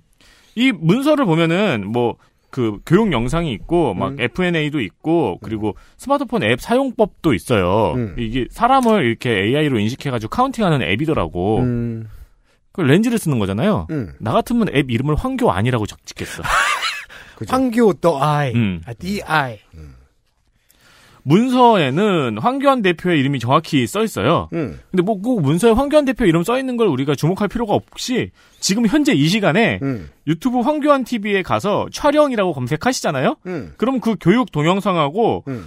[0.56, 2.16] 이 문서를 보면은 뭐
[2.52, 4.18] 그 교육 영상이 있고 막 음.
[4.20, 7.94] FNA도 있고 그리고 스마트폰 앱 사용법도 있어요.
[7.96, 8.16] 음.
[8.18, 11.60] 이게 사람을 이렇게 AI로 인식해가지고 카운팅하는 앱이더라고.
[11.60, 12.08] 음.
[12.72, 13.88] 그 렌즈를 쓰는 거잖아요.
[13.92, 14.14] 음.
[14.20, 16.44] 나 같으면 앱 이름을 황교안이라고 적- 짓겠어.
[17.48, 18.82] 황교 the I, 음.
[18.86, 19.60] 아, the I.
[21.30, 24.50] 문서에는 황교안 대표의 이름이 정확히 써 있어요.
[24.54, 24.80] 음.
[24.90, 28.88] 근데 뭐 꼭 문서에 황교안 대표 이름 써 있는 걸 우리가 주목할 필요가 없이 지금
[28.88, 30.10] 현재 이 시간에 음.
[30.28, 33.36] 유튜브 황교안 TV에 가서 촬영이라고 검색하시잖아요.
[33.48, 33.74] 음.
[33.78, 35.66] 그럼 그 교육 동영상하고 음.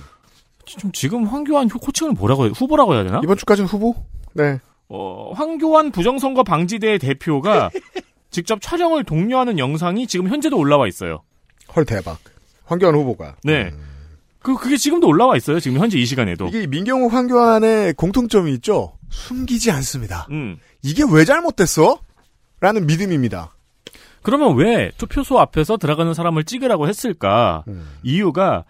[0.65, 2.53] 좀 지금 황교안 호- 호칭을 뭐라고 해요?
[2.57, 3.21] 후보라고 해야 되나?
[3.23, 3.95] 이번 주까지는 후보?
[4.33, 4.59] 네.
[4.89, 7.71] 어, 황교안 부정선거 방지대 대표가
[8.31, 11.21] 직접 촬영을 독려하는 영상이 지금 현재도 올라와 있어요.
[11.77, 12.19] 헐 대박.
[12.65, 13.37] 황교안 후보가.
[13.45, 13.71] 네.
[14.43, 15.61] 그 그게 지금도 올라와 있어요.
[15.61, 16.47] 지금 현재 이 시간에도.
[16.49, 18.93] 이게 민경욱 황교안의 공통점이 있죠.
[19.11, 20.27] 숨기지 않습니다.
[20.31, 20.59] 음.
[20.83, 21.99] 이게 왜 잘못됐어?
[22.61, 23.55] 라는 믿음입니다.
[24.23, 27.65] 그러면 왜 투표소 앞에서 들어가는 사람을 찍으라고 했을까?
[27.69, 27.87] 음.
[28.03, 28.65] 이유가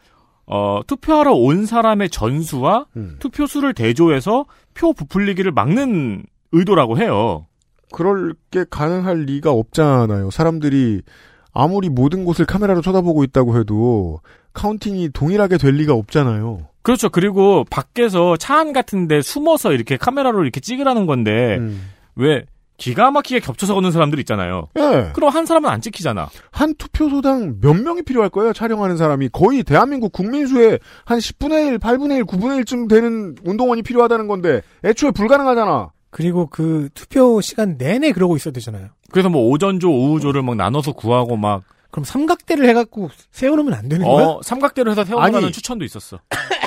[0.47, 3.17] 어, 투표하러 온 사람의 전수와 음.
[3.21, 7.47] 투표수를 대조해서 표 부풀리기를 막는 의도라고 해요.
[7.93, 10.31] 그럴 게 가능할 리가 없잖아요.
[10.31, 11.03] 사람들이
[11.53, 14.21] 아무리 모든 곳을 카메라로 쳐다보고 있다고 해도
[14.55, 16.61] counting이 동일하게 될 리가 없잖아요.
[16.83, 17.09] 그렇죠.
[17.11, 21.89] 그리고 밖에서 차 안 같은데 숨어서 이렇게 카메라로 이렇게 찍으라는 건데 음.
[22.17, 22.45] 왜
[22.79, 24.67] 기가 막히게 겹쳐서 걷는 사람들 있잖아요.
[24.77, 25.11] 예.
[25.15, 26.29] 그럼 한 사람은 안 찍히잖아.
[26.51, 29.29] 한 투표소당 몇 명이 필요할 거예요, 촬영하는 사람이.
[29.29, 35.13] 거의 대한민국 국민수의 한 10분의 1, 8분의 1, 9분의 1쯤 되는 운동원이 필요하다는 건데, 애초에
[35.13, 35.91] 불가능하잖아.
[36.13, 38.91] 그리고 그 투표 시간 내내 그러고 있어야 되잖아요.
[39.11, 44.27] 그래서 뭐 오전조, 오후조를 막 나눠서 구하고 막 그럼 삼각대를 해갖고 세워놓으면 안 되는 거야?
[44.27, 45.53] 어, 삼각대로 해서 세워가는 아니.
[45.53, 46.21] 추천도 있었어.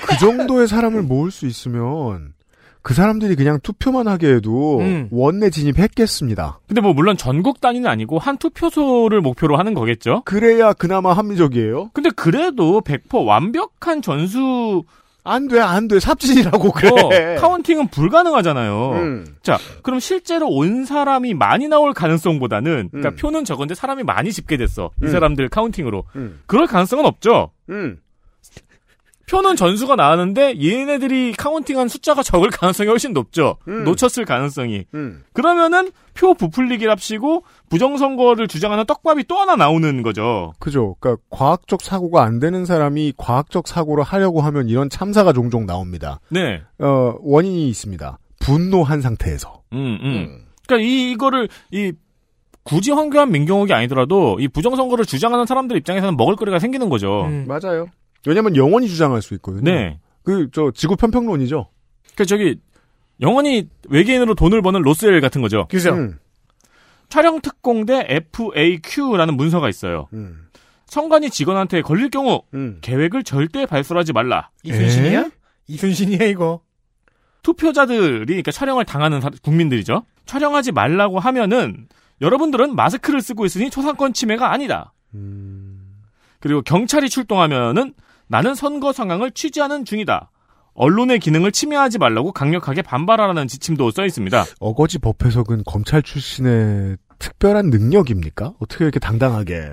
[0.04, 2.34] 그 정도의 사람을 모을 수 있으면,
[2.82, 5.08] 그 사람들이 그냥 투표만 하게 해도, 음.
[5.12, 6.60] 원내 진입했겠습니다.
[6.68, 10.22] 근데 뭐 물론 전국 단위는 아니고 한 투표소를 목표로 하는 거겠죠.
[10.26, 11.90] 그래야 그나마 합리적이에요.
[11.94, 14.84] 근데 그래도 100% 완벽한 전수
[15.26, 16.00] 안 돼, 안 돼.
[16.00, 16.90] 삽질이라고 그래.
[16.90, 18.92] 어, counting은 불가능하잖아요.
[18.94, 19.26] 음.
[19.42, 23.16] 자, 그럼 실제로 온 사람이 많이 나올 가능성보다는, 그러니까 음.
[23.16, 24.92] 표는 적은데 사람이 많이 집계됐어.
[25.02, 25.12] 이 음.
[25.12, 26.06] 사람들 counting으로.
[26.16, 26.40] 음.
[26.46, 27.52] 그럴 가능성은 없죠.
[27.70, 27.98] 음.
[29.28, 33.58] 표는 전수가 나왔는데 얘네들이 카운팅한 숫자가 적을 가능성이 훨씬 높죠.
[33.68, 33.84] 음.
[33.84, 34.86] 놓쳤을 가능성이.
[34.94, 35.24] 음.
[35.34, 40.54] 그러면은 표 부풀리기랍시고 부정선거를 주장하는 떡밥이 또 하나 나오는 거죠.
[40.60, 40.96] 그죠.
[41.00, 46.20] 그러니까 과학적 사고가 안 되는 사람이 과학적 사고를 하려고 하면 이런 참사가 종종 나옵니다.
[46.30, 46.62] 네.
[46.80, 48.20] 어, 원인이 있습니다.
[48.40, 49.64] 분노한 상태에서.
[49.74, 50.46] 음, 음.
[50.68, 51.92] 그러니까 이 이거를 이
[52.64, 57.26] 굳이 황교안 민경욱이 아니더라도 이 부정선거를 주장하는 사람들 입장에서는 먹을 거리가 생기는 거죠.
[57.26, 57.46] 음.
[57.48, 57.88] 맞아요.
[58.28, 59.64] 왜냐면 영원히 주장할 수 있거든요.
[59.72, 60.00] 네.
[60.24, 61.70] 그, 저, 지구 편평론이죠.
[62.16, 62.60] 그 저기
[63.22, 65.68] 영원히 외계인으로 돈을 버는 로스웰 같은 거죠.
[65.70, 65.94] 그죠?
[65.94, 66.18] 음.
[67.10, 70.08] 촬영 특공대 FAQ라는 문서가 있어요.
[70.14, 70.48] 음.
[70.88, 72.80] 성관이 직원한테 걸릴 경우 음.
[72.82, 74.50] 계획을 절대 발설하지 말라.
[74.64, 75.30] 이순신이야?
[75.68, 76.62] 이순신이야 이거.
[77.44, 80.04] 투표자들이 그러니까 촬영을 당하는 사- 국민들이죠.
[80.26, 81.88] 촬영하지 말라고 하면은
[82.22, 84.94] 여러분들은 마스크를 쓰고 있으니 초상권 침해가 아니다.
[86.40, 87.94] 그리고 경찰이 출동하면은
[88.28, 90.32] 나는 선거 상황을 취재하는 중이다.
[90.74, 94.44] 언론의 기능을 침해하지 말라고 강력하게 반발하라는 지침도 써 있습니다.
[94.60, 98.54] 어거지 법 해석은 검찰 출신의 특별한 능력입니까?
[98.60, 99.72] 어떻게 이렇게 당당하게.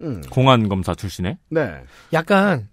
[0.00, 0.22] 음.
[0.30, 1.36] 공안 검사 출신의.
[1.50, 1.74] 네.
[2.12, 2.68] 약간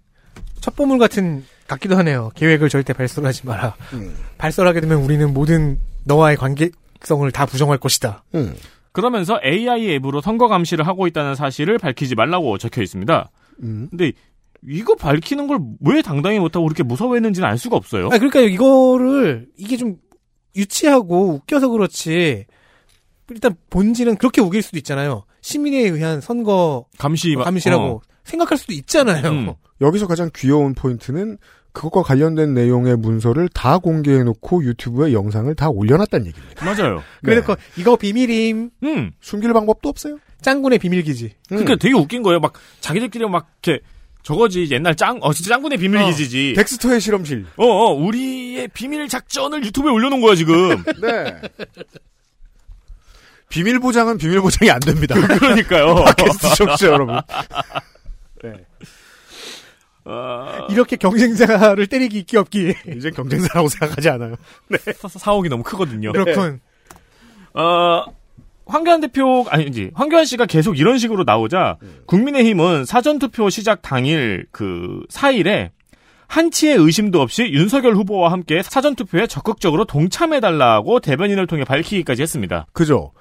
[0.60, 2.30] 첩보물 같은 같기도 하네요.
[2.34, 3.76] 계획을 절대 발설하지 마라.
[3.92, 4.16] 음.
[4.38, 8.24] 발설하게 되면 우리는 모든 너와의 관계성을 다 부정할 것이다.
[8.34, 8.54] 음.
[8.92, 13.30] 그러면서 AI 앱으로 선거 감시를 하고 있다는 사실을 밝히지 말라고 적혀 있습니다.
[13.62, 13.88] 음.
[13.90, 14.12] 근데
[14.68, 18.06] 이거 밝히는 걸 왜 당당히 못하고 그렇게 무서워했는지는 알 수가 없어요.
[18.06, 19.96] 아 그러니까 이거를 이게 좀
[20.56, 22.46] 유치하고 웃겨서 그렇지.
[23.30, 25.24] 일단 본질은 그렇게 우길 수도 있잖아요.
[25.40, 28.00] 시민에 의한 선거 감시 감시라고 어.
[28.24, 29.28] 생각할 수도 있잖아요.
[29.30, 29.52] 음.
[29.80, 31.38] 여기서 가장 귀여운 포인트는
[31.72, 36.64] 그것과 관련된 내용의 문서를 다 공개해놓고 유튜브에 영상을 다 올려놨다는 얘기입니다.
[36.64, 37.02] 맞아요.
[37.24, 38.70] 그래서 이거 비밀임.
[38.84, 39.10] 음.
[39.20, 40.18] 숨길 방법도 없어요.
[40.40, 41.32] 짱군의 비밀기지.
[41.48, 42.38] 그러니까 되게 웃긴 거예요.
[42.38, 43.82] 막 자기들끼리 막 이렇게
[44.24, 46.54] 저거지 옛날 짱, 어 진짜 짱군의 비밀 어, 기지지.
[46.56, 47.44] 덱스터의 실험실.
[47.56, 50.82] 어, 어, 우리의 비밀 작전을 유튜브에 올려놓은 거야 지금.
[51.00, 51.40] 네.
[53.50, 55.14] 비밀 보장은 비밀 보장이 안 됩니다.
[55.38, 55.94] 그러니까요.
[56.16, 57.20] 팟캐스트 청취자 여러분.
[58.42, 58.64] 네.
[60.06, 62.74] 어, 이렇게 경쟁자를 때리기 있기 없기.
[62.96, 64.36] 이제 경쟁사라고 생각하지 않아요.
[64.68, 64.78] 네.
[65.18, 66.12] 사옥이 너무 크거든요.
[66.12, 66.60] 그렇군.
[67.52, 68.04] 어,
[68.66, 71.76] 황교안 대표, 아니지, 황교안 씨가 계속 이런 식으로 나오자,
[72.06, 75.70] 국민의힘은 사전투표 시작 당일 그 4일에
[76.26, 82.66] 한치의 의심도 없이 윤석열 후보와 함께 사전투표에 적극적으로 동참해달라고 대변인을 통해 밝히기까지 했습니다.
[82.72, 83.12] 그죠.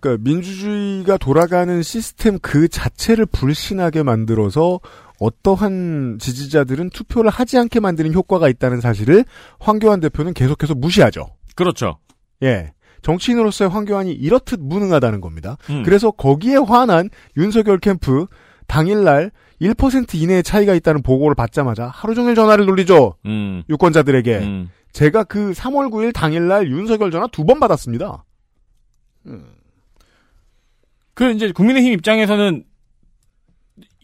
[0.00, 4.80] 그러니까 민주주의가 돌아가는 시스템 그 자체를 불신하게 만들어서
[5.20, 9.24] 어떠한 지지자들은 투표를 하지 않게 만드는 효과가 있다는 사실을
[9.58, 11.26] 황교안 대표는 계속해서 무시하죠.
[11.56, 11.98] 그렇죠.
[12.42, 12.72] 예.
[13.02, 15.56] 정치인으로서의 황교안이 이렇듯 무능하다는 겁니다.
[15.70, 15.82] 음.
[15.84, 18.26] 그래서 거기에 화난 윤석열 캠프
[18.66, 19.30] 당일날
[19.60, 23.14] 1% 이내의 차이가 있다는 보고를 받자마자 하루 종일 전화를 돌리죠.
[23.26, 23.62] 음.
[23.68, 24.36] 유권자들에게.
[24.38, 24.70] 음.
[24.92, 28.24] 제가 그 3월 9일 당일날 윤석열 전화 두 번 받았습니다.
[31.14, 32.64] 그 이제 국민의힘 입장에서는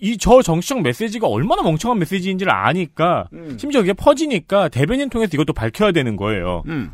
[0.00, 3.56] 이저 정치적 메시지가 얼마나 멍청한 메시지인지를 아니까 음.
[3.58, 6.62] 심지어 이게 퍼지니까 대변인 통해서 이것도 밝혀야 되는 거예요.
[6.66, 6.92] 음.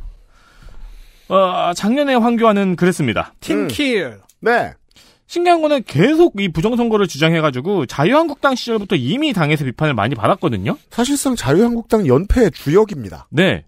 [1.31, 3.33] 어, 작년에 황교안은 그랬습니다.
[3.41, 4.19] 팀킬.
[4.41, 4.73] 네.
[5.27, 10.77] 신기한 거는 계속 이 부정선거를 주장해가지고 자유한국당 시절부터 이미 당에서 비판을 많이 받았거든요.
[10.91, 13.29] 사실상 자유한국당 연패의 주역입니다.
[13.31, 13.65] 네.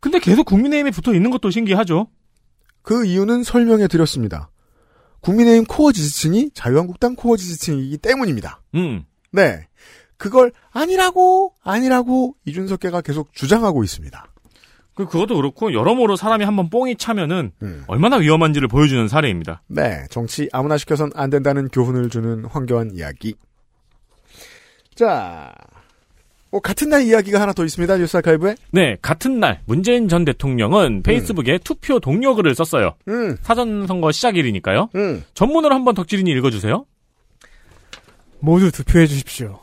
[0.00, 2.08] 근데 계속 국민의힘에 붙어 있는 것도 신기하죠.
[2.82, 4.50] 그 이유는 설명해 드렸습니다.
[5.20, 8.62] 국민의힘 코어 지지층이 자유한국당 코어 지지층이기 때문입니다.
[8.74, 9.04] 음.
[9.30, 9.68] 네.
[10.16, 14.31] 그걸 아니라고 아니라고 이준석계가 계속 주장하고 있습니다.
[14.94, 17.84] 그 그것도 그렇고 여러모로 사람이 한번 뽕이 차면은 음.
[17.86, 19.62] 얼마나 위험한지를 보여주는 사례입니다.
[19.68, 23.34] 네, 정치 아무나 시켜선 안 된다는 교훈을 주는 황교안 이야기.
[24.94, 25.52] 자,
[26.50, 27.96] 뭐 같은 날 이야기가 하나 더 있습니다.
[27.96, 28.56] 뉴스 아카이브에.
[28.72, 32.94] 네, 같은 날 문재인 전 대통령은 페이스북에 투표 동료 글을 썼어요.
[33.08, 33.36] 음.
[33.40, 34.90] 사전 선거 시작일이니까요.
[34.94, 35.24] 음.
[35.32, 36.84] 전문으로 한번 덕질인이 읽어주세요.
[38.40, 39.60] 모두 투표해 주십시오.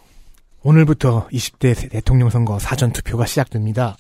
[0.64, 3.98] 오늘부터 20대 대통령 선거 사전 투표가 시작됩니다.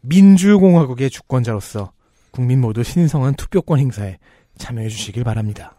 [0.00, 1.92] 민주공화국의 주권자로서
[2.30, 4.18] 국민 모두 신성한 투표권 행사에
[4.58, 5.74] 참여해 주시길 바랍니다.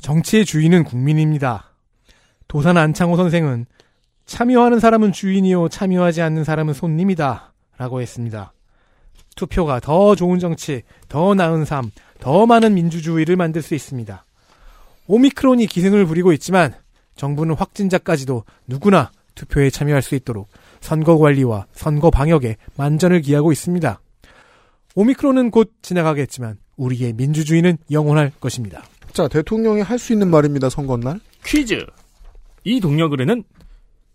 [0.00, 1.72] 정치의 주인은 국민입니다.
[2.48, 3.66] 도산 안창호 선생은
[4.26, 8.52] 참여하는 사람은 주인이요 참여하지 않는 사람은 손님이다 라고 했습니다.
[9.36, 11.90] 투표가 더 좋은 정치, 더 나은 삶,
[12.20, 14.24] 더 많은 민주주의를 만들 수 있습니다.
[15.06, 16.74] 오미크론이 기승을 부리고 있지만
[17.16, 20.48] 정부는 확진자까지도 누구나 투표에 참여할 수 있도록
[20.84, 24.02] 선거 관리와 선거 방역에 만전을 기하고 있습니다.
[24.94, 28.82] 오미크론은 곧 지나가겠지만 우리의 민주주의는 영원할 것입니다.
[29.14, 30.68] 자, 대통령이 할 수 있는 말입니다.
[30.68, 31.20] 선거 날.
[31.42, 31.86] 퀴즈.
[32.64, 33.44] 이 동료글에는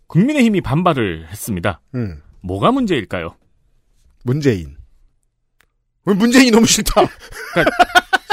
[0.06, 1.80] 국민의힘이 반발을 했습니다.
[1.96, 2.22] 음.
[2.40, 3.34] 뭐가 문제일까요?
[4.22, 4.76] 문재인.
[6.04, 7.02] 왜 문재인이 너무 싫다.
[7.52, 7.76] 그러니까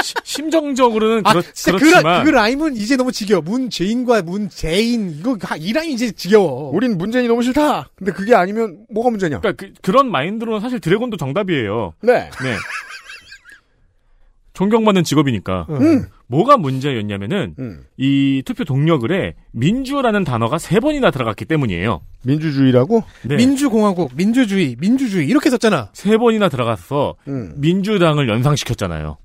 [0.02, 3.40] 시- 심정적으로는 아, 그렇, 진짜 그, 그렇지만 라- 그 라임은 이제 너무 지겨워.
[3.42, 6.70] 문재인과 문재인 이거 가- 이 라임 이제 지겨워.
[6.70, 7.88] 우린 문재인이 너무 싫다.
[7.96, 9.40] 근데 그게 아니면 뭐가 문제냐?
[9.40, 11.94] 그러니까 그, 런 마인드로는 사실 드래곤도 정답이에요.
[12.02, 12.30] 네.
[12.42, 12.56] 네.
[14.54, 15.66] 존경받는 직업이니까.
[15.70, 16.06] 음.
[16.26, 17.84] 뭐가 문제였냐면은 음.
[17.96, 22.00] 이 투표 동료글에 민주라는 단어가 세 번이나 들어갔기 때문이에요.
[22.24, 23.04] 민주주의라고?
[23.22, 23.36] 네.
[23.36, 25.90] 민주공화국, 민주주의, 민주주의 이렇게 썼잖아.
[25.92, 27.54] 세 번이나 들어가서 음.
[27.56, 29.16] 민주당을 연상시켰잖아요.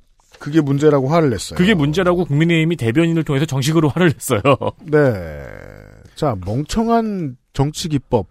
[0.43, 1.57] 그게 문제라고 화를 냈어요.
[1.57, 4.41] 그게 문제라고 국민의힘이 대변인을 통해서 정식으로 화를 냈어요.
[4.83, 5.41] 네.
[6.15, 8.27] 자, 멍청한 정치 기법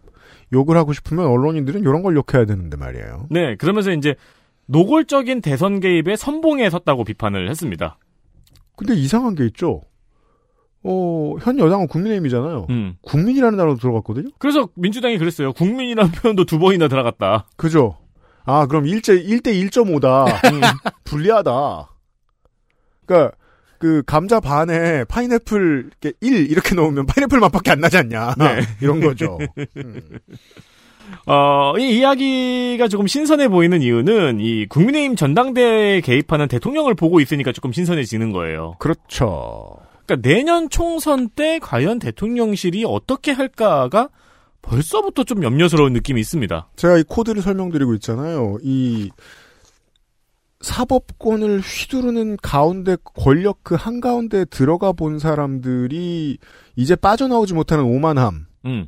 [0.52, 3.28] 욕을 하고 싶으면 언론인들은 이런 걸 욕해야 되는데 말이에요.
[3.30, 4.14] 네, 그러면서 이제
[4.66, 7.96] 노골적인 대선 개입에 선봉에 섰다고 비판을 했습니다.
[8.76, 9.80] 근데 이상한 게 있죠.
[10.82, 12.66] 어, 현 여당은 국민의힘이잖아요.
[12.68, 12.96] 음.
[13.00, 14.28] 국민이라는 단어도 들어갔거든요.
[14.38, 15.54] 그래서 민주당이 그랬어요.
[15.54, 17.46] 국민이라는 표현도 두 번이나 들어갔다.
[17.56, 17.96] 그죠?
[18.44, 20.26] 아, 그럼 1대 1대 1.5다.
[20.52, 20.60] 음.
[21.04, 21.91] 불리하다.
[23.06, 23.36] 그러니까
[23.78, 28.34] 그 감자 반에 파인애플 이렇게 1 이렇게 넣으면 파인애플 맛밖에 안 나지 않냐.
[28.38, 28.60] 네.
[28.80, 29.38] 이런 거죠.
[31.26, 37.72] 어, 이 이야기가 조금 신선해 보이는 이유는 이 국민의힘 전당대회에 개입하는 대통령을 보고 있으니까 조금
[37.72, 38.76] 신선해지는 거예요.
[38.78, 39.76] 그렇죠.
[40.06, 44.08] 그러니까 내년 총선 때 과연 대통령실이 어떻게 할까가
[44.62, 46.68] 벌써부터 좀 염려스러운 느낌이 있습니다.
[46.76, 48.58] 제가 이 코드를 설명드리고 있잖아요.
[48.62, 49.10] 이
[50.62, 56.38] 사법권을 휘두르는 가운데 권력 그 한가운데 들어가 본 사람들이
[56.76, 58.46] 이제 빠져나오지 못하는 오만함.
[58.64, 58.86] 음.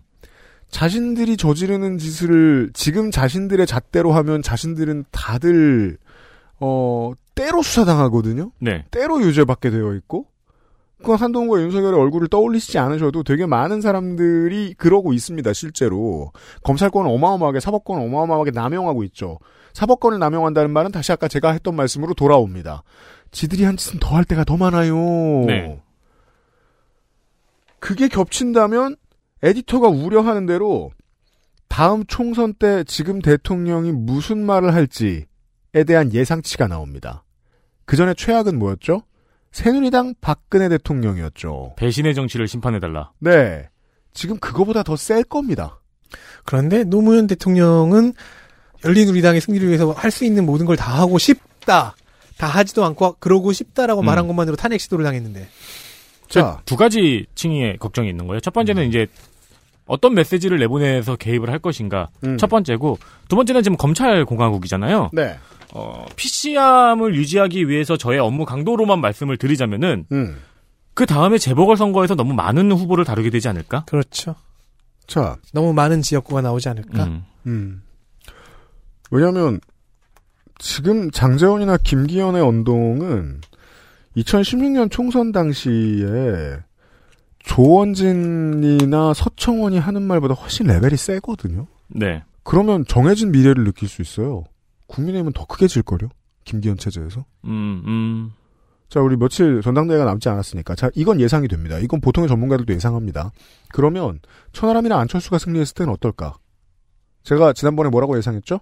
[0.71, 5.99] 자신들이 저지르는 짓을 지금 자신들의 잣대로 하면 자신들은 다들
[6.59, 8.51] 어 때로 수사당하거든요.
[8.61, 8.85] 네.
[8.91, 10.27] 때로 유죄받게 되어 있고
[11.05, 15.53] 그건 한동훈과 윤석열의 얼굴을 떠올리시지 않으셔도 되게 많은 사람들이 그러고 있습니다.
[15.53, 16.33] 실제로
[16.63, 19.39] 검찰권을 어마어마하게 사법권을 어마어마하게 남용하고 있죠.
[19.75, 22.83] 사법권을 남용한다는 말은 다시 아까 제가 했던 말씀으로 돌아옵니다.
[23.31, 24.97] 지들이 한 짓은 더 할 때가 더 많아요.
[25.47, 25.83] 네.
[27.81, 28.97] 그게 겹친다면
[29.43, 30.91] 에디터가 우려하는 대로
[31.69, 35.27] 다음 총선 때 지금 대통령이 무슨 말을 할지에
[35.87, 37.25] 대한 예상치가 나옵니다.
[37.85, 39.03] 그 전에 최악은 뭐였죠?
[39.55, 41.75] 새누리당 박근혜 대통령이었죠.
[41.77, 43.13] 배신의 정치를 심판해달라.
[43.21, 43.69] 네.
[44.13, 45.79] 지금 그거보다 더 셀 겁니다.
[46.45, 48.15] 그런데 노무현 대통령은
[48.85, 51.95] 열린우리당의 승리를 위해서 할 수 있는 모든 걸 다 하고 싶다.
[52.37, 54.07] 다 하지도 않고 그러고 싶다라고 음.
[54.07, 55.47] 말한 것만으로 탄핵 시도를 당했는데.
[56.29, 58.41] 자, 두 가지 층의 걱정이 있는 거예요.
[58.41, 59.07] 첫 번째는 이제
[59.87, 62.09] 어떤 메시지를 내보내서 개입을 할 것인가.
[62.25, 62.39] 음.
[62.39, 62.99] 첫 번째고
[63.29, 65.11] 두 번째는 지금 검찰 공화국이잖아요.
[65.13, 65.39] 네.
[65.75, 70.37] 어, PC함을 유지하기 위해서 저의 업무 강도로만 말씀을 드리자면은 음.
[70.95, 73.85] 그 다음에 재보궐 선거에서 너무 많은 후보를 다루게 되지 않을까?
[73.87, 74.37] 그렇죠.
[75.09, 77.05] 자, 너무 많은 지역구가 나오지 않을까?
[77.05, 77.25] 음.
[77.47, 77.83] 음.
[79.11, 79.61] 왜냐하면
[80.59, 83.41] 지금 장재원이나 김기현의 언동은
[84.17, 86.59] 2016년 총선 당시에
[87.41, 91.67] 조원진이나 서청원이 하는 말보다 훨씬 레벨이 세거든요.
[91.89, 92.23] 네.
[92.45, 94.45] 그러면 정해진 미래를 느낄 수 있어요.
[94.87, 96.09] 국민의힘은 더 크게 질거려.
[96.45, 97.25] 김기현 체제에서.
[97.45, 98.33] 음, 음.
[98.89, 100.75] 자, 우리 며칠 전당대회가 남지 않았으니까.
[100.75, 101.79] 자, 이건 예상이 됩니다.
[101.79, 103.33] 이건 보통의 전문가들도 예상합니다.
[103.73, 104.21] 그러면
[104.53, 106.37] 천하람이나 안철수가 승리했을 때는 어떨까?
[107.23, 108.61] 제가 지난번에 뭐라고 예상했죠?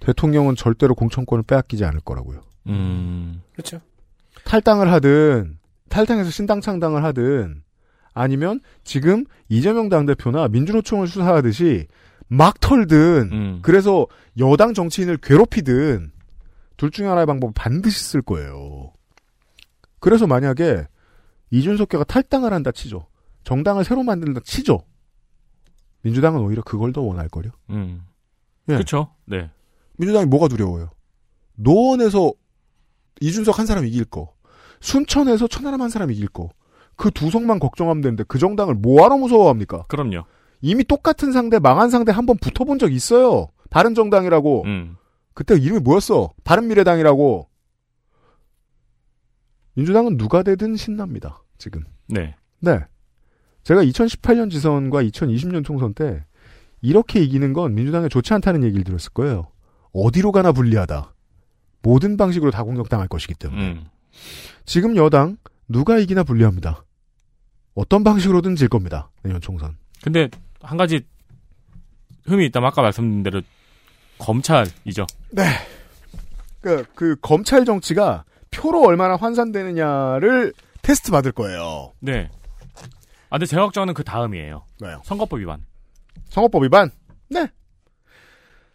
[0.00, 2.42] 대통령은 절대로 공천권을 빼앗기지 않을 거라고요.
[2.68, 3.42] 음.
[3.52, 3.80] 그렇죠.
[4.44, 7.62] 탈당을 하든 탈당해서 신당 창당을 하든
[8.12, 11.86] 아니면 지금 이재명 당대표나 민주노총을 수사하듯이
[12.28, 13.58] 막 털든 음.
[13.62, 14.06] 그래서
[14.38, 16.12] 여당 정치인을 괴롭히든
[16.76, 18.92] 둘 중에 하나의 방법을 반드시 쓸 거예요.
[20.00, 20.86] 그래서 만약에
[21.50, 23.06] 이준석계가 탈당을 한다 치죠.
[23.44, 24.80] 정당을 새로 만든다 치죠.
[26.02, 27.50] 민주당은 오히려 그걸 더 원할 거요.
[27.70, 28.02] 음.
[28.68, 28.74] 예.
[28.74, 29.14] 그렇죠.
[29.24, 29.50] 네.
[29.98, 30.90] 민주당이 뭐가 두려워요?
[31.54, 32.32] 노원에서
[33.20, 34.34] 이준석 한 사람 이길 거,
[34.80, 36.50] 순천에서 천하람 한 사람 이길 거,
[36.96, 39.84] 그두 석만 걱정하면 되는데 그 정당을 뭐하러 무서워합니까?
[39.88, 40.24] 그럼요.
[40.60, 43.48] 이미 똑같은 상대, 망한 상대 한 번 붙어본 적 있어요.
[43.70, 44.62] 바른 정당이라고.
[44.64, 44.96] 음.
[45.34, 46.32] 그때 이름이 뭐였어?
[46.44, 47.48] 바른 미래당이라고.
[49.74, 51.42] 민주당은 누가 되든 신납니다.
[51.58, 51.84] 지금.
[52.08, 52.34] 네.
[52.60, 52.80] 네.
[53.62, 56.24] 제가 2018년 지선과 2020년 총선 때
[56.80, 59.48] 이렇게 이기는 건 민주당에 좋지 않다는 얘기를 들었을 거예요.
[59.92, 61.12] 어디로 가나 불리하다.
[61.82, 63.72] 모든 방식으로 다 공격당할 것이기 때문에.
[63.72, 63.84] 음.
[64.64, 65.36] 지금 여당
[65.68, 66.84] 누가 이기나 불리합니다.
[67.74, 69.10] 어떤 방식으로든 질 겁니다.
[69.22, 69.76] 내년 총선.
[70.02, 70.30] 근데
[70.62, 71.06] 한 가지
[72.26, 73.42] 흠이 있다면 아까 말씀드린 대로
[74.18, 75.06] 검찰이죠.
[75.30, 75.44] 네.
[76.60, 80.52] 그, 그 검찰 정치가 표로 얼마나 환산되느냐를
[80.82, 81.92] 테스트 받을 거예요.
[82.00, 82.28] 네.
[83.28, 84.64] 아, 근데 제가 걱정하는 그 다음이에요.
[84.80, 85.02] 왜요?
[85.04, 85.64] 선거법 위반.
[86.28, 86.90] 선거법 위반?
[87.28, 87.48] 네.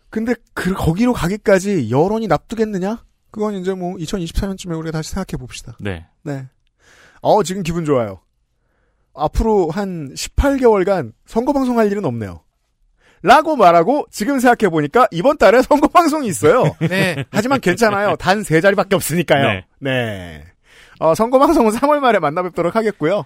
[0.09, 3.03] 근데 그 거기로 가기까지 여론이 납두겠느냐?
[3.31, 5.77] 그건 이제 뭐 2024년쯤에 우리가 다시 생각해 봅시다.
[5.79, 6.05] 네.
[6.23, 6.47] 네.
[7.21, 8.19] 어, 지금 기분 좋아요.
[9.13, 12.41] 앞으로 한 18개월간 선거방송 할 일은 없네요.
[13.23, 16.75] 라고 말하고 지금 생각해보니까 이번 달에 선거방송이 있어요.
[16.79, 17.23] 네.
[17.31, 18.15] 하지만 괜찮아요.
[18.15, 19.47] 단 세 자리밖에 없으니까요.
[19.47, 19.65] 네.
[19.79, 20.43] 네.
[20.99, 23.25] 어, 선거방송은 3월 말에 만나 뵙도록 하겠고요.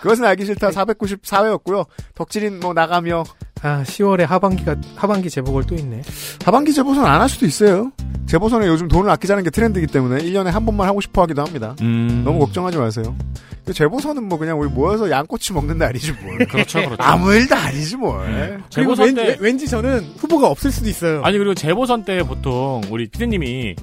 [0.00, 1.86] 그것은 알기 싫다 494회였고요.
[2.14, 3.24] 덕질인 뭐 나가며
[3.62, 6.02] 아, 10월에 하반기가 하반기 재보궐 또 있네.
[6.44, 7.90] 하반기 재보선 안 할 수도 있어요.
[8.26, 11.74] 재보선에 요즘 돈을 아끼자는 게 트렌드이기 때문에 1년에 한 번만 하고 싶어 하기도 합니다.
[11.80, 12.22] 음.
[12.24, 13.16] 너무 걱정하지 마세요.
[13.64, 16.38] 그 재보선은 뭐 그냥 우리 모여서 양꼬치 먹는 날이지 뭘.
[16.48, 16.96] 그렇죠, 그렇죠.
[17.02, 18.62] 아무 일도 아니지 뭘.
[18.74, 21.22] 그리고 재보선 왠지, 때- 왠지 저는 후보가 없을 수도 있어요.
[21.24, 23.74] 아니 그리고 재보선 때 보통 우리 피디님이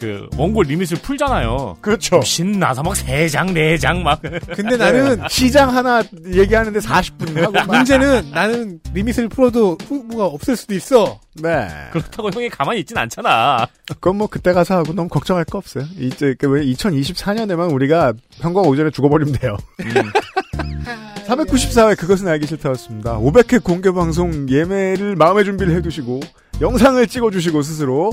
[0.00, 1.78] 그 원고 리밋을 풀잖아요.
[1.80, 2.20] 그렇죠.
[2.22, 4.20] 신나서 막 세 장, 네 장 막.
[4.22, 7.66] 근데 나는 시장 하나 얘기하는데 40분 하고 막.
[7.66, 11.18] 문제는 나는 리밋을 풀어도 후보가 없을 수도 있어.
[11.34, 11.68] 네.
[11.92, 13.66] 그렇다고 형이 가만히 있진 않잖아.
[13.88, 15.84] 그건 뭐 그때 가서 하고 너무 걱정할 거 없어요.
[15.98, 19.56] 이제 그왜 2024년에만 우리가 선거 오전에 죽어버리면 돼요.
[21.26, 23.18] 494회 그것은 알기 싫다였습니다.
[23.18, 26.20] 500회 공개 방송 예매를 마음의 준비를 해두시고
[26.60, 28.10] 영상을 찍어주시고 스스로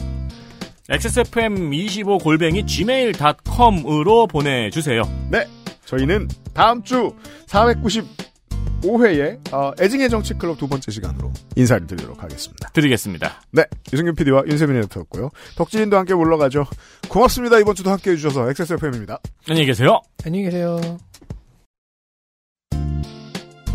[0.90, 5.02] XSFM25 골뱅이 gmail.com으로 보내주세요.
[5.32, 5.46] 네.
[5.86, 7.14] 저희는 다음 주
[7.48, 12.70] 495회에 어, 애증의 정치클럽 두 번째 시간으로 인사를 드리도록 하겠습니다.
[12.70, 13.42] 드리겠습니다.
[13.52, 13.64] 네.
[13.92, 15.32] 유승균 PD와 윤세민 에디터였고요.
[15.56, 16.66] 덕진인도 함께 물러가죠.
[17.10, 17.60] 고맙습니다.
[17.60, 19.20] 이번 주도 함께 해주셔서 XSFM입니다.
[19.50, 20.02] 안녕히 계세요.
[20.24, 20.80] 안녕히 계세요.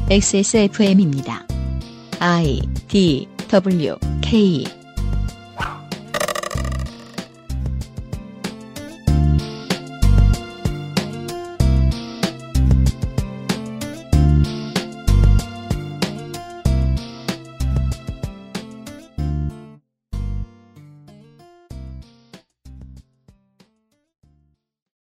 [0.09, 1.47] XSFM입니다.
[2.19, 4.80] I D W K